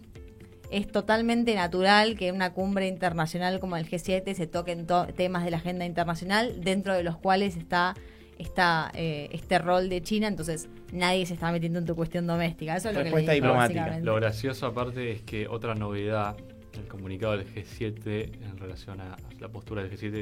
es 0.70 0.90
totalmente 0.90 1.54
natural 1.54 2.16
que 2.16 2.28
en 2.28 2.34
una 2.34 2.52
cumbre 2.52 2.88
internacional 2.88 3.60
como 3.60 3.76
el 3.76 3.88
G7 3.88 4.34
se 4.34 4.46
toquen 4.48 4.86
temas 5.14 5.44
de 5.44 5.50
la 5.52 5.58
agenda 5.58 5.84
internacional, 5.84 6.60
dentro 6.60 6.92
de 6.94 7.04
los 7.04 7.16
cuales 7.18 7.56
está, 7.56 7.94
está 8.38 8.90
eh, 8.94 9.28
este 9.32 9.58
rol 9.58 9.88
de 9.88 10.02
China, 10.02 10.28
entonces 10.28 10.68
nadie 10.92 11.26
se 11.26 11.34
está 11.34 11.50
metiendo 11.52 11.78
en 11.78 11.86
tu 11.86 11.94
cuestión 11.94 12.26
doméstica. 12.26 12.76
Eso 12.76 12.90
es 12.90 12.96
lo 12.96 13.04
que 13.04 13.10
le 13.10 13.34
diplomática. 13.34 13.98
Lo 14.00 14.14
gracioso 14.16 14.66
aparte 14.66 15.10
es 15.12 15.22
que 15.22 15.48
otra 15.48 15.74
novedad, 15.74 16.36
el 16.74 16.86
comunicado 16.88 17.36
del 17.36 17.46
G7 17.46 18.30
en 18.42 18.58
relación 18.58 19.00
a 19.00 19.16
la 19.40 19.48
postura 19.48 19.82
del 19.82 19.92
G7 19.92 20.14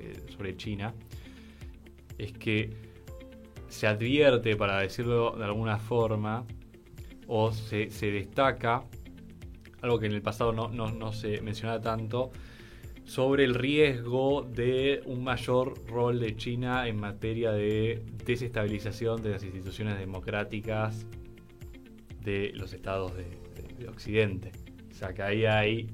eh, 0.00 0.26
sobre 0.36 0.56
China, 0.56 0.94
es 2.18 2.32
que 2.32 2.70
se 3.68 3.86
advierte, 3.86 4.56
para 4.56 4.80
decirlo 4.80 5.36
de 5.36 5.44
alguna 5.44 5.78
forma, 5.78 6.44
o 7.26 7.52
se, 7.52 7.90
se 7.90 8.10
destaca 8.10 8.84
algo 9.82 9.98
que 9.98 10.06
en 10.06 10.12
el 10.12 10.22
pasado 10.22 10.52
no, 10.52 10.68
no, 10.68 11.12
se 11.12 11.40
mencionaba 11.40 11.80
tanto, 11.80 12.30
sobre 13.08 13.44
el 13.44 13.54
riesgo 13.54 14.42
de 14.42 15.00
un 15.06 15.24
mayor 15.24 15.82
rol 15.86 16.20
de 16.20 16.36
China 16.36 16.86
en 16.86 17.00
materia 17.00 17.52
de 17.52 18.02
desestabilización 18.26 19.22
de 19.22 19.30
las 19.30 19.42
instituciones 19.42 19.98
democráticas 19.98 21.06
de 22.22 22.52
los 22.54 22.74
estados 22.74 23.12
de, 23.16 23.48
Occidente. 23.88 24.50
O 24.90 24.94
sea, 24.94 25.14
que 25.14 25.22
ahí 25.22 25.46
hay 25.46 25.88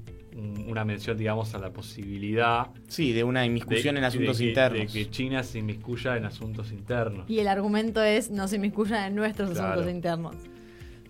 una 0.67 0.83
mención, 0.83 1.15
digamos, 1.15 1.53
a 1.53 1.59
la 1.59 1.71
posibilidad... 1.71 2.71
Sí, 2.87 3.13
de 3.13 3.23
una 3.23 3.45
inmiscusión 3.45 3.95
en 3.95 4.03
asuntos 4.03 4.41
internos. 4.41 4.91
De 4.91 4.99
que 5.05 5.09
China 5.09 5.43
se 5.43 5.59
inmiscuya 5.59 6.17
en 6.17 6.25
asuntos 6.25 6.71
internos. 6.71 7.29
Y 7.29 7.39
el 7.39 7.47
argumento 7.47 8.03
es 8.03 8.31
no 8.31 8.47
se 8.47 8.55
inmiscuya 8.55 9.07
en 9.07 9.15
nuestros 9.15 9.51
asuntos 9.51 9.89
internos. 9.89 10.35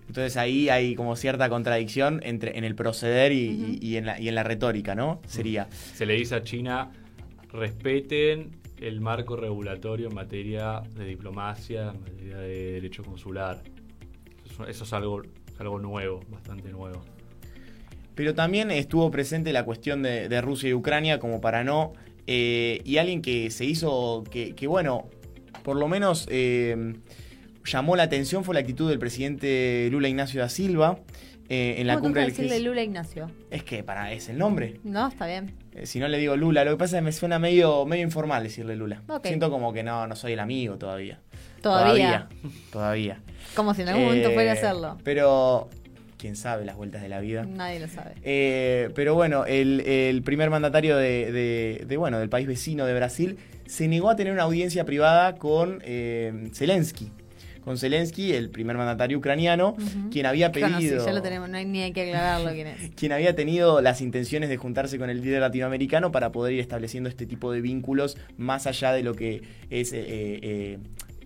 Entonces 0.08 0.36
ahí 0.36 0.68
hay 0.68 0.94
como 0.94 1.16
cierta 1.16 1.48
contradicción 1.48 2.20
entre 2.22 2.56
en 2.56 2.64
el 2.64 2.74
proceder 2.74 3.32
y, 3.32 3.96
en, 3.96 4.06
la, 4.06 4.20
y 4.20 4.28
en 4.28 4.34
la 4.34 4.44
retórica, 4.44 4.94
¿no? 4.94 5.20
Sería. 5.26 5.68
Se 5.70 6.06
le 6.06 6.14
dice 6.14 6.36
a 6.36 6.42
China, 6.42 6.90
respeten 7.52 8.52
el 8.80 9.00
marco 9.00 9.36
regulatorio 9.36 10.08
en 10.08 10.14
materia 10.14 10.82
de 10.94 11.04
diplomacia, 11.06 11.92
en 11.92 12.00
materia 12.00 12.38
de 12.38 12.72
derecho 12.72 13.02
consular. 13.02 13.62
Eso, 14.68 14.84
es 14.84 14.92
algo, 14.92 15.22
algo 15.58 15.78
nuevo, 15.78 16.20
bastante 16.30 16.70
nuevo. 16.70 17.02
Pero 18.14 18.34
también 18.34 18.70
estuvo 18.70 19.10
presente 19.10 19.52
la 19.52 19.64
cuestión 19.64 20.02
de, 20.02 20.40
Rusia 20.40 20.70
y 20.70 20.74
Ucrania 20.74 21.18
como 21.18 21.40
para 21.40 21.64
no... 21.64 21.92
Eh, 22.28 22.80
y 22.84 22.96
alguien 22.96 23.22
que 23.22 23.50
se 23.50 23.64
hizo, 23.64 24.24
que, 24.30 24.54
que 24.54 24.66
bueno, 24.66 25.08
por 25.62 25.76
lo 25.76 25.88
menos... 25.88 26.26
Eh, 26.30 26.94
llamó 27.66 27.96
la 27.96 28.04
atención 28.04 28.44
fue 28.44 28.54
la 28.54 28.60
actitud 28.60 28.88
del 28.88 28.98
presidente 28.98 29.88
Lula 29.90 30.08
Ignacio 30.08 30.40
da 30.40 30.48
Silva 30.48 30.98
eh, 31.48 31.76
en 31.78 31.86
la 31.86 31.98
cumbre 31.98 32.22
del 32.22 32.30
decirle 32.30 32.60
Lula 32.60 32.82
Ignacio? 32.82 33.30
Es 33.50 33.62
que 33.62 33.82
para 33.84 34.12
es 34.12 34.28
el 34.28 34.38
nombre. 34.38 34.80
No, 34.82 35.06
está 35.06 35.26
bien. 35.26 35.54
Eh, 35.74 35.86
si 35.86 36.00
no 36.00 36.08
le 36.08 36.18
digo 36.18 36.36
Lula, 36.36 36.64
lo 36.64 36.72
que 36.72 36.76
pasa 36.76 36.96
es 36.96 37.00
que 37.00 37.04
me 37.04 37.12
suena 37.12 37.38
medio, 37.38 37.86
medio 37.86 38.02
informal 38.02 38.42
decirle 38.42 38.76
Lula. 38.76 39.02
Siento 39.22 39.50
como 39.50 39.72
que 39.72 39.82
no, 39.82 40.06
no 40.06 40.16
soy 40.16 40.32
el 40.32 40.40
amigo 40.40 40.76
todavía. 40.76 41.20
Todavía. 41.62 42.28
Todavía. 42.72 43.20
Como 43.54 43.74
si 43.74 43.82
en 43.82 43.88
algún 43.88 44.04
momento 44.04 44.30
fuera 44.32 44.52
a 44.52 44.54
eh, 44.54 44.58
hacerlo. 44.58 44.98
Pero 45.04 45.68
quién 46.16 46.36
sabe 46.36 46.64
las 46.64 46.76
vueltas 46.76 47.02
de 47.02 47.08
la 47.08 47.20
vida. 47.20 47.44
Nadie 47.44 47.80
lo 47.80 47.88
sabe. 47.88 48.14
pero 48.94 49.14
bueno, 49.14 49.44
el, 49.46 50.22
primer 50.24 50.50
mandatario 50.50 50.96
de, 50.96 51.84
de, 51.86 51.96
bueno, 51.96 52.18
del 52.18 52.28
país 52.28 52.46
vecino 52.46 52.86
de 52.86 52.94
Brasil 52.94 53.38
se 53.66 53.88
negó 53.88 54.10
a 54.10 54.16
tener 54.16 54.32
una 54.32 54.42
audiencia 54.44 54.84
privada 54.84 55.36
con 55.36 55.80
Zelensky 55.80 57.12
con 57.66 57.78
Zelensky, 57.78 58.32
el 58.32 58.48
primer 58.48 58.76
mandatario 58.76 59.18
ucraniano, 59.18 59.74
quien 60.12 60.24
había 60.26 60.52
pedido... 60.52 61.04
ya 61.04 61.12
lo 61.12 61.20
tenemos, 61.20 61.48
no 61.48 61.56
hay 61.56 61.64
ni 61.64 61.82
hay 61.82 61.92
que 61.92 62.02
aclararlo 62.02 62.52
quién 62.52 62.68
es. 62.68 62.90
quien 62.94 63.10
había 63.10 63.34
tenido 63.34 63.80
las 63.80 64.00
intenciones 64.00 64.48
de 64.50 64.56
juntarse 64.56 64.98
con 64.98 65.10
el 65.10 65.20
líder 65.20 65.40
latinoamericano 65.40 66.12
para 66.12 66.30
poder 66.30 66.54
ir 66.54 66.60
estableciendo 66.60 67.08
este 67.08 67.26
tipo 67.26 67.50
de 67.50 67.60
vínculos 67.60 68.18
más 68.36 68.68
allá 68.68 68.92
de 68.92 69.02
lo 69.02 69.14
que 69.14 69.42
es... 69.68 69.92
Eh, 69.92 70.04
eh, 70.06 70.78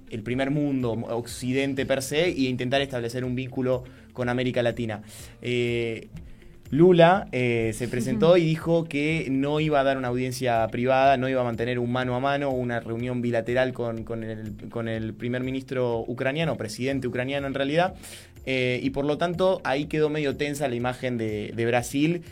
el 0.08 0.22
primer 0.22 0.50
mundo, 0.50 0.92
Occidente 0.92 1.86
per 1.86 2.02
se, 2.02 2.24
e 2.24 2.48
intentar 2.48 2.80
establecer 2.80 3.22
un 3.22 3.36
vínculo 3.36 3.84
con 4.12 4.30
América 4.30 4.60
Latina. 4.62 5.02
Eh, 5.42 6.08
Lula 6.70 7.26
eh, 7.32 7.72
se 7.74 7.88
presentó 7.88 8.36
y 8.36 8.44
dijo 8.44 8.84
que 8.84 9.26
no 9.28 9.58
iba 9.58 9.80
a 9.80 9.84
dar 9.84 9.98
una 9.98 10.08
audiencia 10.08 10.66
privada, 10.68 11.16
no 11.16 11.28
iba 11.28 11.40
a 11.40 11.44
mantener 11.44 11.80
un 11.80 11.90
mano 11.90 12.14
a 12.14 12.20
mano, 12.20 12.50
una 12.50 12.78
reunión 12.78 13.20
bilateral 13.20 13.72
con, 13.72 14.22
el, 14.22 15.14
primer 15.14 15.42
ministro 15.42 16.04
ucraniano, 16.06 16.56
presidente 16.56 17.08
ucraniano 17.08 17.48
en 17.48 17.54
realidad, 17.54 17.94
eh, 18.46 18.78
y 18.82 18.90
por 18.90 19.04
lo 19.04 19.18
tanto 19.18 19.60
ahí 19.64 19.86
quedó 19.86 20.10
medio 20.10 20.36
tensa 20.36 20.68
la 20.68 20.76
imagen 20.76 21.18
de, 21.18 21.52
de 21.56 21.66
Brasil 21.66 22.22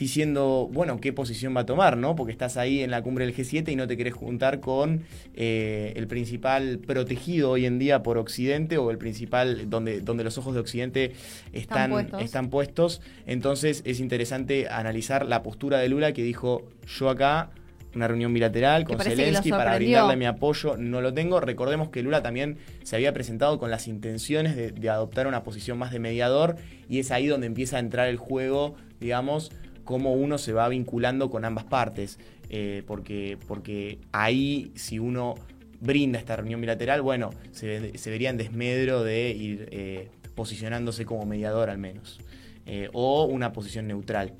diciendo, 0.00 0.70
bueno, 0.72 0.98
qué 0.98 1.12
posición 1.12 1.54
va 1.54 1.60
a 1.60 1.66
tomar, 1.66 1.98
¿no? 1.98 2.16
Porque 2.16 2.32
estás 2.32 2.56
ahí 2.56 2.80
en 2.80 2.90
la 2.90 3.02
cumbre 3.02 3.26
del 3.26 3.36
G7 3.36 3.70
y 3.70 3.76
no 3.76 3.86
te 3.86 3.98
querés 3.98 4.14
juntar 4.14 4.58
con 4.60 5.02
eh, 5.34 5.92
el 5.94 6.06
principal 6.06 6.78
protegido 6.78 7.50
hoy 7.50 7.66
en 7.66 7.78
día 7.78 8.02
por 8.02 8.16
Occidente 8.16 8.78
o 8.78 8.90
el 8.90 8.96
principal 8.96 9.68
donde, 9.68 10.00
donde 10.00 10.24
los 10.24 10.38
ojos 10.38 10.54
de 10.54 10.60
Occidente 10.60 11.12
están, 11.52 11.92
están 12.18 12.48
puestos. 12.48 13.02
Entonces 13.26 13.82
es 13.84 14.00
interesante 14.00 14.68
analizar 14.70 15.26
la 15.26 15.42
postura 15.42 15.78
de 15.78 15.90
Lula 15.90 16.12
que 16.12 16.22
dijo, 16.22 16.66
yo 16.86 17.10
acá 17.10 17.50
una 17.94 18.08
reunión 18.08 18.32
bilateral 18.32 18.84
con 18.84 18.98
Zelensky 19.00 19.50
para 19.50 19.76
brindarle 19.76 20.16
mi 20.16 20.24
apoyo. 20.24 20.76
No 20.78 21.02
lo 21.02 21.12
tengo. 21.12 21.40
Recordemos 21.40 21.90
que 21.90 22.02
Lula 22.02 22.22
también 22.22 22.56
se 22.84 22.96
había 22.96 23.12
presentado 23.12 23.58
con 23.58 23.70
las 23.70 23.86
intenciones 23.88 24.56
de, 24.56 24.70
de, 24.70 24.88
adoptar 24.88 25.26
una 25.26 25.42
posición 25.42 25.76
más 25.76 25.90
de 25.92 25.98
mediador 25.98 26.56
y 26.88 27.00
es 27.00 27.10
ahí 27.10 27.26
donde 27.26 27.48
empieza 27.48 27.76
a 27.76 27.80
entrar 27.80 28.08
el 28.08 28.16
juego, 28.16 28.76
digamos, 29.00 29.50
cómo 29.84 30.12
uno 30.14 30.38
se 30.38 30.52
va 30.52 30.68
vinculando 30.68 31.30
con 31.30 31.44
ambas 31.44 31.64
partes, 31.64 32.18
eh, 32.48 32.82
porque, 32.86 33.38
porque 33.46 33.98
ahí 34.12 34.72
si 34.74 34.98
uno 34.98 35.34
brinda 35.80 36.18
esta 36.18 36.36
reunión 36.36 36.60
bilateral, 36.60 37.02
bueno, 37.02 37.30
se, 37.52 37.92
vería 38.06 38.30
en 38.30 38.36
desmedro 38.36 39.02
de 39.02 39.30
ir 39.30 39.68
eh, 39.70 40.10
posicionándose 40.34 41.04
como 41.04 41.24
mediador 41.26 41.70
al 41.70 41.78
menos, 41.78 42.20
eh, 42.66 42.88
o 42.92 43.24
una 43.24 43.52
posición 43.52 43.86
neutral. 43.86 44.34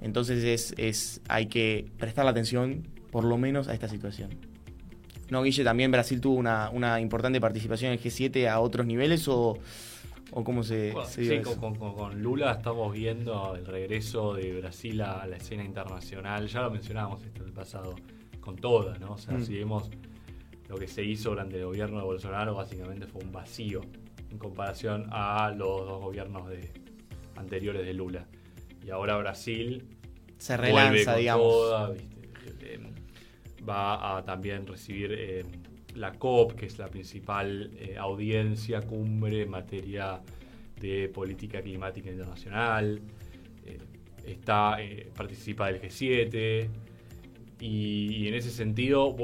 Entonces 0.00 0.44
es, 0.44 0.74
es, 0.78 1.20
hay 1.28 1.46
que 1.46 1.86
prestar 1.98 2.24
la 2.24 2.30
atención 2.30 2.86
por 3.10 3.24
lo 3.24 3.38
menos 3.38 3.68
a 3.68 3.74
esta 3.74 3.88
situación. 3.88 4.30
No, 5.30 5.42
Guille, 5.42 5.64
también 5.64 5.90
Brasil 5.90 6.20
tuvo 6.20 6.36
una, 6.36 6.70
una 6.70 7.00
importante 7.00 7.40
participación 7.40 7.92
en 7.92 7.98
el 7.98 8.04
G7 8.04 8.48
a 8.48 8.60
otros 8.60 8.86
niveles 8.86 9.26
o 9.26 9.58
¿O 10.32 10.42
cómo 10.42 10.62
se, 10.62 10.92
sí, 11.06 11.40
con, 11.58 12.22
Lula 12.22 12.52
estamos 12.52 12.92
viendo 12.92 13.54
el 13.54 13.64
regreso 13.64 14.34
de 14.34 14.58
Brasil 14.60 15.00
a 15.02 15.26
la 15.26 15.36
escena 15.36 15.64
internacional. 15.64 16.48
Ya 16.48 16.62
lo 16.62 16.70
mencionábamos 16.70 17.22
esto 17.22 17.42
en 17.42 17.48
el 17.48 17.54
pasado, 17.54 17.94
con 18.40 18.56
toda, 18.56 18.98
¿no? 18.98 19.12
O 19.12 19.18
sea, 19.18 19.34
mm. 19.34 19.44
si 19.44 19.54
vemos 19.54 19.88
lo 20.68 20.76
que 20.76 20.88
se 20.88 21.04
hizo 21.04 21.30
durante 21.30 21.56
el 21.56 21.64
gobierno 21.64 21.98
de 21.98 22.04
Bolsonaro, 22.04 22.54
básicamente 22.54 23.06
fue 23.06 23.22
un 23.22 23.30
vacío 23.30 23.82
en 24.30 24.38
comparación 24.38 25.06
a 25.10 25.50
los 25.50 25.86
dos 25.86 26.02
gobiernos 26.02 26.48
de, 26.48 26.72
anteriores 27.36 27.86
de 27.86 27.94
Lula. 27.94 28.26
Y 28.84 28.90
ahora 28.90 29.16
Brasil 29.18 29.84
se 30.38 30.56
relanza, 30.56 31.16
digamos. 31.16 31.96
Eh, 32.60 32.80
va 33.68 34.18
a 34.18 34.24
también 34.24 34.66
recibir. 34.66 35.12
Eh, 35.12 35.44
la 35.96 36.12
COP, 36.12 36.52
que 36.52 36.66
es 36.66 36.78
la 36.78 36.88
principal 36.88 37.70
eh, 37.78 37.96
audiencia, 37.98 38.82
cumbre 38.82 39.42
en 39.42 39.50
materia 39.50 40.20
de 40.80 41.08
política 41.08 41.62
climática 41.62 42.10
internacional. 42.10 43.00
Eh, 43.64 43.78
está, 44.26 44.80
eh, 44.80 45.10
participa 45.16 45.66
del 45.66 45.80
G7 45.80 46.68
y, 47.60 48.28
en 48.28 48.34
ese 48.34 48.50
sentido 48.50 49.16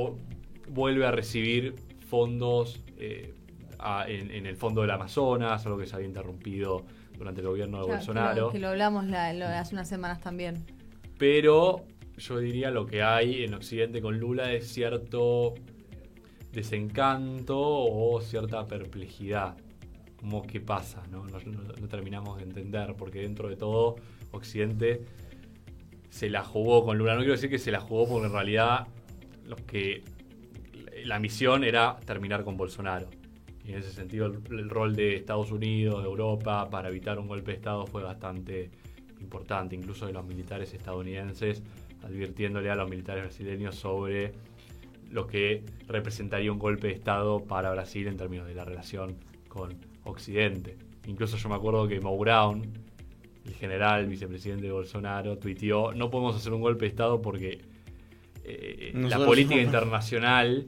vuelve 0.69 1.07
a 1.07 1.11
recibir 1.11 1.75
fondos 2.09 2.83
en, 2.97 4.47
el 4.47 4.57
fondo 4.57 4.83
del 4.83 4.91
Amazonas, 4.91 5.67
algo 5.67 5.79
que 5.79 5.87
se 5.87 5.97
había 5.97 6.07
interrumpido 6.07 6.85
durante 7.19 7.41
el 7.41 7.49
gobierno 7.49 7.81
de 7.81 7.93
Bolsonaro. 7.93 8.51
Que 8.51 8.59
lo, 8.59 8.69
hablamos 8.69 9.05
hace 9.13 9.75
unas 9.75 9.89
semanas 9.89 10.21
también. 10.21 10.65
Pero 11.19 11.85
yo 12.17 12.39
diría 12.39 12.71
lo 12.71 12.87
que 12.87 13.03
hay 13.03 13.45
en 13.45 13.55
Occidente 13.55 14.01
con 14.01 14.19
Lula 14.19 14.53
es 14.53 14.69
cierto 14.69 15.55
desencanto 16.53 17.59
o 17.59 18.21
cierta 18.21 18.67
perplejidad. 18.67 19.57
Como 20.17 20.43
qué 20.43 20.61
pasa, 20.61 21.03
¿no? 21.11 21.25
No, 21.27 21.89
terminamos 21.89 22.39
de 22.39 22.45
entender, 22.45 22.95
porque 22.97 23.23
dentro 23.23 23.49
de 23.49 23.57
todo 23.57 23.97
Occidente 24.31 25.05
se 26.11 26.31
la 26.31 26.45
jugó 26.45 26.85
con 26.85 26.99
Lula. 26.99 27.15
No 27.15 27.21
quiero 27.21 27.33
decir 27.35 27.51
que 27.51 27.59
se 27.59 27.73
la 27.73 27.81
jugó 27.81 28.07
porque 28.07 28.27
en 28.27 28.33
realidad 28.33 28.87
los 29.47 29.61
que 29.63 30.05
la 31.05 31.19
misión 31.19 31.65
era 31.65 31.99
terminar 32.05 32.45
con 32.45 32.57
Bolsonaro. 32.57 33.09
Y 33.65 33.73
en 33.73 33.79
ese 33.79 33.93
sentido 33.93 34.27
el, 34.27 34.69
rol 34.69 34.95
de 34.95 35.17
Estados 35.17 35.51
Unidos, 35.51 36.03
de 36.03 36.09
Europa, 36.09 36.69
para 36.71 36.89
evitar 36.89 37.19
un 37.19 37.29
golpe 37.29 37.53
de 37.53 37.57
Estado 37.57 37.87
fue 37.87 38.03
bastante 38.03 38.71
importante, 39.21 39.75
incluso 39.77 40.07
de 40.07 40.13
los 40.13 40.25
militares 40.25 40.73
estadounidenses, 40.75 41.63
advirtiéndole 42.03 42.71
a 42.71 42.75
los 42.75 42.91
militares 42.91 43.25
brasileños 43.25 43.77
sobre 43.77 44.33
lo 45.13 45.27
que 45.27 45.63
representaría 45.87 46.51
un 46.51 46.59
golpe 46.59 46.89
de 46.89 46.95
Estado 46.95 47.41
para 47.45 47.71
Brasil 47.71 48.07
en 48.09 48.17
términos 48.17 48.47
de 48.47 48.55
la 48.55 48.65
relación 48.65 49.17
con 49.49 49.77
Occidente. 50.05 50.77
Incluso 51.07 51.37
yo 51.37 51.49
me 51.49 51.55
acuerdo 51.55 51.87
que 51.87 52.01
Mo 52.01 52.17
Brown 52.19 52.63
el 53.47 53.55
general, 53.55 54.07
vicepresidente 54.07 54.71
Bolsonaro, 54.71 55.37
tuiteó, 55.37 55.93
no 55.93 56.11
podemos 56.11 56.37
hacer 56.37 56.53
un 56.53 56.61
golpe 56.61 56.85
de 56.85 56.89
Estado 56.91 57.21
porque 57.21 57.61
eh, 58.45 58.93
la 58.95 59.19
política 59.19 59.57
somos- 59.57 59.65
internacional 59.67 60.67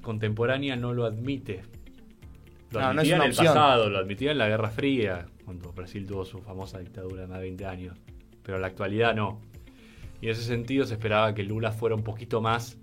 contemporánea 0.00 0.76
no 0.76 0.92
lo 0.92 1.04
admite. 1.04 1.62
Lo 2.70 2.80
No, 2.80 2.94
no 2.94 3.00
admitía 3.00 3.16
una 3.16 3.24
en 3.26 3.30
el 3.30 3.36
opción. 3.36 3.54
pasado, 3.54 3.90
lo 3.90 3.98
admitía 3.98 4.32
en 4.32 4.38
la 4.38 4.48
Guerra 4.48 4.70
Fría, 4.70 5.26
cuando 5.44 5.72
Brasil 5.72 6.06
tuvo 6.06 6.24
su 6.24 6.38
famosa 6.40 6.78
dictadura 6.78 7.22
de 7.22 7.28
más 7.28 7.38
de 7.38 7.42
20 7.44 7.66
años. 7.66 7.98
Pero 8.42 8.56
en 8.56 8.62
la 8.62 8.68
actualidad 8.68 9.14
no. 9.14 9.40
Y 10.20 10.26
en 10.26 10.32
ese 10.32 10.42
sentido 10.44 10.86
se 10.86 10.94
esperaba 10.94 11.34
que 11.34 11.42
Lula 11.42 11.72
fuera 11.72 11.94
un 11.94 12.02
poquito 12.02 12.40
más 12.40 12.78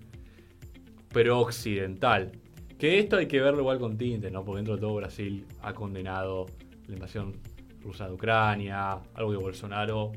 pro-occidental. 1.12 2.32
Que 2.78 2.98
esto 2.98 3.16
hay 3.18 3.26
que 3.26 3.40
verlo 3.40 3.60
igual 3.60 3.78
con 3.78 3.98
tinte, 3.98 4.30
¿no? 4.30 4.44
Porque 4.44 4.58
dentro 4.58 4.74
de 4.76 4.80
todo 4.80 4.94
Brasil 4.94 5.46
ha 5.62 5.74
condenado 5.74 6.46
la 6.86 6.94
invasión 6.94 7.34
rusa 7.82 8.06
de 8.06 8.12
Ucrania, 8.14 8.98
algo 9.14 9.30
que 9.32 9.36
Bolsonaro 9.36 10.12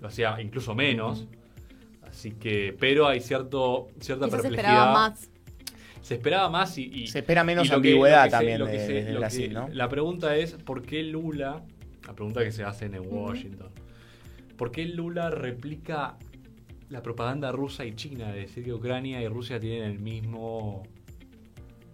lo 0.00 0.08
hacía 0.08 0.40
incluso 0.40 0.74
menos. 0.74 1.26
Así 2.02 2.32
que, 2.32 2.76
pero 2.78 3.08
hay 3.08 3.20
cierto, 3.20 3.88
cierta 4.00 4.26
Quizás 4.26 4.42
se 4.42 4.48
perplejidad. 4.48 4.72
esperaba 4.74 4.92
más. 4.92 5.30
Se 6.02 6.14
esperaba 6.14 6.50
más 6.50 6.76
y, 6.76 6.82
y- 6.92 7.06
Se 7.06 7.20
espera 7.20 7.42
menos 7.42 7.70
ambigüedad 7.70 8.28
también 8.28 8.62
de- 8.66 8.86
se- 8.86 9.14
Brasil, 9.14 9.48
que- 9.48 9.54
¿no? 9.54 9.68
La 9.72 9.88
pregunta 9.88 10.36
es, 10.36 10.52
¿por 10.52 10.82
qué 10.82 11.02
Lula, 11.02 11.62
la 12.06 12.12
pregunta 12.14 12.44
que 12.44 12.52
se 12.52 12.62
hacen 12.62 12.94
en 12.94 13.02
Washington, 13.10 13.70
¿por 14.58 14.70
qué 14.70 14.84
Lula 14.84 15.30
replica 15.30 16.16
la 16.94 17.02
propaganda 17.02 17.50
rusa 17.52 17.84
y 17.84 17.94
china 17.94 18.32
de 18.32 18.40
decir 18.40 18.64
que 18.64 18.72
Ucrania 18.72 19.20
y 19.20 19.26
Rusia 19.28 19.58
tienen 19.60 19.82
el 19.90 19.98
mismo 19.98 20.84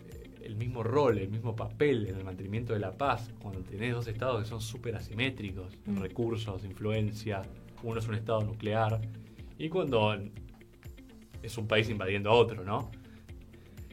eh, 0.08 0.40
el 0.44 0.56
mismo 0.56 0.82
rol, 0.82 1.18
el 1.18 1.30
mismo 1.30 1.56
papel 1.56 2.06
en 2.06 2.16
el 2.16 2.24
mantenimiento 2.24 2.72
de 2.74 2.80
la 2.80 2.92
paz, 2.92 3.30
cuando 3.40 3.60
tenés 3.62 3.94
dos 3.94 4.06
estados 4.06 4.42
que 4.42 4.48
son 4.48 4.60
súper 4.60 4.94
asimétricos 4.96 5.72
en 5.86 5.94
Mm. 5.96 6.02
recursos, 6.02 6.64
influencia, 6.64 7.42
uno 7.82 7.98
es 7.98 8.06
un 8.08 8.14
estado 8.14 8.42
nuclear, 8.42 9.00
y 9.58 9.68
cuando 9.70 10.16
es 11.42 11.56
un 11.56 11.66
país 11.66 11.88
invadiendo 11.88 12.30
a 12.30 12.34
otro, 12.34 12.62
¿no? 12.62 12.90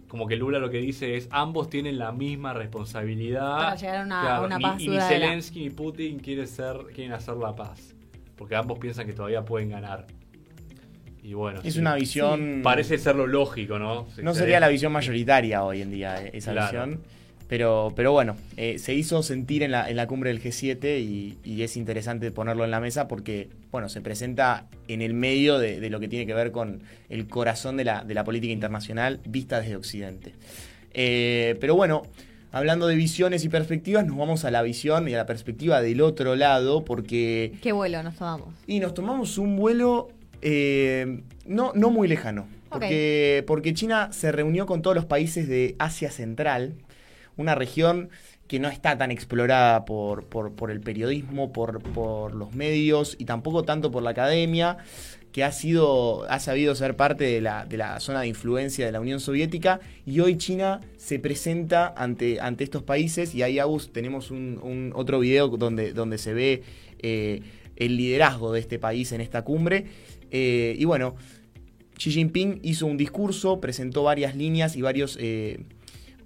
Como 0.10 0.28
que 0.28 0.36
Lula 0.36 0.60
lo 0.60 0.70
que 0.70 0.78
dice 0.80 1.16
es, 1.16 1.28
ambos 1.32 1.70
tienen 1.70 1.98
la 1.98 2.12
misma 2.12 2.54
responsabilidad. 2.54 3.58
Para 3.58 3.76
llegar 3.76 3.98
a 4.02 4.06
una- 4.06 4.36
a 4.38 4.42
una 4.42 4.58
ni- 4.58 4.64
paz 4.64 4.82
y 4.82 4.88
ni. 4.90 5.00
Zelensky 5.02 5.60
ni 5.64 5.70
Putin 5.70 6.20
quieren, 6.20 6.48
ser, 6.48 6.78
quieren 6.94 7.14
hacer 7.14 7.36
la 7.36 7.54
paz. 7.56 7.94
Porque 8.38 8.56
ambos 8.56 8.78
piensan 8.80 9.06
que 9.06 9.14
todavía 9.14 9.44
pueden 9.44 9.70
ganar. 9.70 10.08
Y 11.28 11.34
bueno, 11.34 11.60
Es 11.62 11.74
sí, 11.74 11.80
una 11.82 11.94
visión. 11.96 12.62
Parece 12.64 12.98
ser 12.98 13.18
lo 13.18 13.28
lógico, 13.28 13.78
¿no? 13.78 14.08
Se- 14.16 14.24
No 14.24 14.34
se- 14.34 14.40
sería 14.40 14.62
la 14.62 14.70
visión 14.70 14.94
mayoritaria 14.94 15.62
hoy 15.62 15.82
en 15.82 15.92
día, 15.92 16.24
eh, 16.24 16.30
esa 16.34 16.54
Claro. 16.54 16.68
visión. 16.86 17.02
Pero, 17.50 17.92
pero 17.98 18.14
bueno, 18.14 18.38
eh, 18.56 18.80
se 18.80 18.94
hizo 18.94 19.22
sentir 19.24 19.62
en 19.64 19.72
la, 19.72 19.90
en 19.90 19.98
la 19.98 20.08
cumbre 20.08 20.30
del 20.30 20.42
G7 20.42 21.00
y, 21.02 21.38
y 21.44 21.64
es 21.64 21.76
interesante 21.76 22.32
ponerlo 22.32 22.64
en 22.64 22.72
la 22.72 22.80
mesa 22.80 23.10
porque, 23.10 23.50
bueno, 23.72 23.90
se 23.90 24.00
presenta 24.00 24.68
en 24.88 25.02
el 25.02 25.14
medio 25.14 25.60
de, 25.60 25.82
de 25.82 25.90
lo 25.90 26.00
que 26.00 26.08
tiene 26.08 26.26
que 26.26 26.34
ver 26.34 26.52
con 26.54 26.82
el 27.10 27.28
corazón 27.28 27.76
de 27.76 27.84
la, 27.84 28.04
de 28.06 28.14
la 28.14 28.24
política 28.24 28.54
internacional 28.54 29.20
vista 29.26 29.60
desde 29.60 29.76
Occidente. 29.76 30.34
Eh, 30.94 31.58
pero 31.60 31.76
bueno, 31.76 32.04
hablando 32.54 32.88
de 32.88 32.96
visiones 32.96 33.44
y 33.46 33.50
perspectivas, 33.50 34.06
nos 34.06 34.18
vamos 34.18 34.46
a 34.46 34.52
la 34.52 34.62
visión 34.62 35.08
y 35.10 35.14
a 35.14 35.18
la 35.18 35.26
perspectiva 35.26 35.82
del 35.82 36.02
otro 36.02 36.36
lado 36.36 36.84
porque 36.86 37.54
Qué 37.62 37.72
vuelo 37.74 38.02
nos 38.04 38.16
tomamos. 38.16 38.56
y 38.66 38.80
nos 38.80 38.94
tomamos 38.94 39.38
un 39.38 39.56
vuelo 39.58 40.10
eh, 40.42 41.22
no, 41.46 41.72
no 41.76 41.90
muy 41.90 42.08
lejano. 42.08 42.48
Porque, 42.70 43.46
porque 43.48 43.74
China 43.74 44.10
se 44.12 44.32
reunió 44.32 44.66
con 44.66 44.82
todos 44.82 44.96
los 44.96 45.06
países 45.06 45.48
de 45.48 45.76
Asia 45.80 46.12
Central, 46.12 46.74
una 47.38 47.56
región 47.56 48.10
que 48.48 48.60
no 48.60 48.68
está 48.68 48.98
tan 48.98 49.10
explorada 49.10 49.86
por, 49.86 50.26
por, 50.26 50.52
por 50.54 50.70
el 50.72 50.82
periodismo, 50.82 51.54
por, 51.54 51.82
por 51.82 52.36
los 52.36 52.54
medios 52.54 53.16
y 53.20 53.26
tampoco 53.26 53.64
tanto 53.64 53.90
por 53.90 54.04
la 54.04 54.10
academia, 54.10 54.78
que 55.32 55.44
ha 55.44 55.52
sido, 55.52 56.30
ha 56.30 56.40
sabido 56.40 56.74
ser 56.76 56.96
parte 56.96 57.24
de 57.24 57.42
la, 57.42 57.66
de 57.66 57.78
la 57.78 58.00
zona 58.00 58.22
de 58.22 58.28
influencia 58.28 58.86
de 58.86 58.92
la 58.92 59.00
Unión 59.00 59.20
Soviética, 59.20 59.80
y 60.06 60.20
hoy 60.20 60.38
China 60.38 60.82
se 60.98 61.20
presenta 61.20 61.94
ante, 61.96 62.40
ante 62.42 62.64
estos 62.64 62.84
países, 62.84 63.36
y 63.36 63.44
ahí 63.44 63.60
Agus 63.60 63.94
tenemos 63.94 64.32
un, 64.32 64.60
un 64.62 64.92
otro 64.96 65.20
video 65.20 65.48
donde, 65.48 65.94
donde 65.94 66.18
se 66.18 66.34
ve 66.34 66.64
eh, 67.00 67.42
el 67.76 67.98
liderazgo 67.98 68.52
de 68.52 68.60
este 68.60 68.80
país 68.80 69.12
en 69.12 69.22
esta 69.22 69.44
cumbre. 69.44 69.86
Eh, 70.32 70.76
y 70.78 70.86
bueno, 70.86 71.16
Xi 71.98 72.12
Jinping 72.12 72.60
hizo 72.64 72.86
un 72.86 72.98
discurso, 72.98 73.60
presentó 73.60 74.04
varias 74.04 74.36
líneas 74.36 74.76
y 74.76 74.82
varios 74.82 75.18
eh, 75.20 75.60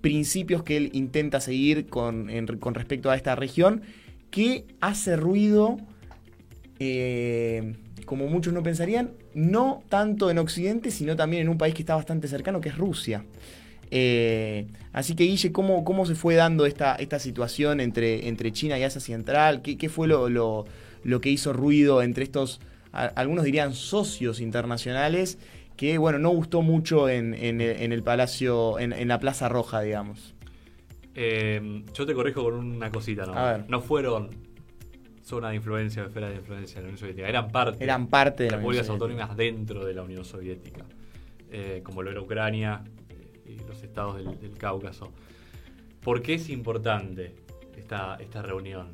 principios 0.01 0.63
que 0.63 0.77
él 0.77 0.89
intenta 0.93 1.39
seguir 1.39 1.87
con, 1.87 2.29
con 2.59 2.73
respecto 2.73 3.09
a 3.09 3.15
esta 3.15 3.35
región, 3.35 3.81
que 4.31 4.65
hace 4.79 5.15
ruido, 5.15 5.77
eh, 6.79 7.75
como 8.05 8.27
muchos 8.27 8.53
no 8.53 8.63
pensarían, 8.63 9.11
no 9.33 9.83
tanto 9.89 10.29
en 10.31 10.39
Occidente, 10.39 10.91
sino 10.91 11.15
también 11.15 11.43
en 11.43 11.49
un 11.49 11.57
país 11.57 11.73
que 11.73 11.81
está 11.81 11.95
bastante 11.95 12.27
cercano, 12.27 12.59
que 12.61 12.69
es 12.69 12.77
Rusia. 12.77 13.23
Así 14.93 15.15
que, 15.15 15.25
Guille, 15.25 15.51
¿cómo, 15.51 15.83
cómo 15.83 16.05
se 16.05 16.15
fue 16.15 16.35
dando 16.35 16.65
esta, 16.65 16.95
esta 16.95 17.19
situación 17.19 17.79
entre, 17.81 18.27
entre 18.29 18.51
China 18.51 18.79
y 18.79 18.83
Asia 18.83 19.01
Central? 19.01 19.61
¿Qué, 19.61 19.77
qué 19.77 19.89
fue 19.89 20.07
lo, 20.07 20.29
lo- 20.29 20.65
lo 21.03 21.19
que 21.19 21.29
hizo 21.29 21.51
ruido 21.51 22.01
entre 22.01 22.23
estos, 22.23 22.61
a- 22.91 23.05
algunos 23.15 23.43
dirían 23.43 23.73
socios 23.73 24.39
internacionales, 24.41 25.37
que 25.77 25.97
bueno, 25.97 26.19
no 26.19 26.29
gustó 26.29 26.61
mucho 26.61 27.09
en, 27.09 27.33
en 27.33 27.61
el, 27.61 27.81
en 27.81 27.91
el 27.91 28.03
Palacio, 28.03 28.77
en, 28.79 28.93
en 28.93 29.07
la 29.07 29.19
Plaza 29.19 29.49
Roja, 29.49 29.81
digamos? 29.81 30.35
Eh, 31.15 31.83
yo 31.93 32.05
te 32.05 32.13
corrijo 32.13 32.43
con 32.43 32.53
una 32.55 32.91
cosita, 32.91 33.25
¿no? 33.25 33.33
A 33.33 33.51
ver. 33.57 33.65
No 33.69 33.81
fueron 33.81 34.29
zona 35.23 35.49
de 35.49 35.55
influencia 35.55 36.03
o 36.03 36.07
esfera 36.07 36.29
de 36.29 36.35
influencia 36.35 36.75
de 36.75 36.81
la 36.81 36.87
Unión 36.89 36.97
Soviética, 36.99 37.27
eran 37.29 37.51
parte 37.51 37.83
Eran 37.83 38.07
parte 38.07 38.43
de 38.43 38.51
la 38.51 38.57
Unión 38.57 38.71
repúblicas 38.73 38.89
autónomas 38.89 39.37
dentro 39.37 39.85
de 39.85 39.93
la 39.93 40.03
Unión 40.03 40.25
Soviética, 40.25 40.85
eh, 41.51 41.81
como 41.83 42.01
lo 42.03 42.11
era 42.11 42.21
Ucrania 42.21 42.83
eh, 43.09 43.41
y 43.57 43.67
los 43.67 43.81
estados 43.83 44.17
del, 44.17 44.39
del 44.39 44.57
Cáucaso. 44.57 45.11
¿Por 46.01 46.21
qué 46.21 46.33
es 46.35 46.49
importante 46.49 47.35
esta, 47.77 48.17
esta 48.19 48.41
reunión? 48.41 48.93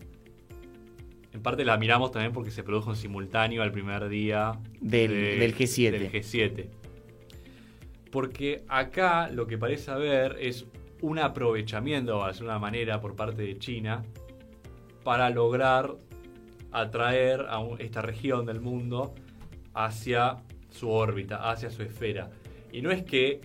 En 1.38 1.44
parte 1.44 1.64
la 1.64 1.78
miramos 1.78 2.10
también 2.12 2.34
porque 2.34 2.50
se 2.50 2.64
produjo 2.64 2.90
en 2.90 2.96
simultáneo 2.96 3.62
al 3.62 3.72
primer 3.72 4.10
día 4.10 4.54
Del- 4.82 5.38
del 5.40 5.56
G7. 5.56 5.92
del 5.92 6.12
G7. 6.12 6.68
Porque 8.12 8.64
acá 8.68 9.30
lo 9.30 9.46
que 9.46 9.56
parece 9.60 9.92
haber 9.92 10.38
es 10.40 10.66
un 11.02 11.20
aprovechamiento, 11.20 12.18
de 12.18 12.24
alguna 12.32 12.58
manera, 12.58 13.00
por 13.00 13.16
parte 13.16 13.44
de 13.44 13.56
China 13.60 14.04
para 15.04 15.30
lograr 15.30 15.94
atraer 16.72 17.46
a 17.50 17.60
un- 17.60 17.80
esta 17.80 18.02
región 18.02 18.48
del 18.48 18.60
mundo 18.60 19.14
hacia 19.76 20.38
su 20.72 20.90
órbita, 20.90 21.52
hacia 21.52 21.70
su 21.70 21.84
esfera. 21.84 22.32
Y 22.72 22.82
no 22.82 22.90
es 22.90 23.04
que, 23.04 23.42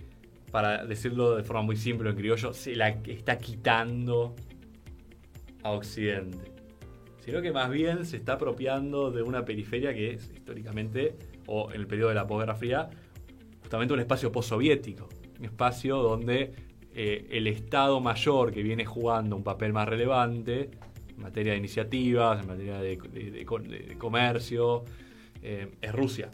para 0.51 0.83
decirlo 0.83 1.35
de 1.35 1.43
forma 1.43 1.61
muy 1.61 1.77
simple 1.77 2.09
en 2.09 2.15
criollo, 2.15 2.53
se 2.53 2.75
la 2.75 2.89
está 2.89 3.37
quitando 3.37 4.35
a 5.61 5.69
Occidente, 5.69 6.51
sino 7.23 7.41
que 7.41 7.51
más 7.51 7.69
bien 7.69 8.05
se 8.05 8.17
está 8.17 8.33
apropiando 8.33 9.11
de 9.11 9.21
una 9.23 9.45
periferia 9.45 9.93
que 9.93 10.11
es 10.11 10.31
históricamente, 10.35 11.15
o 11.47 11.71
en 11.71 11.79
el 11.81 11.87
periodo 11.87 12.09
de 12.09 12.15
la 12.15 12.27
posguerra 12.27 12.55
fría, 12.55 12.89
justamente 13.61 13.93
un 13.93 13.99
espacio 13.99 14.31
postsoviético, 14.31 15.07
un 15.39 15.45
espacio 15.45 15.97
donde 15.97 16.51
eh, 16.93 17.27
el 17.31 17.47
Estado 17.47 17.99
mayor 18.01 18.51
que 18.51 18.61
viene 18.61 18.85
jugando 18.85 19.35
un 19.35 19.43
papel 19.43 19.73
más 19.73 19.87
relevante 19.87 20.69
en 21.15 21.21
materia 21.21 21.53
de 21.53 21.59
iniciativas, 21.59 22.41
en 22.41 22.47
materia 22.47 22.79
de, 22.79 22.97
de- 22.97 23.31
de 23.31 23.85
de 23.87 23.97
comercio, 23.97 24.83
eh, 25.41 25.67
es 25.81 25.91
Rusia. 25.93 26.29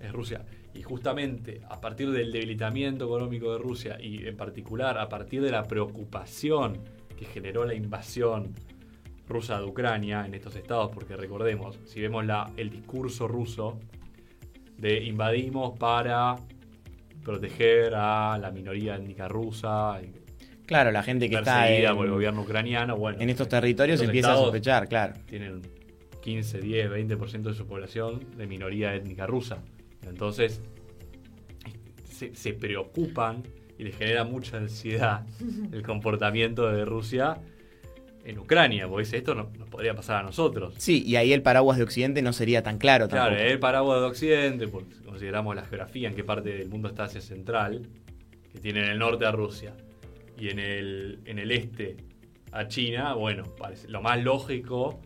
Es 0.00 0.12
Rusia. 0.12 0.44
Y 0.74 0.82
justamente 0.82 1.60
a 1.68 1.80
partir 1.80 2.10
del 2.10 2.30
debilitamiento 2.30 3.04
económico 3.06 3.52
de 3.52 3.58
Rusia 3.58 3.98
y 4.00 4.26
en 4.26 4.36
particular 4.36 4.96
a 4.98 5.08
partir 5.08 5.42
de 5.42 5.50
la 5.50 5.64
preocupación 5.64 6.78
que 7.18 7.24
generó 7.24 7.64
la 7.64 7.74
invasión 7.74 8.54
rusa 9.30 9.58
de 9.58 9.64
Ucrania 9.64 10.26
en 10.26 10.34
estos 10.34 10.54
estados, 10.56 10.90
porque 10.92 11.16
recordemos, 11.16 11.78
si 11.86 12.00
vemos 12.00 12.26
la, 12.26 12.50
el 12.56 12.68
discurso 12.68 13.26
ruso 13.26 13.78
de 14.76 15.02
invadimos 15.04 15.78
para 15.78 16.36
proteger 17.24 17.94
a 17.94 18.36
la 18.38 18.50
minoría 18.50 18.96
étnica 18.96 19.28
rusa, 19.28 20.00
Claro, 20.66 20.92
la 20.92 21.02
gente 21.02 21.28
que 21.28 21.34
está 21.34 21.68
en, 21.68 21.96
por 21.96 22.06
el 22.06 22.12
gobierno 22.12 22.42
ucraniano, 22.42 22.96
bueno, 22.96 23.20
en 23.20 23.28
estos 23.28 23.48
territorios 23.48 23.96
estos 23.96 24.06
empieza 24.08 24.34
a 24.34 24.36
sospechar, 24.36 24.88
claro. 24.88 25.14
tienen 25.26 25.62
15, 26.22 26.60
10, 26.60 26.90
20% 26.92 27.42
de 27.42 27.54
su 27.54 27.66
población 27.66 28.20
de 28.36 28.46
minoría 28.46 28.94
étnica 28.94 29.26
rusa. 29.26 29.64
Entonces, 30.06 30.62
se, 32.08 32.36
se 32.36 32.52
preocupan 32.52 33.42
y 33.78 33.82
les 33.82 33.96
genera 33.96 34.22
mucha 34.22 34.58
ansiedad 34.58 35.26
el 35.72 35.82
comportamiento 35.82 36.70
de 36.70 36.84
Rusia 36.84 37.38
en 38.30 38.38
Ucrania, 38.38 38.88
porque 38.88 39.04
dice, 39.04 39.18
esto 39.18 39.34
no- 39.34 39.50
nos 39.58 39.68
podría 39.68 39.94
pasar 39.94 40.16
a 40.16 40.22
nosotros. 40.22 40.74
Sí, 40.78 41.02
y 41.04 41.16
ahí 41.16 41.32
el 41.32 41.42
paraguas 41.42 41.76
de 41.78 41.84
Occidente 41.84 42.22
no 42.22 42.32
sería 42.32 42.62
tan 42.62 42.78
claro 42.78 43.08
Claro, 43.08 43.30
tampoco. 43.30 43.50
el 43.50 43.58
paraguas 43.58 44.00
de 44.00 44.06
Occidente, 44.06 44.68
porque 44.68 44.94
si 44.94 45.02
consideramos 45.02 45.54
la 45.56 45.62
geografía, 45.64 46.08
en 46.08 46.14
qué 46.14 46.24
parte 46.24 46.50
del 46.50 46.68
mundo 46.68 46.88
está 46.88 47.04
Asia 47.04 47.20
Central, 47.20 47.88
que 48.52 48.58
tiene 48.58 48.80
en 48.84 48.90
el 48.90 48.98
norte 48.98 49.26
a 49.26 49.32
Rusia 49.32 49.74
y 50.38 50.48
en 50.48 50.58
el, 50.58 51.20
en 51.24 51.38
el 51.38 51.50
este 51.52 51.96
a 52.52 52.66
China, 52.66 53.14
bueno, 53.14 53.44
parece, 53.58 53.88
lo 53.88 54.00
más 54.02 54.22
lógico 54.22 55.00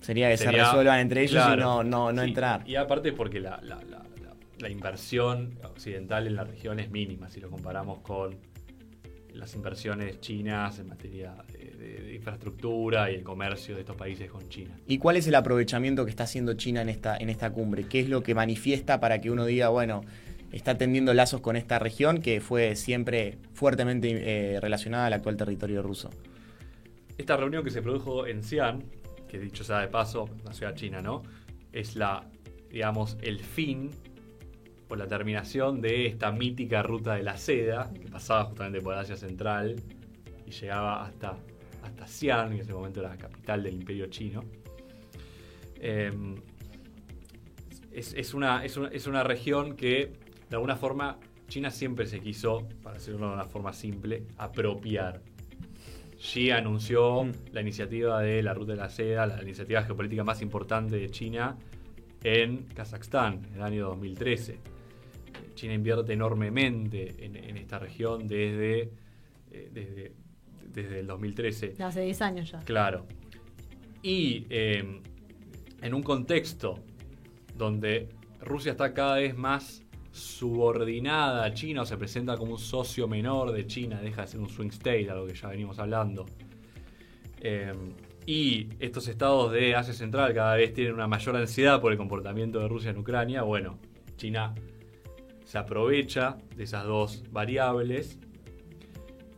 Sería 0.00 0.30
que 0.30 0.36
se 0.36 0.50
resuelvan 0.52 1.00
entre 1.00 1.22
ellos 1.22 1.32
claro, 1.44 1.60
y 1.60 1.64
no, 1.64 1.82
no, 1.84 2.12
no 2.12 2.22
sí. 2.22 2.28
entrar. 2.28 2.62
Y 2.66 2.76
aparte 2.76 3.12
porque 3.12 3.40
la, 3.40 3.58
la- 3.62 3.76
la- 3.82 3.98
la- 4.22 4.34
la 4.58 4.68
inversión 4.70 5.58
occidental 5.64 6.26
en 6.28 6.36
la 6.36 6.44
región 6.44 6.78
es 6.80 6.90
mínima 6.90 7.28
si 7.28 7.40
lo 7.40 7.50
comparamos 7.50 7.98
con 8.00 8.36
las 9.34 9.54
inversiones 9.54 10.20
chinas 10.20 10.78
en 10.78 10.88
materia 10.88 11.34
de, 11.78 12.14
infraestructura 12.14 13.10
y 13.10 13.14
el 13.14 13.22
comercio 13.22 13.74
de 13.74 13.82
estos 13.82 13.96
países 13.96 14.30
con 14.30 14.48
China. 14.48 14.76
¿Y 14.86 14.98
cuál 14.98 15.16
es 15.16 15.26
el 15.26 15.34
aprovechamiento 15.34 16.04
que 16.04 16.10
está 16.10 16.24
haciendo 16.24 16.54
China 16.54 16.82
en 16.82 16.88
esta, 16.88 17.16
en 17.16 17.30
esta 17.30 17.50
cumbre? 17.50 17.84
¿Qué 17.84 18.00
es 18.00 18.08
lo 18.08 18.22
que 18.22 18.34
manifiesta 18.34 19.00
para 19.00 19.20
que 19.20 19.30
uno 19.30 19.46
diga, 19.46 19.68
bueno, 19.68 20.02
está 20.52 20.76
tendiendo 20.76 21.14
lazos 21.14 21.40
con 21.40 21.56
esta 21.56 21.78
región 21.78 22.20
que 22.20 22.40
fue 22.40 22.76
siempre 22.76 23.38
fuertemente 23.54 24.54
eh, 24.54 24.60
relacionada 24.60 25.06
al 25.06 25.12
actual 25.12 25.36
territorio 25.36 25.82
ruso? 25.82 26.10
Esta 27.16 27.36
reunión 27.36 27.64
que 27.64 27.70
se 27.70 27.82
produjo 27.82 28.26
en 28.26 28.42
Xi'an, 28.42 28.82
que 29.28 29.38
dicho 29.38 29.64
sea 29.64 29.80
de 29.80 29.88
paso, 29.88 30.28
una 30.42 30.52
ciudad 30.52 30.74
china, 30.74 31.02
¿no? 31.02 31.22
Es 31.72 31.96
la, 31.96 32.24
digamos, 32.70 33.16
el 33.22 33.40
fin 33.40 33.90
o 34.88 34.96
la 34.96 35.06
terminación 35.06 35.80
de 35.80 36.06
esta 36.06 36.32
mítica 36.32 36.82
ruta 36.82 37.14
de 37.14 37.22
la 37.22 37.36
seda, 37.36 37.90
que 37.92 38.08
pasaba 38.08 38.44
justamente 38.44 38.80
por 38.80 38.94
Asia 38.94 39.16
Central 39.16 39.76
y 40.46 40.50
llegaba 40.50 41.04
hasta, 41.04 41.36
hasta 41.82 42.06
Xi'an, 42.06 42.48
que 42.48 42.54
en 42.56 42.60
ese 42.60 42.72
momento 42.72 43.00
era 43.00 43.10
la 43.10 43.16
capital 43.16 43.62
del 43.62 43.74
imperio 43.74 44.06
chino. 44.06 44.44
Eh, 45.76 46.12
es, 47.92 48.14
es 48.14 48.34
una, 48.34 48.64
es, 48.64 48.76
una, 48.76 48.88
es 48.88 49.06
una 49.06 49.22
región 49.22 49.76
que, 49.76 50.12
de 50.48 50.56
alguna 50.56 50.76
forma, 50.76 51.18
China 51.48 51.70
siempre 51.70 52.06
se 52.06 52.20
quiso, 52.20 52.68
para 52.82 52.96
decirlo 52.96 53.28
de 53.28 53.34
una 53.34 53.46
forma 53.46 53.72
simple, 53.72 54.24
apropiar. 54.36 55.22
Xi 56.18 56.50
anunció 56.50 57.24
Mm. 57.24 57.32
la 57.52 57.60
iniciativa 57.60 58.20
de 58.20 58.42
la 58.42 58.54
Ruta 58.54 58.72
de 58.72 58.78
la 58.78 58.90
Seda, 58.90 59.26
la 59.26 59.42
iniciativa 59.42 59.82
geopolítica 59.82 60.24
más 60.24 60.42
importante 60.42 60.96
de 60.96 61.08
China 61.10 61.56
en 62.22 62.64
Kazajstán 62.74 63.44
en 63.48 63.54
el 63.54 63.62
año 63.62 63.86
2013. 63.86 64.58
China 65.54 65.74
invierte 65.74 66.12
enormemente 66.12 67.24
en, 67.24 67.36
en 67.36 67.56
esta 67.56 67.78
región 67.78 68.26
desde, 68.26 68.90
eh, 69.52 69.70
desde, 69.72 70.12
desde 70.72 71.00
el 71.00 71.06
2013. 71.06 71.68
De 71.68 71.84
hace 71.84 72.02
10 72.02 72.22
años 72.22 72.50
ya. 72.50 72.60
Claro. 72.60 73.06
Y 74.02 74.46
eh, 74.50 75.00
en 75.82 75.94
un 75.94 76.02
contexto 76.02 76.78
donde 77.56 78.08
Rusia 78.40 78.72
está 78.72 78.94
cada 78.94 79.16
vez 79.16 79.36
más 79.36 79.82
subordinada 80.12 81.44
a 81.44 81.54
China 81.54 81.82
o 81.82 81.86
se 81.86 81.96
presenta 81.96 82.36
como 82.36 82.52
un 82.52 82.58
socio 82.58 83.06
menor 83.06 83.52
de 83.52 83.66
China, 83.66 84.00
deja 84.00 84.22
de 84.22 84.28
ser 84.28 84.40
un 84.40 84.48
swing 84.48 84.68
state, 84.68 85.10
algo 85.10 85.26
que 85.26 85.34
ya 85.34 85.48
venimos 85.48 85.78
hablando. 85.78 86.26
Eh, 87.40 87.72
y 88.26 88.68
estos 88.78 89.08
estados 89.08 89.52
de 89.52 89.74
Asia 89.74 89.94
Central 89.94 90.34
cada 90.34 90.54
vez 90.56 90.74
tienen 90.74 90.94
una 90.94 91.06
mayor 91.06 91.36
ansiedad 91.36 91.80
por 91.80 91.92
el 91.92 91.98
comportamiento 91.98 92.58
de 92.58 92.68
Rusia 92.68 92.90
en 92.90 92.98
Ucrania. 92.98 93.42
Bueno, 93.42 93.78
China 94.16 94.54
se 95.44 95.56
aprovecha 95.56 96.36
de 96.54 96.64
esas 96.64 96.84
dos 96.84 97.24
variables 97.30 98.18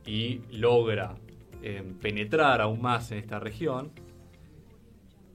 y 0.06 0.40
logra 0.52 1.16
eh, 1.62 1.82
penetrar 2.00 2.60
aún 2.60 2.80
más 2.80 3.10
en 3.12 3.18
esta 3.18 3.38
región 3.38 3.90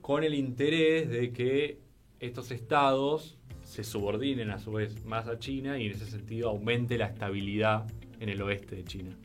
con 0.00 0.24
el 0.24 0.34
interés 0.34 1.08
de 1.08 1.32
que 1.32 1.78
estos 2.20 2.50
estados 2.50 3.38
se 3.62 3.82
subordinen 3.84 4.50
a 4.50 4.58
su 4.58 4.72
vez 4.72 5.04
más 5.04 5.26
a 5.26 5.38
China 5.38 5.78
y 5.78 5.86
en 5.86 5.92
ese 5.92 6.06
sentido 6.06 6.48
aumente 6.50 6.96
la 6.98 7.06
estabilidad 7.06 7.86
en 8.20 8.28
el 8.28 8.40
oeste 8.42 8.76
de 8.76 8.84
China. 8.84 9.16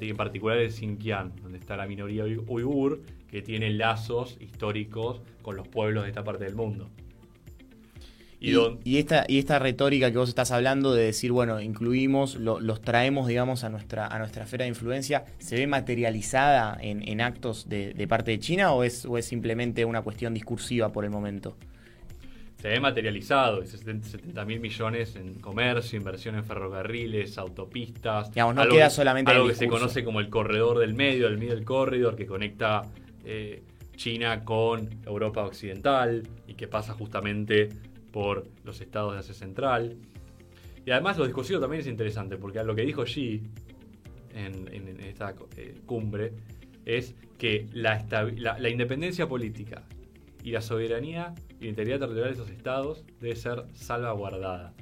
En 0.00 0.16
particular 0.16 0.58
en 0.58 0.70
Xinjiang, 0.70 1.34
donde 1.36 1.58
está 1.58 1.74
la 1.76 1.86
minoría 1.86 2.24
ui- 2.24 2.44
uigur, 2.46 3.00
que 3.26 3.40
tiene 3.40 3.70
lazos 3.70 4.36
históricos 4.38 5.22
con 5.40 5.56
los 5.56 5.66
pueblos 5.66 6.02
de 6.04 6.10
esta 6.10 6.22
parte 6.24 6.44
del 6.44 6.54
mundo. 6.54 6.90
Y, 8.40 8.50
Y, 8.50 8.52
don- 8.52 8.78
y 8.84 8.98
esta, 8.98 9.24
y 9.26 9.38
esta 9.38 9.58
retórica 9.58 10.12
que 10.12 10.18
vos 10.18 10.28
estás 10.28 10.52
hablando 10.52 10.94
de 10.94 11.04
decir, 11.06 11.32
bueno, 11.32 11.60
incluimos, 11.60 12.36
lo- 12.36 12.60
los 12.60 12.80
traemos, 12.80 13.26
digamos, 13.26 13.64
a 13.64 13.68
nuestra, 13.68 14.06
a 14.06 14.18
nuestra 14.18 14.44
esfera 14.44 14.62
de 14.64 14.68
influencia, 14.68 15.24
¿se 15.38 15.56
ve 15.56 15.66
materializada 15.66 16.78
en, 16.80 17.06
en 17.08 17.20
actos 17.20 17.68
de, 17.68 17.94
de 17.94 18.06
parte 18.08 18.30
de 18.30 18.38
China 18.38 18.72
o 18.72 18.84
es, 18.84 19.04
o 19.06 19.18
es 19.18 19.24
simplemente 19.26 19.84
una 19.84 20.02
cuestión 20.02 20.34
discursiva 20.34 20.92
por 20.92 21.04
el 21.04 21.10
momento? 21.10 21.56
se 22.60 22.66
ve 22.66 22.80
materializado, 22.80 23.64
70 23.64 24.44
mil 24.44 24.58
millones 24.58 25.14
en 25.14 25.34
comercio, 25.34 25.96
inversión 25.96 26.34
en 26.34 26.44
ferrocarriles, 26.44 27.38
autopistas. 27.38 28.32
Digamos, 28.34 28.56
no 28.56 28.62
algo 28.62 28.74
queda 28.74 28.88
que- 28.88 28.94
solamente 28.94 29.30
en 29.30 29.36
Algo 29.36 29.48
el 29.48 29.52
que 29.54 29.58
se 29.60 29.68
conoce 29.68 30.02
como 30.02 30.18
el 30.18 30.28
corredor 30.28 30.78
del 30.80 30.92
medio, 30.94 31.28
el 31.28 31.38
Middle 31.38 31.62
Corridor, 31.64 32.16
que 32.16 32.26
conecta 32.26 32.82
eh, 33.24 33.62
China 33.94 34.44
con 34.44 34.88
Europa 35.06 35.44
Occidental 35.44 36.26
y 36.48 36.54
que 36.54 36.66
pasa 36.66 36.94
justamente 36.94 37.68
por 38.18 38.48
los 38.64 38.80
estados 38.80 39.12
de 39.12 39.20
Asia 39.20 39.32
Central. 39.32 39.96
Y 40.84 40.90
además 40.90 41.16
lo 41.18 41.24
discursivo 41.24 41.60
también 41.60 41.82
es 41.82 41.86
interesante, 41.86 42.36
porque 42.36 42.60
lo 42.64 42.74
que 42.74 42.82
dijo 42.82 43.04
Xi 43.04 43.40
en, 44.34 44.98
esta 45.04 45.36
eh, 45.56 45.74
cumbre 45.86 46.32
es 46.84 47.14
que 47.38 47.68
la, 47.72 48.04
la- 48.36 48.58
la 48.58 48.68
independencia 48.68 49.28
política 49.28 49.84
y 50.42 50.50
la 50.50 50.60
soberanía 50.60 51.32
y 51.60 51.64
la 51.64 51.68
integridad 51.70 52.00
territorial 52.00 52.30
de 52.34 52.42
esos 52.42 52.50
estados 52.50 53.04
debe 53.20 53.36
ser 53.36 53.66
salvaguardada. 53.72 54.74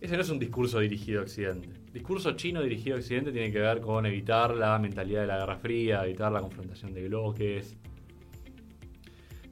Ese 0.00 0.14
no 0.14 0.22
es 0.22 0.30
un 0.30 0.38
discurso 0.38 0.78
dirigido 0.78 1.18
a 1.18 1.22
Occidente. 1.24 1.70
Discurso 1.92 2.30
chino 2.36 2.62
dirigido 2.62 2.94
a 2.94 3.00
Occidente 3.00 3.32
tiene 3.32 3.50
que 3.50 3.58
ver 3.58 3.80
con 3.80 4.06
evitar 4.06 4.54
la 4.54 4.78
mentalidad 4.78 5.22
de 5.22 5.26
la 5.26 5.38
Guerra 5.38 5.56
Fría, 5.56 6.04
evitar 6.04 6.30
la 6.30 6.42
confrontación 6.42 6.94
de 6.94 7.08
bloques, 7.08 7.76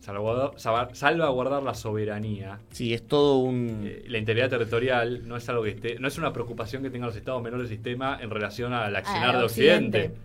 salvaguardar, 0.05 0.51
salva- 0.59 0.95
salvaguardar 0.95 1.63
la 1.63 1.75
soberanía 1.75 2.59
Sí, 2.71 2.93
es 2.93 3.07
todo 3.09 3.39
un... 3.39 3.83
eh, 3.87 4.05
la 4.09 4.19
integridad 4.19 4.51
territorial 4.51 5.27
no 5.27 5.37
es 5.37 5.49
algo 5.49 5.63
que 5.65 5.71
esté, 5.71 5.99
no 5.99 6.09
es 6.09 6.19
una 6.19 6.33
preocupación 6.33 6.83
que 6.83 6.91
tengan 6.91 7.07
los 7.09 7.17
estados 7.17 7.43
menores 7.43 7.69
del 7.69 7.77
sistema 7.79 8.19
en 8.21 8.29
relación 8.31 8.73
al 8.73 8.95
accionar 8.95 9.31
Al 9.31 9.39
de 9.41 9.45
Occidente. 9.47 9.99
occidente. 9.99 10.21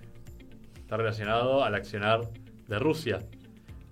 Está 0.82 0.97
relacionado 0.97 1.63
al 1.63 1.75
accionar 1.75 2.21
de 2.67 2.80
Rusia. 2.80 3.19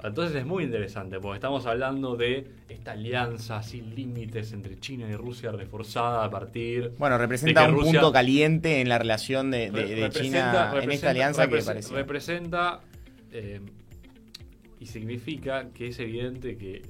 Entonces 0.03 0.35
es 0.35 0.45
muy 0.45 0.63
interesante, 0.63 1.19
porque 1.19 1.37
estamos 1.37 1.65
hablando 1.65 2.15
de 2.15 2.47
esta 2.69 2.91
alianza 2.91 3.63
sin 3.63 3.95
límites 3.95 4.53
entre 4.53 4.79
China 4.79 5.07
y 5.09 5.15
Rusia 5.15 5.51
reforzada 5.51 6.23
a 6.23 6.29
partir 6.29 6.91
Bueno, 6.99 7.17
representa 7.17 7.61
de 7.61 7.67
que 7.67 7.73
un 7.73 7.79
Rusia- 7.79 7.99
punto 8.01 8.11
caliente 8.13 8.81
en 8.81 8.89
la 8.89 8.99
relación 8.99 9.49
de, 9.49 9.71
de- 9.71 10.09
China 10.11 10.69
en 10.71 10.75
representa- 10.75 10.93
esta 10.93 11.09
alianza 11.09 11.47
que 11.47 11.61
parece. 11.63 11.93
Representa 11.95 12.79
eh, 13.31 13.59
y 14.79 14.85
significa 14.87 15.69
que 15.73 15.87
es 15.87 15.99
evidente 15.99 16.57
que 16.57 16.81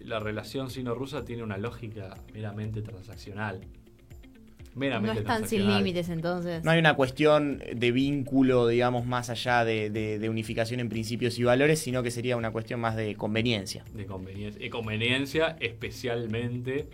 la 0.00 0.20
relación 0.20 0.70
sino-rusa 0.70 1.24
tiene 1.24 1.42
una 1.42 1.56
lógica 1.58 2.14
meramente 2.32 2.82
transaccional. 2.82 3.60
No 3.60 4.80
Meramente 4.80 5.20
están 5.20 5.48
sin 5.48 5.66
límites 5.66 6.10
entonces. 6.10 6.62
No 6.62 6.70
hay 6.70 6.78
una 6.78 6.94
cuestión 6.94 7.62
de 7.74 7.92
vínculo, 7.92 8.68
digamos, 8.68 9.06
más 9.06 9.30
allá 9.30 9.64
de, 9.64 9.88
de- 9.88 10.18
de 10.18 10.28
unificación 10.28 10.80
en 10.80 10.90
principios 10.90 11.38
y 11.38 11.44
valores, 11.44 11.78
sino 11.78 12.02
que 12.02 12.10
sería 12.10 12.36
una 12.36 12.50
cuestión 12.50 12.80
más 12.80 12.94
de 12.94 13.14
conveniencia. 13.14 13.84
de 13.94 14.04
conveniencia. 14.04 14.64
Y 14.64 14.68
conveniencia 14.68 15.56
especialmente 15.60 16.88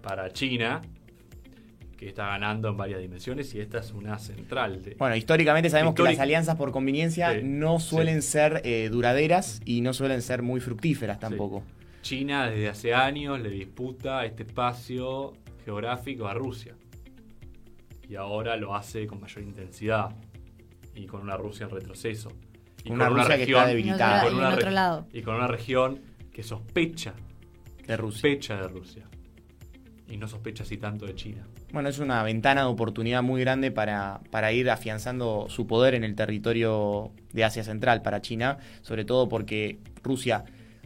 para 0.00 0.32
China, 0.32 0.82
que 2.04 2.10
está 2.10 2.26
ganando 2.26 2.68
en 2.68 2.76
varias 2.76 3.00
dimensiones 3.00 3.54
y 3.54 3.60
esta 3.60 3.78
es 3.78 3.92
una 3.92 4.18
central. 4.18 4.82
De, 4.82 4.94
Bueno, 4.94 5.16
históricamente 5.16 5.70
sabemos 5.70 5.94
que 5.94 6.02
las 6.02 6.18
alianzas 6.18 6.56
por 6.56 6.70
conveniencia 6.70 7.32
Sí, 7.32 7.40
no 7.42 7.80
suelen 7.80 8.22
sí. 8.22 8.28
ser 8.28 8.60
eh, 8.64 8.88
duraderas 8.90 9.60
y 9.64 9.80
no 9.80 9.92
suelen 9.94 10.22
ser 10.22 10.42
muy 10.42 10.60
fructíferas 10.60 11.18
tampoco. 11.18 11.62
China 12.02 12.48
desde 12.50 12.68
hace 12.68 12.94
años 12.94 13.40
le 13.40 13.48
disputa 13.50 14.24
este 14.26 14.42
espacio 14.42 15.32
geográfico 15.64 16.26
a 16.26 16.34
Rusia. 16.34 16.74
Y 18.08 18.16
ahora 18.16 18.56
lo 18.56 18.74
hace 18.76 19.06
con 19.06 19.20
mayor 19.20 19.42
intensidad 19.42 20.14
y 20.94 21.06
con 21.06 21.22
una 21.22 21.36
Rusia 21.36 21.64
en 21.64 21.70
retroceso. 21.70 22.30
Y 22.84 22.90
Una 22.92 23.08
Rusia 23.08 23.36
que 23.36 23.44
está 23.44 23.66
debilitada. 23.66 24.24
con 24.24 24.34
y 24.34 24.36
una 24.36 24.48
en 24.48 24.54
otro 24.54 24.66
re- 24.68 24.74
lado. 24.74 25.06
y 25.12 25.22
con 25.22 25.36
una 25.36 25.46
región 25.46 26.00
que 26.34 26.42
sospecha, 26.42 27.14
de 27.86 27.96
Rusia. 27.96 28.16
sospecha 28.20 28.56
de 28.60 28.68
Rusia. 28.68 29.04
Y 30.06 30.18
no 30.18 30.28
sospecha 30.28 30.64
así 30.64 30.76
tanto 30.76 31.06
de 31.06 31.14
China. 31.14 31.46
Bueno, 31.74 31.88
es 31.88 31.98
una 31.98 32.22
ventana 32.22 32.60
de 32.60 32.66
oportunidad 32.68 33.24
muy 33.24 33.40
grande 33.40 33.72
para, 33.72 34.20
para 34.30 34.52
ir 34.52 34.70
afianzando 34.70 35.46
su 35.48 35.66
poder 35.66 35.96
en 35.96 36.04
el 36.04 36.14
territorio 36.14 37.10
de 37.32 37.42
Asia 37.42 37.64
Central 37.64 38.00
para 38.00 38.22
China, 38.22 38.58
sobre 38.82 39.04
todo 39.04 39.28
porque 39.28 39.78
Rusia 40.04 40.44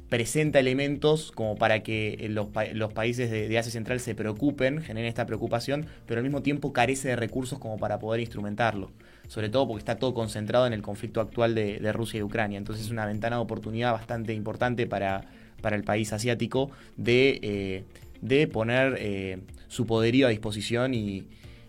presenta 0.08 0.60
elementos 0.60 1.30
como 1.30 1.56
para 1.56 1.82
que 1.82 2.28
los, 2.30 2.46
pa- 2.46 2.72
los 2.72 2.90
países 2.94 3.30
de, 3.30 3.58
Asia 3.58 3.70
Central 3.70 4.00
se 4.00 4.14
preocupen, 4.14 4.80
generen 4.80 5.10
esta 5.10 5.26
preocupación, 5.26 5.84
pero 6.06 6.20
al 6.20 6.24
mismo 6.24 6.40
tiempo 6.40 6.72
carece 6.72 7.08
de 7.08 7.16
recursos 7.16 7.58
como 7.58 7.76
para 7.76 7.98
poder 7.98 8.20
instrumentarlo. 8.22 8.90
Sobre 9.26 9.50
todo 9.50 9.68
porque 9.68 9.80
está 9.80 9.96
todo 9.96 10.14
concentrado 10.14 10.66
en 10.66 10.72
el 10.72 10.80
conflicto 10.80 11.20
actual 11.20 11.54
de, 11.54 11.80
de 11.80 11.92
Rusia 11.92 12.20
y 12.20 12.22
Ucrania. 12.22 12.56
Entonces 12.56 12.86
es 12.86 12.90
una 12.90 13.04
ventana 13.04 13.36
de 13.36 13.42
oportunidad 13.42 13.92
bastante 13.92 14.32
importante 14.32 14.86
para, 14.86 15.20
para 15.60 15.76
el 15.76 15.84
país 15.84 16.14
asiático 16.14 16.70
de, 16.96 17.40
eh, 17.42 17.84
de 18.20 18.46
poner 18.46 18.96
eh, 18.98 19.38
su 19.68 19.86
poderío 19.86 20.26
a 20.26 20.30
disposición 20.30 20.94
y, 20.94 21.24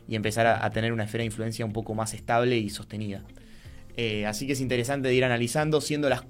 y 0.08 0.16
empezar 0.16 0.48
a, 0.48 0.66
a 0.66 0.70
tener 0.72 0.94
una 0.94 1.04
esfera 1.04 1.22
de 1.22 1.28
influencia 1.28 1.66
un 1.66 1.74
poco 1.74 1.94
más 1.96 2.14
estable 2.14 2.58
y 2.58 2.70
sostenida. 2.70 3.24
Eh, 3.98 4.26
así 4.26 4.48
que 4.48 4.54
es 4.54 4.62
interesante 4.62 5.08
de 5.10 5.16
ir 5.16 5.24
analizando, 5.26 5.82
siendo 5.82 6.10
las 6.10 6.24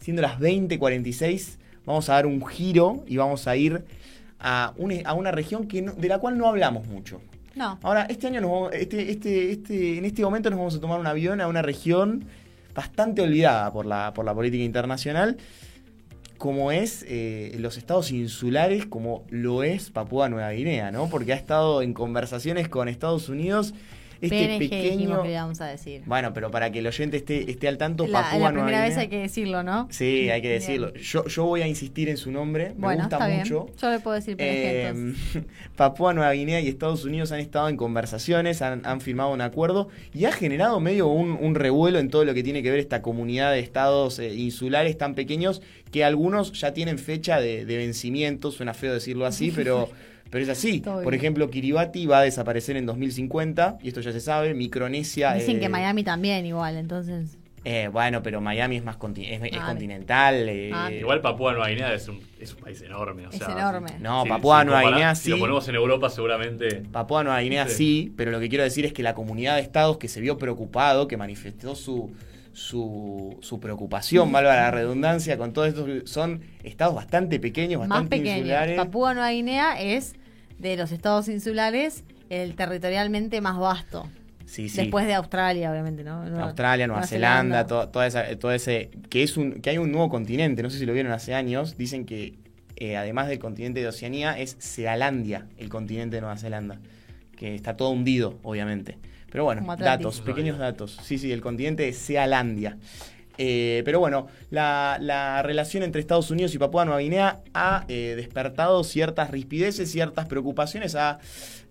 siendo 0.00 0.20
las 0.22 0.38
20:46, 0.38 1.58
vamos 1.86 2.08
a 2.08 2.14
dar 2.14 2.26
un 2.26 2.44
giro 2.46 3.04
y 3.06 3.16
vamos 3.16 3.46
a 3.48 3.56
ir 3.56 3.84
a, 4.38 4.74
un- 4.76 5.00
a 5.04 5.14
una 5.14 5.30
región 5.30 5.66
que 5.66 5.80
no- 5.82 5.92
de 5.92 6.08
la 6.08 6.18
cual 6.18 6.36
no 6.36 6.46
hablamos 6.46 6.86
mucho. 6.86 7.20
No. 7.56 7.78
Ahora, 7.82 8.02
este 8.10 8.26
año, 8.26 8.40
nos 8.40 8.50
vamos- 8.50 8.72
este, 8.74 9.10
este, 9.10 9.52
este, 9.52 9.98
en 9.98 10.04
este 10.04 10.22
momento 10.22 10.50
nos 10.50 10.58
vamos 10.58 10.74
a 10.76 10.80
tomar 10.80 11.00
un 11.00 11.06
avión 11.06 11.40
a 11.40 11.48
una 11.48 11.62
región 11.62 12.24
bastante 12.74 13.22
olvidada 13.22 13.72
por 13.72 13.86
la, 13.86 14.12
por 14.12 14.24
la 14.24 14.34
política 14.34 14.64
internacional, 14.64 15.36
como 16.44 16.72
es 16.72 17.06
eh, 17.08 17.56
los 17.58 17.78
estados 17.78 18.10
insulares, 18.10 18.84
como 18.84 19.24
lo 19.30 19.62
es 19.62 19.88
Papúa 19.88 20.28
Nueva 20.28 20.50
Guinea, 20.50 20.90
¿no? 20.90 21.08
Porque 21.08 21.32
ha 21.32 21.36
estado 21.36 21.80
en 21.80 21.94
conversaciones 21.94 22.68
con 22.68 22.86
Estados 22.86 23.30
Unidos 23.30 23.72
este 24.24 24.46
PNG 24.46 24.58
dijimos 24.58 24.70
pequeño... 24.90 25.22
que 25.22 25.28
le 25.28 25.34
íbamos 25.34 25.60
a 25.60 25.66
decir. 25.66 26.02
Bueno, 26.06 26.32
pero 26.32 26.50
para 26.50 26.70
que 26.72 26.78
el 26.80 26.86
oyente 26.86 27.16
esté, 27.18 27.50
esté 27.50 27.68
al 27.68 27.78
tanto, 27.78 28.06
la, 28.06 28.22
Papúa 28.22 28.38
la 28.38 28.52
Nueva 28.52 28.66
primera 28.66 28.82
vez 28.84 28.90
Guinea- 28.94 29.00
hay 29.02 29.08
que 29.08 29.18
decirlo, 29.18 29.62
¿no? 29.62 29.88
Sí, 29.90 30.30
hay 30.30 30.42
que 30.42 30.48
decirlo. 30.50 30.92
Yo, 30.94 31.26
yo 31.26 31.44
voy 31.44 31.62
a 31.62 31.66
insistir 31.66 32.08
en 32.08 32.16
su 32.16 32.30
nombre, 32.30 32.70
me 32.70 32.74
Bueno, 32.86 33.02
gusta 33.04 33.16
está 33.16 33.28
mucho. 33.38 33.64
bien. 33.64 33.76
Yo 33.80 33.90
le 33.90 33.98
puedo 34.00 34.16
decir 34.16 34.36
PNG 34.36 34.44
Eh. 34.46 35.14
Papúa 35.76 36.14
Nueva 36.14 36.32
Guinea 36.32 36.60
y 36.60 36.68
Estados 36.68 37.04
Unidos 37.04 37.32
han 37.32 37.40
estado 37.40 37.68
en 37.68 37.76
conversaciones, 37.76 38.62
han, 38.62 38.82
han 38.84 39.00
firmado 39.00 39.30
un 39.32 39.40
acuerdo 39.40 39.88
y 40.12 40.24
ha 40.26 40.32
generado 40.32 40.80
medio 40.80 41.08
un, 41.08 41.32
un 41.32 41.54
revuelo 41.54 41.98
en 41.98 42.10
todo 42.10 42.24
lo 42.24 42.34
que 42.34 42.42
tiene 42.42 42.62
que 42.62 42.70
ver 42.70 42.80
esta 42.80 43.02
comunidad 43.02 43.52
de 43.52 43.60
estados 43.60 44.18
eh, 44.18 44.34
insulares 44.34 44.96
tan 44.98 45.14
pequeños 45.14 45.62
que 45.90 46.04
algunos 46.04 46.52
ya 46.60 46.72
tienen 46.74 46.98
fecha 46.98 47.40
de, 47.40 47.64
de 47.64 47.76
vencimiento, 47.76 48.50
suena 48.50 48.74
feo 48.74 48.92
decirlo 48.94 49.26
así, 49.26 49.50
pero, 49.54 49.88
pero 50.34 50.42
es 50.42 50.50
así. 50.50 50.80
Por 50.80 51.14
ejemplo, 51.14 51.48
Kiribati 51.48 52.06
va 52.06 52.18
a 52.18 52.22
desaparecer 52.22 52.76
en 52.76 52.86
2050 52.86 53.78
y 53.80 53.86
esto 53.86 54.00
ya 54.00 54.10
se 54.10 54.18
sabe, 54.20 54.52
Micronesia... 54.52 55.32
Dicen 55.34 55.58
eh, 55.58 55.60
que 55.60 55.68
Miami 55.68 56.02
también 56.02 56.44
igual, 56.44 56.76
entonces. 56.76 57.38
eh, 57.64 57.88
bueno, 57.92 58.20
pero 58.20 58.40
Miami 58.40 58.74
es 58.78 58.82
más 58.84 58.96
conti- 58.98 59.28
es, 59.30 59.40
es 59.44 59.58
Ah, 59.60 59.66
continental. 59.68 60.48
eh, 60.48 60.72
Ah, 60.74 60.90
Igual 60.92 61.20
Papúa 61.20 61.52
Nueva 61.52 61.68
Guinea 61.68 61.94
es 61.94 62.08
un, 62.08 62.18
es 62.40 62.52
un 62.52 62.58
país 62.62 62.82
enorme. 62.82 63.28
O 63.28 63.30
Es 63.30 63.40
enorme. 63.42 63.90
No, 64.00 64.24
si- 64.24 64.28
Papúa 64.28 64.62
si 64.62 64.66
Nueva 64.66 64.82
Guinea 64.82 65.14
Si 65.14 65.22
sí. 65.22 65.30
lo 65.30 65.38
ponemos 65.38 65.68
en 65.68 65.74
Europa, 65.76 66.10
seguramente. 66.10 66.82
Papúa 66.90 67.22
Nueva 67.22 67.38
Guinea 67.40 67.68
sí. 67.68 67.74
Sí. 67.76 68.12
pero 68.16 68.32
lo 68.32 68.40
que 68.40 68.48
quiero 68.48 68.64
decir 68.64 68.84
es 68.86 68.92
que 68.92 69.04
la 69.04 69.14
comunidad 69.14 69.54
de 69.54 69.62
estados 69.62 69.98
que 69.98 70.08
se 70.08 70.20
vio 70.20 70.36
preocupado, 70.36 71.06
que 71.06 71.16
manifestó 71.16 71.76
su, 71.76 72.12
su, 72.52 73.36
su 73.40 73.60
preocupación, 73.60 74.32
valga 74.32 74.54
la 74.56 74.70
redundancia, 74.72 75.38
con 75.38 75.52
todo 75.52 75.64
esto, 75.64 75.86
son 76.06 76.40
estados 76.64 76.94
bastante 76.96 77.38
pequeños, 77.38 77.78
Más 77.80 77.88
bastante 77.88 78.16
pequeño. 78.16 78.36
insulares. 78.38 78.76
Papúa 78.76 79.14
Nueva 79.14 79.30
Guinea 79.30 79.80
es 79.80 80.16
de 80.58 80.76
los 80.76 80.92
estados 80.92 81.28
insulares 81.28 82.04
el 82.30 82.54
territorialmente 82.56 83.40
más 83.40 83.58
vasto. 83.58 84.08
Sí, 84.46 84.68
sí. 84.68 84.76
Después 84.82 85.06
de 85.06 85.14
Australia, 85.14 85.70
obviamente, 85.70 86.04
¿no? 86.04 86.24
Nueva- 86.24 86.44
Australia, 86.44 86.86
Nueva, 86.86 87.06
Zelanda, 87.06 87.66
to- 87.66 87.88
toda 87.88 88.06
esa, 88.06 88.38
todo 88.38 88.52
ese, 88.52 88.90
que 89.08 89.22
es 89.22 89.36
un, 89.36 89.60
que 89.60 89.70
hay 89.70 89.78
un 89.78 89.90
nuevo 89.90 90.08
continente, 90.10 90.62
no 90.62 90.70
sé 90.70 90.78
si 90.78 90.86
lo 90.86 90.92
vieron 90.92 91.12
hace 91.12 91.34
años, 91.34 91.76
dicen 91.78 92.04
que 92.04 92.34
eh, 92.76 92.96
además 92.96 93.28
del 93.28 93.38
continente 93.38 93.80
de 93.80 93.86
Oceanía 93.88 94.38
es 94.38 94.56
Zealandia, 94.60 95.46
el 95.58 95.68
continente 95.70 96.16
de 96.16 96.20
Nueva 96.22 96.36
Zelanda, 96.36 96.78
que 97.36 97.54
está 97.54 97.76
todo 97.76 97.90
hundido, 97.90 98.38
obviamente. 98.42 98.98
Pero 99.30 99.44
bueno, 99.44 99.62
datos, 99.78 100.20
pequeños 100.20 100.58
datos. 100.58 100.98
Sí, 101.02 101.18
sí, 101.18 101.32
el 101.32 101.40
continente 101.40 101.88
es 101.88 101.98
Zealandia. 102.06 102.76
Eh, 103.36 103.82
pero 103.84 103.98
bueno, 103.98 104.28
la, 104.50 104.98
la 105.00 105.42
relación 105.42 105.82
entre 105.82 106.00
Estados 106.00 106.30
Unidos 106.30 106.54
y 106.54 106.58
Papúa 106.58 106.84
Nueva 106.84 107.00
Guinea 107.00 107.40
ha 107.52 107.84
eh, 107.88 108.14
despertado 108.16 108.84
ciertas 108.84 109.30
rispideces, 109.30 109.90
ciertas 109.90 110.26
preocupaciones, 110.26 110.94
ha 110.94 111.18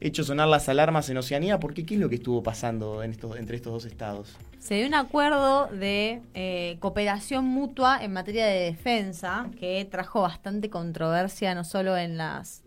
hecho 0.02 0.24
sonar 0.24 0.50
las 0.50 0.68
alarmas 0.68 1.10
en 1.10 1.18
Oceanía, 1.18 1.60
porque 1.60 1.86
¿qué 1.86 1.96
es 1.96 2.00
lo 2.02 2.10
que 2.10 2.16
estuvo 2.16 2.44
pasando 2.44 3.04
entre 3.04 3.56
estos 3.56 3.72
dos 3.72 3.86
estados? 3.86 4.36
Se 4.60 4.76
dio 4.76 4.88
un 4.88 4.94
acuerdo 4.94 5.68
de 5.68 6.22
eh, 6.34 6.78
cooperación 6.80 7.46
mutua 7.46 8.04
en 8.04 8.12
materia 8.12 8.46
de 8.46 8.60
defensa 8.60 9.50
que 9.58 9.86
trajo 9.90 10.22
bastante 10.22 10.70
controversia 10.70 11.56
no 11.56 11.64
solo 11.64 11.98
en 11.98 12.18
las 12.18 12.64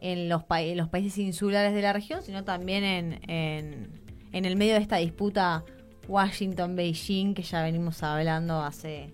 en 0.00 0.28
los, 0.28 0.44
países 0.44 1.16
insulares 1.16 1.74
de 1.74 1.80
la 1.80 1.94
región, 1.94 2.22
sino 2.22 2.44
también 2.44 2.84
en 3.26 4.44
el 4.44 4.56
medio 4.56 4.74
de 4.74 4.80
esta 4.80 4.98
disputa 4.98 5.64
Washington-Beijing 6.08 7.34
que 7.34 7.42
ya 7.42 7.62
venimos 7.62 8.02
hablando 8.02 8.60
hace 8.62 9.12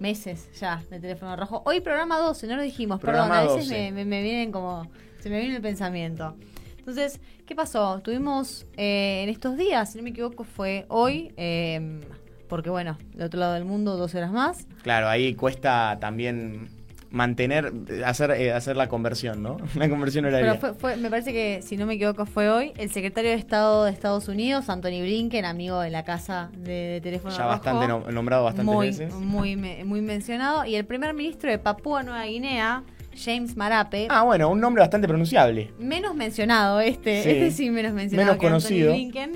meses 0.00 0.48
ya 0.58 0.82
de 0.90 0.98
teléfono 1.00 1.36
rojo. 1.36 1.62
Hoy 1.64 1.80
programa 1.80 2.18
12, 2.18 2.46
no 2.48 2.56
lo 2.56 2.62
dijimos, 2.62 3.00
Programa 3.00 3.28
perdón, 3.40 3.50
a 3.50 3.54
veces 3.54 3.68
12. 3.70 3.80
me, 3.82 3.92
me- 3.92 4.04
me 4.04 4.22
vienen 4.22 4.50
como, 4.52 4.90
se 5.20 5.30
me 5.30 5.38
viene 5.38 5.56
el 5.56 5.62
pensamiento. 5.62 6.36
Entonces, 6.78 7.20
¿qué 7.46 7.54
pasó? 7.54 8.00
Tuvimos 8.00 8.66
eh, 8.76 9.20
en 9.22 9.28
estos 9.28 9.56
días, 9.56 9.92
si 9.92 9.98
no 9.98 10.04
me 10.04 10.10
equivoco, 10.10 10.42
fue 10.42 10.84
hoy, 10.88 11.32
eh, 11.36 12.00
porque 12.48 12.70
bueno, 12.70 12.98
del 13.14 13.26
otro 13.26 13.38
lado 13.38 13.52
del 13.54 13.64
mundo, 13.64 13.96
12 13.96 14.18
horas 14.18 14.32
más. 14.32 14.66
Claro, 14.82 15.08
ahí 15.08 15.34
cuesta 15.34 15.96
también 16.00 16.68
mantener, 17.12 17.72
hacer, 18.04 18.30
eh, 18.32 18.52
hacer 18.52 18.76
la 18.76 18.88
conversión, 18.88 19.42
¿no? 19.42 19.58
La 19.76 19.88
conversión 19.88 20.24
horaria. 20.24 20.58
Pero 20.58 20.60
fue, 20.60 20.74
fue- 20.74 20.96
me 20.96 21.10
parece 21.10 21.32
que, 21.32 21.60
si 21.62 21.76
no 21.76 21.86
me 21.86 21.94
equivoco, 21.94 22.26
fue 22.26 22.48
hoy 22.48 22.72
el 22.76 22.90
secretario 22.90 23.30
de 23.30 23.36
Estado 23.36 23.84
de 23.84 23.90
Estados 23.92 24.28
Unidos, 24.28 24.68
Anthony 24.68 25.02
Blinken, 25.02 25.44
amigo 25.44 25.80
de 25.80 25.90
la 25.90 26.04
casa 26.04 26.50
de, 26.56 26.72
de 26.72 27.00
teléfono 27.02 27.30
ya 27.30 27.38
rojo, 27.44 27.48
bastante 27.50 27.86
nom- 27.86 28.06
nombrado 28.12 28.44
bastantes 28.44 28.74
muy, 28.74 28.86
veces. 28.88 29.14
muy, 29.14 29.56
muy 29.84 30.00
mencionado, 30.00 30.64
y 30.64 30.74
el 30.74 30.84
primer 30.86 31.12
ministro 31.14 31.50
de 31.50 31.58
Papúa 31.58 32.02
Nueva 32.02 32.24
Guinea, 32.24 32.82
James 33.14 33.56
Marape, 33.58 34.06
Ah, 34.08 34.22
bueno, 34.22 34.48
un 34.48 34.58
nombre 34.58 34.80
bastante 34.80 35.06
pronunciable. 35.06 35.70
menos 35.78 36.14
mencionado 36.14 36.80
este, 36.80 37.22
Sí. 37.22 37.28
este 37.30 37.50
sí 37.50 37.70
menos 37.70 37.92
mencionado 37.92 38.32
Menos 38.32 38.40
que 38.40 38.46
Anthony 38.46 38.58
conocido. 38.68 38.92
Blinken. 38.94 39.32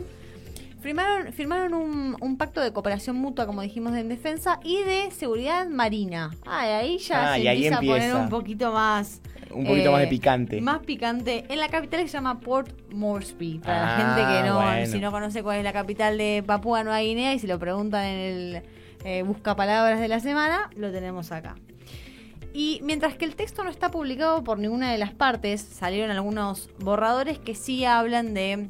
Firmaron, 0.86 1.32
firmaron 1.32 1.74
un, 1.74 2.16
un 2.20 2.36
pacto 2.38 2.60
de 2.60 2.72
cooperación 2.72 3.16
mutua, 3.16 3.44
como 3.44 3.60
dijimos, 3.60 3.96
en 3.96 4.08
defensa 4.08 4.60
y 4.62 4.84
de 4.84 5.10
seguridad 5.10 5.66
marina. 5.66 6.30
Ah, 6.46 6.64
y 6.64 6.70
ahí 6.70 6.98
ya 6.98 7.32
Ah, 7.32 7.34
se 7.34 7.40
y 7.40 7.48
ahí 7.48 7.66
empieza, 7.66 7.78
a 7.78 7.80
poner 7.80 8.14
un 8.14 8.28
poquito 8.28 8.70
más... 8.72 9.20
Un 9.50 9.64
poquito 9.66 9.88
eh, 9.88 9.90
más 9.92 10.00
de 10.02 10.06
picante. 10.06 10.60
Más 10.60 10.78
picante. 10.84 11.44
En 11.48 11.58
la 11.58 11.66
capital 11.70 12.02
se 12.02 12.06
llama 12.06 12.38
Port 12.38 12.70
Moresby. 12.92 13.58
Para 13.64 13.80
la 13.80 13.96
Ah, 13.96 13.98
gente 13.98 14.32
que 14.32 14.48
no, 14.48 14.54
bueno. 14.62 14.86
si 14.86 15.00
no 15.00 15.10
conoce 15.10 15.42
cuál 15.42 15.58
es 15.58 15.64
la 15.64 15.72
capital 15.72 16.18
de 16.18 16.44
Papúa 16.46 16.84
Nueva 16.84 17.00
Guinea 17.00 17.34
y 17.34 17.40
si 17.40 17.48
lo 17.48 17.58
preguntan 17.58 18.04
en 18.04 18.18
el 18.20 18.62
eh, 19.04 19.22
Busca 19.24 19.56
Palabras 19.56 19.98
de 19.98 20.06
la 20.06 20.20
semana, 20.20 20.70
lo 20.76 20.92
tenemos 20.92 21.32
acá. 21.32 21.56
Y 22.54 22.78
mientras 22.84 23.16
que 23.16 23.24
el 23.24 23.34
texto 23.34 23.64
no 23.64 23.70
está 23.70 23.90
publicado 23.90 24.44
por 24.44 24.60
ninguna 24.60 24.92
de 24.92 24.98
las 24.98 25.12
partes, 25.12 25.60
salieron 25.62 26.12
algunos 26.12 26.70
borradores 26.78 27.40
que 27.40 27.56
sí 27.56 27.84
hablan 27.84 28.34
de 28.34 28.68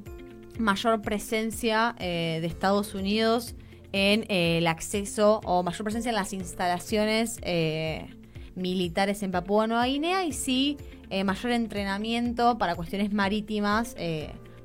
mayor 0.58 1.02
presencia 1.02 1.94
eh, 1.98 2.38
de 2.40 2.46
Estados 2.46 2.94
Unidos 2.94 3.54
en 3.92 4.24
eh, 4.28 4.58
el 4.58 4.66
acceso 4.66 5.40
o 5.44 5.62
mayor 5.62 5.84
presencia 5.84 6.10
en 6.10 6.14
las 6.14 6.32
instalaciones 6.32 7.38
eh, 7.42 8.08
militares 8.54 9.22
en 9.22 9.30
Papúa 9.30 9.66
Nueva 9.66 9.86
Guinea 9.86 10.24
y 10.24 10.32
sí 10.32 10.76
mayor 11.24 11.52
entrenamiento 11.52 12.58
para 12.58 12.74
cuestiones 12.74 13.12
marítimas, 13.12 13.94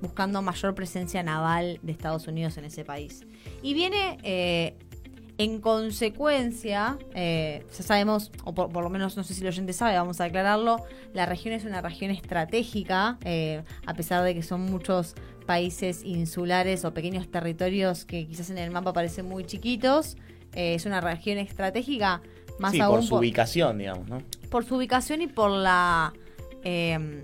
buscando 0.02 0.42
mayor 0.42 0.74
presencia 0.74 1.22
naval 1.22 1.78
de 1.84 1.92
Estados 1.92 2.26
Unidos 2.26 2.58
en 2.58 2.66
ese 2.66 2.84
país. 2.84 3.28
Y 3.62 3.76
viene 3.76 4.18
en 5.38 5.60
consecuencia, 5.60 6.98
eh, 7.16 7.66
ya 7.76 7.84
sabemos, 7.84 8.32
o 8.44 8.54
por, 8.54 8.72
por 8.72 8.84
lo 8.84 8.90
menos 8.90 9.18
no 9.18 9.24
sé 9.24 9.34
si 9.34 9.42
el 9.42 9.48
oyente 9.48 9.74
sabe, 9.74 9.96
vamos 9.96 10.22
a 10.22 10.26
aclararlo, 10.26 10.84
la 11.14 11.26
región 11.26 11.54
es 11.54 11.66
una 11.66 11.82
región 11.82 12.12
estratégica, 12.12 13.18
eh, 13.24 13.64
a 13.86 13.94
pesar 13.94 14.24
de 14.24 14.34
que 14.34 14.44
son 14.44 14.62
muchos 14.62 15.16
países 15.46 16.04
insulares 16.04 16.86
o 16.86 16.94
pequeños 16.94 17.30
territorios 17.30 18.06
que 18.06 18.28
quizás 18.28 18.50
en 18.50 18.58
el 18.58 18.72
mapa 18.72 18.94
parecen 18.94 19.28
muy 19.28 19.46
chiquitos, 19.46 20.18
eh, 20.54 20.76
es 20.76 20.86
una 20.86 21.02
región 21.02 21.38
estratégica, 21.38 22.22
más 22.60 22.74
sí, 22.74 22.80
aún 22.80 22.98
por 22.98 23.04
su 23.04 23.16
ubicación, 23.16 23.78
digamos, 23.80 24.08
¿no? 24.08 24.22
por 24.52 24.66
su 24.66 24.76
ubicación 24.76 25.22
y 25.22 25.28
por 25.28 25.50
la 25.50 26.14
eh, 26.64 27.24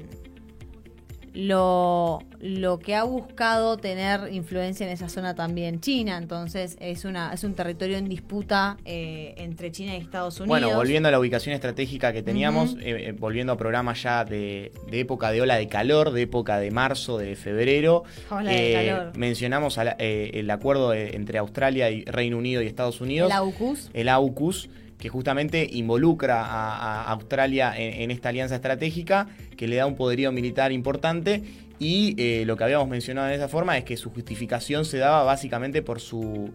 lo, 1.41 2.19
lo 2.39 2.79
que 2.79 2.95
ha 2.95 3.03
buscado 3.03 3.77
tener 3.77 4.33
influencia 4.33 4.87
en 4.87 4.91
esa 4.91 5.07
zona 5.07 5.35
también 5.35 5.79
China. 5.81 6.17
Entonces 6.17 6.77
es 6.79 7.05
una 7.05 7.31
es 7.31 7.43
un 7.43 7.53
territorio 7.53 7.97
en 7.97 8.09
disputa 8.09 8.77
eh, 8.85 9.35
entre 9.37 9.71
China 9.71 9.95
y 9.95 9.99
Estados 10.01 10.39
Unidos. 10.39 10.59
Bueno, 10.59 10.75
volviendo 10.75 11.09
a 11.09 11.11
la 11.11 11.19
ubicación 11.19 11.53
estratégica 11.53 12.11
que 12.11 12.23
teníamos, 12.23 12.73
eh, 12.79 13.09
eh, 13.09 13.15
volviendo 13.17 13.53
a 13.53 13.57
programas 13.57 14.01
ya 14.01 14.25
de, 14.25 14.71
de 14.89 14.99
época 14.99 15.29
de 15.31 15.41
ola 15.41 15.55
de 15.57 15.67
calor, 15.67 16.11
de 16.11 16.23
época 16.23 16.57
de 16.59 16.71
marzo, 16.71 17.19
de 17.19 17.35
febrero, 17.35 18.03
Ola 18.31 18.49
de 18.51 18.71
eh, 18.85 18.87
calor. 18.89 19.17
mencionamos 19.17 19.77
eh, 19.99 20.31
el 20.33 20.49
acuerdo 20.49 20.89
de- 20.89 21.15
entre 21.15 21.37
Australia 21.37 21.91
y 21.91 22.03
Reino 22.05 22.37
Unido 22.39 22.63
y 22.63 22.67
Estados 22.67 22.99
Unidos. 22.99 23.29
el 23.29 23.37
AUKUS. 23.37 23.89
el 23.93 24.09
AUKUS, 24.09 24.69
que 24.97 25.09
justamente 25.09 25.67
involucra 25.71 26.43
a, 26.43 27.11
Australia 27.11 27.73
en, 27.77 28.11
esta 28.11 28.29
alianza 28.29 28.55
estratégica, 28.55 29.27
que 29.55 29.67
le 29.67 29.75
da 29.75 29.85
un 29.85 29.95
poderío 29.95 30.31
militar 30.31 30.71
importante. 30.71 31.43
Y 31.79 32.15
eh, 32.17 32.43
lo 32.45 32.57
que 32.57 32.63
habíamos 32.63 32.87
mencionado 32.87 33.27
de 33.27 33.35
esa 33.35 33.47
forma 33.47 33.77
es 33.77 33.83
que 33.83 33.97
su 33.97 34.09
justificación 34.09 34.85
se 34.85 34.97
daba 34.97 35.23
básicamente 35.23 35.81
por 35.81 35.99
su 35.99 36.51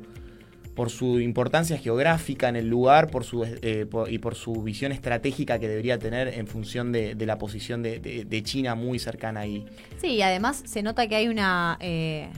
por 0.74 0.88
su 0.88 1.20
importancia 1.20 1.76
geográfica 1.76 2.48
en 2.48 2.56
el 2.56 2.68
lugar 2.68 3.10
por 3.10 3.24
su, 3.24 3.44
eh, 3.44 3.86
y 4.08 4.18
por 4.18 4.34
su 4.34 4.62
visión 4.62 4.90
estratégica 4.90 5.58
que 5.58 5.68
debería 5.68 5.98
tener 5.98 6.28
en 6.28 6.46
función 6.46 6.92
de, 6.92 7.14
la 7.14 7.36
posición 7.36 7.82
de 7.82 8.42
China 8.42 8.74
muy 8.74 8.98
cercana 8.98 9.40
ahí. 9.40 9.66
Sí, 10.00 10.08
y 10.08 10.22
además 10.22 10.62
se 10.64 10.82
nota 10.82 11.06
que 11.06 11.16
hay 11.16 11.28
una 11.28 11.76
eh, 11.80 12.30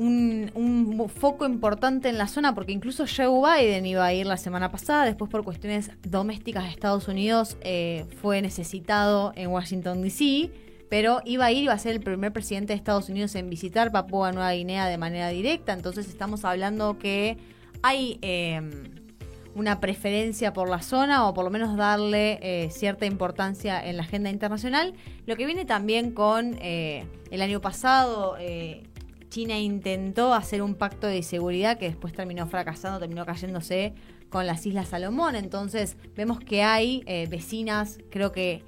un, 0.00 1.10
foco 1.14 1.46
importante 1.46 2.08
en 2.08 2.18
la 2.18 2.26
zona, 2.26 2.54
porque 2.54 2.72
incluso 2.72 3.04
Joe 3.06 3.62
Biden 3.62 3.86
iba 3.86 4.04
a 4.04 4.12
ir 4.12 4.26
la 4.26 4.36
semana 4.36 4.70
pasada, 4.70 5.04
después 5.04 5.30
por 5.30 5.44
cuestiones 5.44 5.90
domésticas 6.02 6.64
de 6.64 6.70
Estados 6.70 7.08
Unidos 7.08 7.56
eh, 7.60 8.06
fue 8.20 8.40
necesitado 8.42 9.32
en 9.36 9.48
Washington, 9.48 10.02
D.C., 10.02 10.50
pero 10.88 11.20
iba 11.24 11.44
a 11.44 11.52
ir, 11.52 11.64
iba 11.64 11.72
a 11.72 11.78
ser 11.78 11.92
el 11.92 12.00
primer 12.00 12.32
presidente 12.32 12.72
de 12.72 12.76
Estados 12.76 13.08
Unidos 13.08 13.34
en 13.36 13.48
visitar 13.48 13.92
Papúa 13.92 14.32
Nueva 14.32 14.52
Guinea 14.52 14.86
de 14.86 14.98
manera 14.98 15.28
directa, 15.28 15.72
entonces 15.72 16.08
estamos 16.08 16.44
hablando 16.44 16.98
que 16.98 17.38
hay... 17.82 18.18
Eh, 18.22 18.60
una 19.54 19.80
preferencia 19.80 20.52
por 20.52 20.68
la 20.68 20.80
zona 20.80 21.28
o 21.28 21.34
por 21.34 21.44
lo 21.44 21.50
menos 21.50 21.76
darle 21.76 22.38
eh, 22.42 22.70
cierta 22.70 23.06
importancia 23.06 23.84
en 23.84 23.96
la 23.96 24.04
agenda 24.04 24.30
internacional. 24.30 24.94
Lo 25.26 25.36
que 25.36 25.46
viene 25.46 25.64
también 25.64 26.12
con 26.12 26.56
eh, 26.60 27.04
el 27.30 27.42
año 27.42 27.60
pasado, 27.60 28.36
eh, 28.38 28.84
China 29.30 29.58
intentó 29.58 30.34
hacer 30.34 30.60
un 30.60 30.74
pacto 30.74 31.06
de 31.06 31.22
seguridad 31.22 31.78
que 31.78 31.86
después 31.86 32.12
terminó 32.12 32.46
fracasando, 32.46 32.98
terminó 32.98 33.24
cayéndose 33.24 33.94
con 34.28 34.46
las 34.46 34.66
Islas 34.66 34.88
Salomón. 34.88 35.36
Entonces 35.36 35.96
vemos 36.14 36.40
que 36.40 36.62
hay 36.62 37.02
vecinas, 37.30 37.98
creo 38.10 38.32
que 38.32 38.62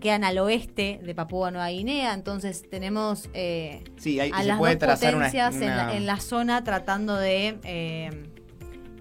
quedan 0.00 0.24
al 0.24 0.38
oeste 0.38 1.00
de 1.02 1.14
Papúa 1.14 1.50
Nueva 1.50 1.68
Guinea, 1.68 2.12
entonces 2.12 2.68
tenemos 2.68 3.30
sí, 3.96 4.20
hay, 4.20 4.30
a 4.34 4.42
las 4.42 4.58
dos 4.58 4.76
potencias 4.76 5.54
en, 5.54 6.06
la, 6.06 6.20
zona 6.20 6.64
tratando 6.64 7.16
de 7.16 8.31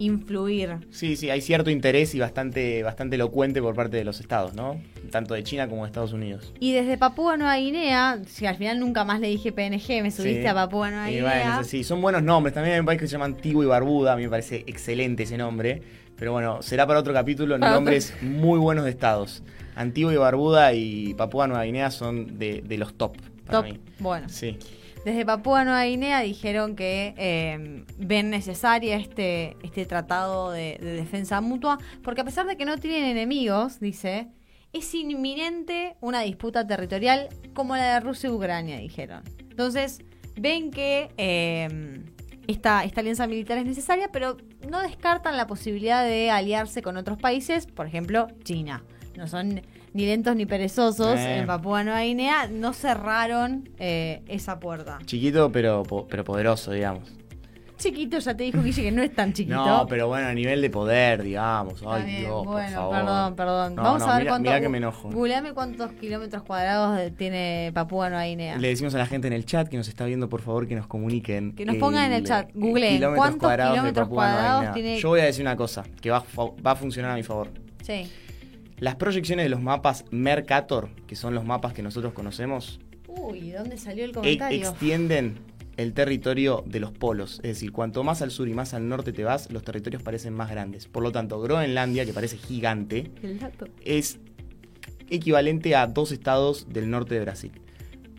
influir. 0.01 0.79
Sí, 0.89 1.15
sí, 1.15 1.29
hay 1.29 1.41
cierto 1.41 1.69
interés 1.69 2.15
y 2.15 2.19
bastante, 2.19 2.81
bastante 2.83 3.15
elocuente 3.15 3.61
por 3.61 3.75
parte 3.75 3.97
de 3.97 4.03
los 4.03 4.19
estados, 4.19 4.55
¿no? 4.55 4.81
Tanto 5.11 5.35
de 5.35 5.43
China 5.43 5.67
como 5.67 5.83
de 5.83 5.87
Estados 5.87 6.13
Unidos. 6.13 6.53
Y 6.59 6.73
desde 6.73 6.97
Papúa 6.97 7.37
Nueva 7.37 7.55
Guinea, 7.57 8.19
si 8.25 8.47
al 8.47 8.57
final 8.57 8.79
nunca 8.79 9.03
más 9.03 9.19
le 9.19 9.27
dije 9.27 9.51
PNG, 9.51 10.01
me 10.01 10.11
subiste 10.11 10.47
a 10.47 10.53
Papúa 10.53 10.89
Nueva 10.89 11.07
Guinea. 11.07 11.63
sí, 11.63 11.83
son 11.83 12.01
buenos 12.01 12.23
nombres. 12.23 12.53
También 12.53 12.73
hay 12.73 12.79
un 12.79 12.85
país 12.85 12.99
que 12.99 13.07
se 13.07 13.11
llama 13.11 13.25
Antigua 13.25 13.63
y 13.63 13.67
Barbuda, 13.67 14.13
a 14.13 14.15
mí 14.15 14.23
me 14.23 14.29
parece 14.29 14.63
excelente 14.67 15.23
ese 15.23 15.37
nombre. 15.37 15.81
Pero 16.17 16.33
bueno, 16.33 16.61
será 16.61 16.85
para 16.85 16.99
otro 16.99 17.13
capítulo, 17.13 17.57
nombres 17.57 18.13
muy 18.21 18.59
buenos 18.59 18.85
de 18.85 18.91
estados. 18.91 19.43
Antigua 19.75 20.13
y 20.13 20.17
Barbuda 20.17 20.73
y 20.73 21.13
Papúa 21.13 21.47
Nueva 21.47 21.63
Guinea 21.63 21.91
son 21.91 22.37
de, 22.37 22.63
los 22.77 22.95
top. 22.95 23.17
Para 23.45 23.67
top, 23.67 23.77
bueno. 23.99 24.29
Sí. 24.29 24.57
Desde 25.03 25.25
Papúa 25.25 25.63
Nueva 25.63 25.83
Guinea 25.85 26.21
dijeron 26.21 26.75
que 26.75 27.15
eh, 27.17 27.85
ven 27.97 28.29
necesaria 28.29 28.97
este, 28.97 29.57
este 29.63 29.87
tratado 29.87 30.51
de, 30.51 30.77
defensa 30.79 31.41
mutua, 31.41 31.79
porque 32.03 32.21
a 32.21 32.23
pesar 32.23 32.45
de 32.45 32.55
que 32.55 32.65
no 32.65 32.77
tienen 32.77 33.05
enemigos, 33.05 33.79
dice, 33.79 34.27
es 34.73 34.93
inminente 34.93 35.95
una 36.01 36.21
disputa 36.21 36.67
territorial 36.67 37.29
como 37.55 37.75
la 37.75 37.95
de 37.95 37.99
Rusia 37.99 38.29
y 38.29 38.33
Ucrania, 38.33 38.77
dijeron. 38.77 39.23
Entonces, 39.39 40.03
ven 40.35 40.69
que 40.69 41.09
eh, 41.17 42.03
esta, 42.45 42.83
esta 42.83 43.01
alianza 43.01 43.25
militar 43.25 43.57
es 43.57 43.65
necesaria, 43.65 44.11
pero 44.11 44.37
no 44.69 44.81
descartan 44.81 45.35
la 45.35 45.47
posibilidad 45.47 46.05
de 46.05 46.29
aliarse 46.29 46.83
con 46.83 46.95
otros 46.97 47.17
países, 47.17 47.65
por 47.65 47.87
ejemplo, 47.87 48.27
China. 48.43 48.83
No 49.15 49.27
son 49.27 49.61
ni 49.93 50.05
lentos 50.05 50.35
ni 50.35 50.45
perezosos 50.45 51.19
eh. 51.19 51.39
en 51.39 51.47
Papúa 51.47 51.83
Nueva 51.83 52.01
Guinea, 52.01 52.47
no 52.47 52.73
cerraron 52.73 53.69
eh, 53.77 54.23
esa 54.27 54.59
puerta. 54.59 54.99
Chiquito, 55.05 55.51
pero, 55.51 55.83
pero 56.09 56.23
poderoso, 56.23 56.71
digamos. 56.71 57.11
Chiquito, 57.81 58.19
ya 58.19 58.37
te 58.37 58.43
dijo 58.43 58.61
Guille 58.61 58.83
que 58.83 58.91
no 58.91 59.01
es 59.01 59.13
tan 59.13 59.33
chiquito. 59.33 59.55
No, 59.55 59.87
pero 59.87 60.07
bueno, 60.07 60.27
a 60.27 60.33
nivel 60.33 60.61
de 60.61 60.69
poder, 60.69 61.23
digamos. 61.23 61.81
Ay, 61.85 62.21
Dios, 62.21 62.45
bueno, 62.45 62.89
perdón, 62.91 63.35
perdón. 63.35 63.75
Vamos 63.75 64.03
a 64.03 64.17
ver 64.17 64.27
cuánto. 64.27 64.49
Mira 64.49 64.61
que 64.61 64.69
me 64.69 64.77
enojo. 64.77 65.09
Googleame 65.09 65.53
cuántos 65.53 65.91
kilómetros 65.93 66.43
cuadrados 66.43 67.11
tiene 67.17 67.71
Papúa 67.73 68.09
Nueva 68.09 68.25
Guinea. 68.25 68.57
Le 68.57 68.67
decimos 68.67 68.93
a 68.93 68.99
la 68.99 69.07
gente 69.07 69.27
en 69.27 69.33
el 69.33 69.45
chat 69.45 69.67
que 69.67 69.77
nos 69.77 69.87
está 69.87 70.05
viendo, 70.05 70.29
por 70.29 70.41
favor, 70.41 70.67
que 70.67 70.75
nos 70.75 70.85
comuniquen. 70.85 71.53
Que 71.53 71.65
nos 71.65 71.77
pongan 71.77 72.05
en 72.05 72.13
el 72.13 72.23
chat. 72.23 72.49
Google 72.53 72.99
cuántos 73.15 73.51
kilómetros 73.51 74.07
cuadrados 74.07 74.73
tiene. 74.73 74.99
Yo 74.99 75.09
voy 75.09 75.21
a 75.21 75.25
decir 75.25 75.43
una 75.43 75.55
cosa, 75.55 75.83
que 76.01 76.11
va, 76.11 76.23
va 76.37 76.71
a 76.71 76.75
funcionar 76.75 77.11
a 77.11 77.15
mi 77.15 77.23
favor. 77.23 77.49
Sí. 77.81 78.07
Las 78.81 78.95
proyecciones 78.95 79.45
de 79.45 79.49
los 79.49 79.61
mapas 79.61 80.05
Mercator, 80.09 80.89
que 81.05 81.15
son 81.15 81.35
los 81.35 81.45
mapas 81.45 81.71
que 81.71 81.83
nosotros 81.83 82.13
conocemos, 82.13 82.79
Uy, 83.07 83.51
¿dónde 83.51 83.77
salió 83.77 84.03
el 84.03 84.11
comentario? 84.11 84.69
extienden 84.69 85.37
el 85.77 85.93
territorio 85.93 86.63
de 86.65 86.79
los 86.79 86.91
polos. 86.91 87.35
Es 87.43 87.51
decir, 87.51 87.71
cuanto 87.71 88.03
más 88.03 88.23
al 88.23 88.31
sur 88.31 88.47
y 88.47 88.55
más 88.55 88.73
al 88.73 88.89
norte 88.89 89.13
te 89.13 89.23
vas, 89.23 89.51
los 89.51 89.61
territorios 89.63 90.01
parecen 90.01 90.33
más 90.33 90.49
grandes. 90.49 90.87
Por 90.87 91.03
lo 91.03 91.11
tanto, 91.11 91.39
Groenlandia, 91.39 92.07
que 92.07 92.13
parece 92.13 92.37
gigante, 92.37 93.11
es 93.85 94.17
equivalente 95.11 95.75
a 95.75 95.85
dos 95.85 96.11
estados 96.11 96.67
del 96.67 96.89
norte 96.89 97.13
de 97.13 97.21
Brasil. 97.21 97.51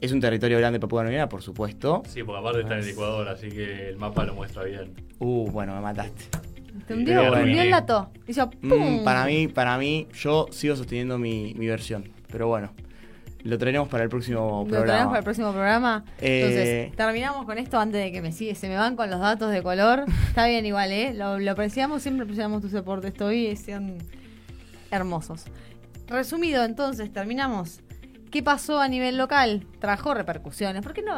Es 0.01 0.13
un 0.13 0.21
territorio 0.21 0.59
grande 0.59 0.79
Papua 0.79 1.03
Nueva 1.03 1.11
Guinea, 1.11 1.29
por 1.29 1.43
supuesto. 1.43 2.05
Sí, 2.07 2.23
porque 2.23 2.39
aparte 2.39 2.61
está 2.61 2.75
en 2.75 2.85
el 2.85 2.89
Ecuador, 2.89 3.27
así 3.27 3.49
que 3.49 3.89
el 3.89 3.97
mapa 3.97 4.25
lo 4.25 4.35
muestra 4.37 4.63
bien. 4.63 4.95
Uh, 5.19 5.51
bueno, 5.51 5.75
me 5.75 5.81
mataste. 5.81 6.42
Te 6.87 6.95
hundió, 6.95 7.35
el 7.35 7.71
dato. 7.71 8.11
Mm, 8.63 9.05
para 9.05 9.27
mí, 9.27 9.49
para 9.49 9.77
mí, 9.79 10.09
yo 10.15 10.47
sigo 10.51 10.75
sosteniendo 10.77 11.19
mi, 11.19 11.53
versión. 11.55 12.11
Pero 12.31 12.49
bueno, 12.49 12.73
lo 13.43 13.59
traeremos 13.59 13.89
para 13.89 14.05
el 14.05 14.11
próximo 14.11 14.65
programa. 14.65 14.79
Lo 14.79 14.85
traeremos 14.85 15.11
para 15.11 15.19
el 15.19 15.25
próximo 15.25 15.53
programa. 15.53 16.05
Entonces, 16.19 16.69
eh, 16.69 16.93
terminamos 16.97 17.45
con 17.45 17.59
esto 17.59 17.79
antes 17.79 18.03
de 18.03 18.11
que 18.11 18.23
me 18.23 18.33
sigue. 18.33 18.55
Se 18.55 18.69
me 18.69 18.77
van 18.77 18.97
con 18.97 19.11
los 19.11 19.21
datos 19.21 19.53
de 19.53 19.63
color. 19.63 20.05
Está 20.29 20.47
bien 20.47 20.65
igual, 20.65 20.93
¿eh? 20.93 21.13
Lo, 21.13 21.51
apreciamos, 21.51 22.03
siempre 22.03 22.25
apreciamos 22.25 22.63
tu 22.63 22.69
soporte. 22.69 23.09
Estoy, 23.09 23.55
sean 23.57 23.99
hermosos. 24.91 25.45
Resumido, 26.07 26.65
entonces, 26.65 27.13
terminamos. 27.13 27.81
¿Qué 28.31 28.43
pasó 28.43 28.81
a 28.81 28.89
nivel 28.89 29.19
local? 29.19 29.67
Trajo 29.79 30.15
repercusiones. 30.15 30.83
Porque 30.83 31.03
no, 31.03 31.17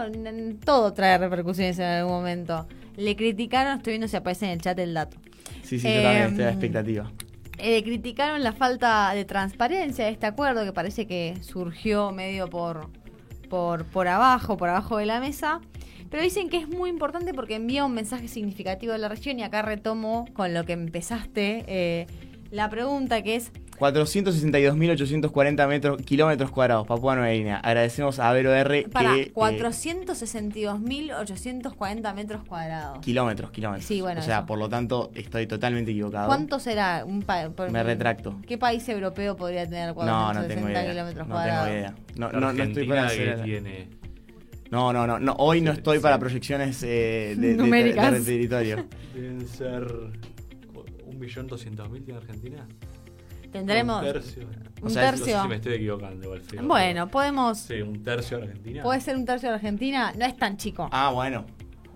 todo 0.64 0.92
trae 0.94 1.16
repercusiones 1.16 1.78
en 1.78 1.84
algún 1.84 2.12
momento. 2.12 2.66
Le 2.96 3.14
criticaron, 3.14 3.76
estoy 3.76 3.92
viendo 3.92 4.08
si 4.08 4.16
aparece 4.16 4.46
en 4.46 4.52
el 4.52 4.60
chat 4.60 4.76
el 4.80 4.94
dato. 4.94 5.16
Sí, 5.62 5.78
sí, 5.78 5.88
yo 5.88 6.02
también 6.02 6.28
estoy 6.28 6.44
a 6.44 6.48
em, 6.48 6.52
expectativa. 6.52 7.12
Eh, 7.58 7.82
criticaron 7.82 8.42
la 8.42 8.52
falta 8.52 9.12
de 9.14 9.24
transparencia 9.24 10.04
de 10.04 10.10
este 10.10 10.26
acuerdo 10.26 10.64
que 10.64 10.72
parece 10.72 11.06
que 11.06 11.36
surgió 11.40 12.10
medio 12.10 12.48
por, 12.50 12.90
por, 13.48 13.84
por 13.86 14.08
abajo, 14.08 14.56
por 14.56 14.68
abajo 14.68 14.98
de 14.98 15.06
la 15.06 15.20
mesa. 15.20 15.60
Pero 16.10 16.22
dicen 16.22 16.48
que 16.48 16.58
es 16.58 16.68
muy 16.68 16.90
importante 16.90 17.34
porque 17.34 17.56
envía 17.56 17.84
un 17.84 17.94
mensaje 17.94 18.28
significativo 18.28 18.92
de 18.92 18.98
la 18.98 19.08
región 19.08 19.38
y 19.38 19.42
acá 19.42 19.62
retomo 19.62 20.26
con 20.32 20.54
lo 20.54 20.64
que 20.64 20.72
empezaste 20.72 21.64
eh, 21.66 22.06
la 22.50 22.68
pregunta 22.70 23.22
que 23.22 23.34
es 23.34 23.50
462.840 23.78 25.68
metros, 25.68 26.02
kilómetros 26.02 26.50
cuadrados, 26.50 26.86
Papua 26.86 27.16
Nueva 27.16 27.32
Guinea. 27.32 27.56
Agradecemos 27.58 28.18
a 28.18 28.32
Vero 28.32 28.54
R. 28.54 28.88
Para, 28.90 29.14
que, 29.14 29.30
462.840 29.32 32.10
eh, 32.10 32.14
metros 32.14 32.44
cuadrados. 32.44 32.98
Kilómetros, 33.00 33.50
kilómetros. 33.50 33.86
Sí, 33.86 34.00
bueno. 34.00 34.20
O 34.20 34.24
sea, 34.24 34.46
por 34.46 34.58
lo 34.58 34.68
tanto, 34.68 35.10
estoy 35.14 35.46
totalmente 35.46 35.90
equivocado. 35.90 36.28
¿Cuánto 36.28 36.60
será? 36.60 37.04
Un 37.04 37.24
Me 37.70 37.82
retracto. 37.82 38.40
¿Qué 38.46 38.56
país 38.58 38.86
europeo 38.88 39.36
podría 39.36 39.68
tener 39.68 39.92
460 39.94 40.90
kilómetros 40.90 41.26
cuadrados? 41.26 41.66
No 41.66 41.72
tengo 41.72 41.78
idea. 41.78 41.94
No, 42.16 42.30
no, 42.32 42.52
no 42.52 42.62
estoy 42.62 42.86
para 42.86 43.06
hacer. 43.06 43.88
No, 44.70 44.92
no, 44.92 45.06
no, 45.06 45.18
no, 45.20 45.34
Hoy 45.38 45.60
no 45.60 45.72
estoy 45.72 45.98
para 46.00 46.18
proyecciones 46.18 46.82
eh, 46.82 47.36
de, 47.38 47.54
Numéricas. 47.54 48.12
de, 48.12 48.20
territorio. 48.20 48.86
Deben 49.14 49.46
ser 49.46 49.84
1.200.000 49.84 52.04
tiene 52.04 52.18
Argentina. 52.18 52.66
Tendremos. 53.54 54.02
Un 54.02 54.12
tercio. 54.12 54.42
Un 54.82 54.92
tercio. 54.92 55.36
No 55.36 55.42
sé 55.42 55.42
si 55.42 55.48
me 55.48 55.54
estoy 55.54 55.74
equivocando. 55.74 56.36
bueno, 56.64 57.06
podemos. 57.06 57.56
Sí, 57.56 57.82
un 57.82 58.02
tercio 58.02 58.38
de 58.38 58.46
Argentina. 58.46 58.82
Puede 58.82 59.00
ser 59.00 59.14
un 59.14 59.24
tercio 59.24 59.48
de 59.48 59.54
Argentina. 59.54 60.12
No 60.18 60.24
es 60.24 60.36
tan 60.36 60.56
chico. 60.56 60.88
Ah, 60.90 61.10
bueno. 61.10 61.46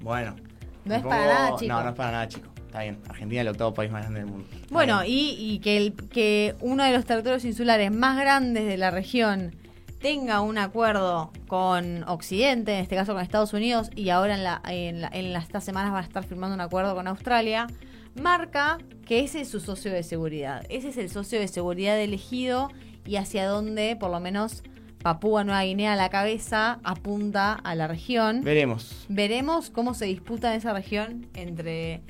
Bueno. 0.01 0.37
No 0.85 0.95
es 0.95 1.03
para 1.03 1.27
nada 1.27 1.57
chico. 1.57 1.75
No, 1.75 1.83
no 1.83 1.89
es 1.89 1.97
para 1.97 2.13
nada 2.13 2.29
chico. 2.29 2.49
Está 2.65 2.83
bien. 2.83 3.01
Argentina 3.09 3.41
es 3.41 3.47
el 3.47 3.49
octavo 3.49 3.75
país 3.75 3.91
más 3.91 4.03
grande 4.03 4.21
del 4.21 4.29
mundo. 4.29 4.47
bueno, 4.71 5.05
y, 5.05 5.35
y, 5.37 5.59
que, 5.59 5.79
el, 5.79 5.95
que 5.95 6.55
uno 6.61 6.85
de 6.85 6.93
los 6.93 7.05
territorios 7.05 7.45
insulares 7.45 7.91
más 7.91 8.17
grandes 8.21 8.65
de 8.65 8.77
la 8.77 8.93
región 8.93 9.57
tenga 10.01 10.41
un 10.41 10.59
acuerdo 10.59 11.33
con 11.49 12.05
Occidente, 12.05 12.73
en 12.75 12.83
este 12.83 12.95
caso 12.95 13.15
con 13.15 13.23
Estados 13.23 13.53
Unidos, 13.53 13.91
y 13.97 14.11
ahora 14.11 14.37
en, 14.37 14.45
la, 14.45 14.63
en, 14.69 15.01
la, 15.01 15.09
en 15.09 15.35
estas 15.35 15.65
semanas 15.65 15.93
va 15.93 15.99
a 15.99 16.03
estar 16.03 16.23
firmando 16.23 16.55
un 16.55 16.61
acuerdo 16.61 16.95
con 16.95 17.09
Australia 17.09 17.67
marca 18.15 18.79
que 19.07 19.21
ese 19.21 19.41
es 19.41 19.49
su 19.49 19.61
socio 19.61 19.93
de 19.93 20.03
seguridad. 20.03 20.65
Ese 20.69 20.89
es 20.89 20.97
el 20.97 21.11
socio 21.11 21.41
de 21.41 21.49
seguridad 21.49 21.99
elegido 22.01 22.71
y 23.07 23.17
hacia 23.17 23.47
dónde, 23.47 23.97
por 23.97 24.11
lo 24.11 24.21
menos, 24.21 24.63
Papúa 25.03 25.45
Nueva 25.45 25.63
Guinea 25.63 25.93
a 25.93 25.97
la 25.97 26.11
cabeza 26.11 26.81
apunta 26.83 27.53
a 27.53 27.75
la 27.75 27.87
región. 27.87 28.43
Veremos. 28.43 29.07
Veremos 29.09 29.71
cómo 29.71 29.95
se 29.95 30.07
disputa 30.07 30.55
esa 30.55 30.73
región 30.73 31.29
entre 31.35 32.03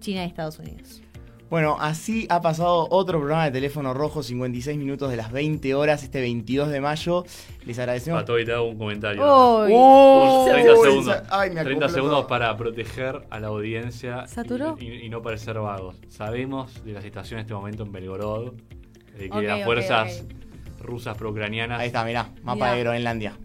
China 0.00 0.24
y 0.24 0.28
Estados 0.28 0.58
Unidos. 0.58 1.03
Bueno, 1.50 1.76
así 1.78 2.26
ha 2.30 2.40
pasado 2.40 2.88
otro 2.90 3.18
programa 3.18 3.44
de 3.44 3.52
teléfono 3.52 3.94
rojo, 3.94 4.22
56 4.22 4.76
minutos 4.76 5.10
de 5.10 5.16
las 5.16 5.30
20 5.30 5.74
horas, 5.74 6.02
este 6.02 6.20
22 6.20 6.68
de 6.70 6.80
mayo. 6.80 7.24
Les 7.64 7.78
agradecemos. 7.78 8.22
Pato, 8.22 8.38
y 8.40 8.44
te 8.44 8.52
hago 8.52 8.64
un 8.70 8.78
comentario. 8.78 9.22
Oh, 9.24 10.46
30 10.50 10.76
segundos, 10.82 11.16
30 11.62 11.88
segundos 11.90 12.24
para 12.24 12.56
proteger 12.56 13.20
a 13.30 13.38
la 13.40 13.48
audiencia 13.48 14.24
Y, 14.80 15.08
no 15.10 15.22
parecer 15.22 15.58
vagos. 15.60 15.96
Sabemos 16.08 16.82
de 16.84 16.92
la 16.92 17.02
situación 17.02 17.38
en 17.38 17.42
este 17.44 17.54
momento 17.54 17.84
en 17.84 17.92
Belgorod, 17.92 18.54
de 19.16 19.30
que 19.30 19.42
las 19.42 19.64
fuerzas 19.64 20.24
rusas 20.80 21.16
pro-ucranianas. 21.16 21.78
Ahí 21.80 21.86
está, 21.88 22.04
mirá, 22.04 22.30
mapa 22.42 22.72
de 22.72 22.80
Groenlandia. 22.82 23.36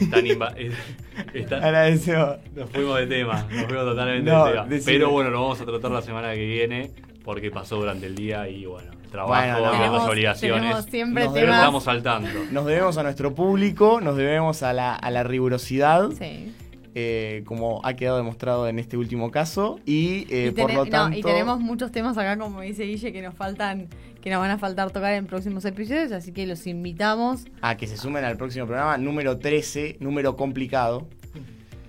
están 0.00 0.26
inva- 0.26 0.54
están- 1.34 1.64
Agradecemos. 1.64 2.36
nos 2.54 2.68
fuimos 2.70 2.98
de 2.98 3.06
tema, 3.06 3.46
nos 3.50 3.64
fuimos 3.64 3.84
totalmente 3.84 4.30
No, 4.30 4.44
de 4.44 4.52
tema. 4.52 4.66
decime. 4.66 4.92
Pero 4.92 5.10
bueno, 5.10 5.30
lo 5.30 5.40
vamos 5.40 5.60
a 5.60 5.64
tratar 5.64 5.90
la 5.90 6.02
semana 6.02 6.34
que 6.34 6.44
viene 6.46 6.90
porque 7.28 7.50
pasó 7.50 7.76
durante 7.76 8.06
el 8.06 8.14
día 8.14 8.48
y 8.48 8.64
bueno, 8.64 8.90
trabajo, 9.10 9.60
Bueno, 9.60 9.86
no. 9.98 10.04
obligaciones. 10.06 10.86
siempre 10.86 11.24
Nos 11.24 11.34
Pero 11.34 11.44
temas. 11.44 11.58
estamos 11.60 11.84
saltando. 11.84 12.30
Nos 12.52 12.64
debemos 12.64 12.96
a 12.96 13.02
nuestro 13.02 13.34
público, 13.34 14.00
nos 14.00 14.16
debemos 14.16 14.62
a 14.62 14.72
la, 14.72 14.94
a 14.94 15.10
la 15.10 15.24
rigurosidad, 15.24 16.08
Sí. 16.12 16.54
eh, 16.94 17.42
como 17.44 17.82
ha 17.84 17.92
quedado 17.92 18.16
demostrado 18.16 18.66
en 18.66 18.78
este 18.78 18.96
último 18.96 19.30
caso. 19.30 19.78
Y, 19.84 20.26
eh, 20.30 20.46
y, 20.48 20.50
por 20.58 20.72
lo 20.72 20.86
no, 20.86 20.90
tanto. 20.90 21.18
y 21.18 21.22
tenemos 21.22 21.60
muchos 21.60 21.92
temas 21.92 22.16
acá, 22.16 22.38
como 22.38 22.62
dice 22.62 22.84
Guille, 22.84 23.12
que 23.12 23.20
nos 23.20 23.34
faltan, 23.34 23.88
que 24.22 24.30
nos 24.30 24.38
van 24.40 24.52
a 24.52 24.56
faltar 24.56 24.90
tocar 24.90 25.12
en 25.12 25.26
próximos 25.26 25.66
episodios, 25.66 26.12
así 26.12 26.32
que 26.32 26.46
los 26.46 26.66
invitamos. 26.66 27.44
A 27.60 27.76
que 27.76 27.86
se 27.86 27.98
sumen 27.98 28.24
al 28.24 28.38
próximo 28.38 28.64
programa, 28.64 28.96
número 28.96 29.36
13, 29.36 29.98
número 30.00 30.34
complicado. 30.34 31.06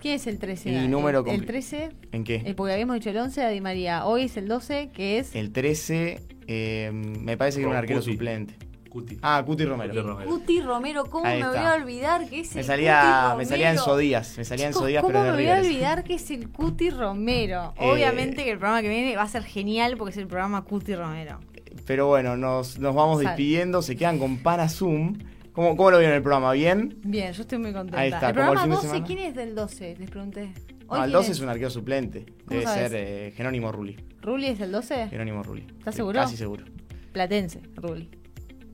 ¿Quién 0.02 0.16
es 0.16 0.28
el 0.28 0.40
13? 0.40 0.70
Y 0.72 0.88
número 0.88 1.20
el, 1.20 1.28
el 1.28 1.42
compli- 1.42 1.48
13, 1.48 1.90
¿En 2.12 2.24
qué? 2.24 2.42
eh, 2.46 2.54
porque 2.56 2.74
habíamos 2.74 2.96
dicho 2.96 3.10
el 3.10 3.18
11 3.18 3.42
a 3.44 3.50
Di 3.50 3.62
María. 3.62 4.06
Hoy 4.06 4.24
es 4.24 4.38
el 4.38 4.48
12, 4.48 4.90
que 4.94 5.20
es 5.20 5.36
El 5.36 5.52
13, 5.52 6.22
eh, 6.48 6.92
me 6.94 7.38
parece 7.38 7.58
que 7.58 7.64
era 7.64 7.72
un 7.72 7.78
arquero 7.78 8.00
Cuti. 8.00 8.12
suplente. 8.14 8.56
Cuti. 8.90 9.20
Ah, 9.22 9.44
Cuti 9.46 9.66
Romero. 9.66 9.92
Cuti 9.94 10.02
Romero. 10.08 10.30
Cuti 10.32 10.62
Romero. 10.62 11.06
¿Cómo 11.06 11.26
Ahí 11.26 11.40
me 11.44 11.48
voy 11.50 11.58
a 11.60 11.76
olvidar 11.76 12.28
que 12.28 12.40
es 12.40 12.56
Me 12.56 12.62
el 12.62 12.66
salía, 12.68 13.28
Cuti 13.34 13.38
me 13.38 13.46
salía 13.46 13.70
en 13.70 13.76
Romero? 13.78 13.94
Sodías, 13.94 14.38
me 14.38 14.46
salía 14.46 14.66
en 14.68 14.74
Sodías, 14.74 15.02
¿Cómo 15.04 15.12
pero 15.14 15.24
de 15.26 15.32
me 15.32 15.38
voy 15.38 15.46
a 15.52 15.60
olvidar 15.60 16.04
que 16.04 16.16
es 16.16 16.32
el 16.32 16.50
Cuti 16.50 16.90
Romero? 16.90 17.74
Eh, 17.80 17.88
Obviamente 17.92 18.44
que 18.44 18.50
el 18.52 18.58
programa 18.58 18.82
que 18.82 18.90
viene 18.90 19.16
va 19.16 19.22
a 19.24 19.28
ser 19.30 19.44
genial 19.44 19.96
porque 19.96 20.12
es 20.14 20.18
el 20.18 20.26
programa 20.26 20.64
Cuti 20.64 20.96
Romero. 20.96 21.40
Pero 21.86 22.08
bueno, 22.08 22.36
nos, 22.36 22.80
nos 22.80 22.96
vamos 22.96 23.18
Sal. 23.22 23.28
despidiendo, 23.28 23.84
se 23.84 23.96
quedan 23.96 24.18
con 24.18 24.40
Zoom. 24.70 25.20
¿Cómo, 25.54 25.76
¿Cómo 25.76 25.92
lo 25.92 25.98
vieron 26.00 26.16
el 26.16 26.22
programa? 26.22 26.52
¿Bien? 26.54 26.98
Bien, 27.04 27.34
yo 27.34 27.42
estoy 27.42 27.58
muy 27.58 27.74
contenta. 27.74 28.00
Ahí 28.00 28.10
está, 28.12 28.28
el 28.28 28.30
el 28.30 28.34
programa 28.36 28.64
de 28.64 28.70
12, 28.70 28.82
semana. 28.88 29.06
¿quién 29.06 29.20
es 29.20 29.36
del 29.36 29.56
12? 29.56 29.96
Les 30.00 30.10
pregunté. 30.10 30.54
No, 30.88 30.96
el 30.96 31.02
quién 31.04 31.12
12 31.12 31.32
es 31.32 31.40
un 31.40 31.50
arquero 31.50 31.70
suplente. 31.70 32.26
Debe 32.48 32.64
sabes? 32.64 32.92
ser 32.92 33.02
eh, 33.02 33.34
Jerónimo 33.36 33.72
Rulli. 33.72 33.98
¿Rulli 34.22 34.48
es 34.48 34.60
el 34.62 34.72
12? 34.72 35.08
Jerónimo 35.10 35.44
Rulli. 35.44 35.66
¿Estás 35.78 35.96
seguro? 35.96 36.20
Casi 36.20 36.38
seguro. 36.38 36.66
Platense, 37.12 37.62
Rulli. 37.76 38.10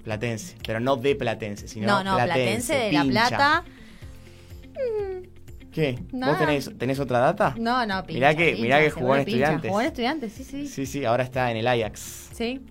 Platense. 0.03 0.55
Pero 0.65 0.79
no 0.79 0.97
de 0.97 1.15
Platense, 1.15 1.67
sino 1.67 1.87
No, 1.87 2.03
no, 2.03 2.15
Platense, 2.15 2.73
de 2.75 2.91
La 2.91 3.01
pincha. 3.01 3.27
Plata. 3.29 3.63
¿Qué? 5.71 5.99
Nada. 6.13 6.33
¿Vos 6.33 6.45
tenés, 6.45 6.77
tenés 6.77 6.99
otra 6.99 7.19
data? 7.19 7.53
No, 7.57 7.85
no, 7.85 8.01
pincha. 8.05 8.13
Mirá 8.13 8.35
que- 8.35 8.45
pincha, 8.51 8.61
mirá 8.61 8.79
que 8.81 8.89
jugó 8.91 9.15
en. 9.15 9.21
Estudiantes. 9.21 9.69
Jugó 9.69 9.81
en 9.81 9.87
estudiantes, 9.87 10.33
sí, 10.33 10.43
sí. 10.43 10.67
Sí, 10.67 10.85
sí, 10.85 11.03
ahora 11.05 11.23
está 11.23 11.51
en 11.51 11.57
el 11.57 11.67
Ajax 11.67 12.29
Sí. 12.33 12.61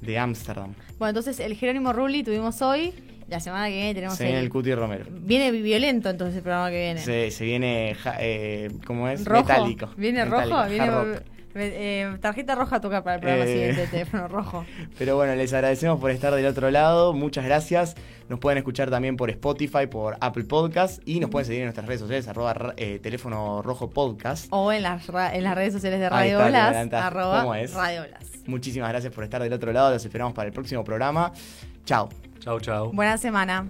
de 0.00 0.18
Ámsterdam. 0.18 0.74
Bueno, 0.98 1.10
entonces 1.10 1.40
el 1.40 1.54
Jerónimo 1.56 1.92
Rulli 1.92 2.22
tuvimos 2.22 2.62
hoy. 2.62 2.92
La 3.28 3.40
semana 3.40 3.68
que 3.68 3.74
viene 3.74 3.94
tenemos 3.94 4.16
Se 4.16 4.24
viene 4.24 4.40
el- 4.40 4.48
Cuti 4.48 4.74
Romero. 4.74 5.04
Viene 5.10 5.50
violento 5.50 6.08
entonces 6.08 6.36
el 6.36 6.42
programa 6.42 6.70
que 6.70 6.78
viene. 6.78 7.00
Se, 7.00 7.30
se 7.30 7.44
viene, 7.44 7.94
ja- 8.02 8.16
eh, 8.20 8.70
¿cómo 8.86 9.06
es? 9.08 9.24
rojo. 9.24 9.42
Metálico. 9.42 9.90
Viene 9.96 10.24
Metálico, 10.24 10.56
rojo, 10.56 10.68
viene 10.68 11.20
eh, 11.60 12.16
tarjeta 12.20 12.54
roja 12.54 12.76
a 12.76 12.80
tocar 12.80 13.02
para 13.02 13.16
el 13.16 13.20
programa 13.20 13.44
Eh. 13.44 13.52
siguiente, 13.52 13.86
teléfono 13.88 14.28
rojo. 14.28 14.64
Pero 14.98 15.16
bueno, 15.16 15.34
les 15.34 15.52
agradecemos 15.52 15.98
por 16.00 16.10
estar 16.10 16.32
del 16.34 16.46
otro 16.46 16.70
lado. 16.70 17.12
Muchas 17.12 17.44
gracias. 17.44 17.96
Nos 18.28 18.38
pueden 18.38 18.58
escuchar 18.58 18.88
también 18.90 19.16
por 19.16 19.28
Spotify, 19.30 19.86
por 19.90 20.16
Apple 20.20 20.44
Podcast 20.44 21.02
y 21.06 21.18
nos 21.20 21.30
pueden 21.30 21.46
seguir 21.46 21.60
en 21.62 21.66
nuestras 21.66 21.86
redes 21.86 22.00
sociales, 22.00 22.28
arroba 22.28 22.74
eh, 22.76 22.98
teléfono 23.02 23.60
rojo 23.62 23.90
podcast. 23.90 24.46
O 24.50 24.70
en 24.72 24.82
las, 24.84 25.06
ra- 25.08 25.34
en 25.34 25.42
las 25.44 25.54
redes 25.54 25.72
sociales 25.74 25.98
de 26.00 26.08
Radio 26.08 26.38
está, 26.46 26.70
Blas, 26.70 26.92
arroba 26.92 27.40
¿Cómo 27.40 27.54
es? 27.54 27.74
Radio 27.74 28.02
Blas. 28.08 28.22
Muchísimas 28.46 28.88
gracias 28.90 29.12
por 29.12 29.24
estar 29.24 29.42
del 29.42 29.52
otro 29.52 29.72
lado. 29.72 29.90
Los 29.92 30.04
esperamos 30.04 30.32
para 30.34 30.46
el 30.48 30.52
próximo 30.54 30.84
programa. 30.84 31.32
Chao. 31.84 32.08
Chau, 32.48 32.58
chau. 32.60 32.92
Buena 32.96 33.18
semana. 33.18 33.68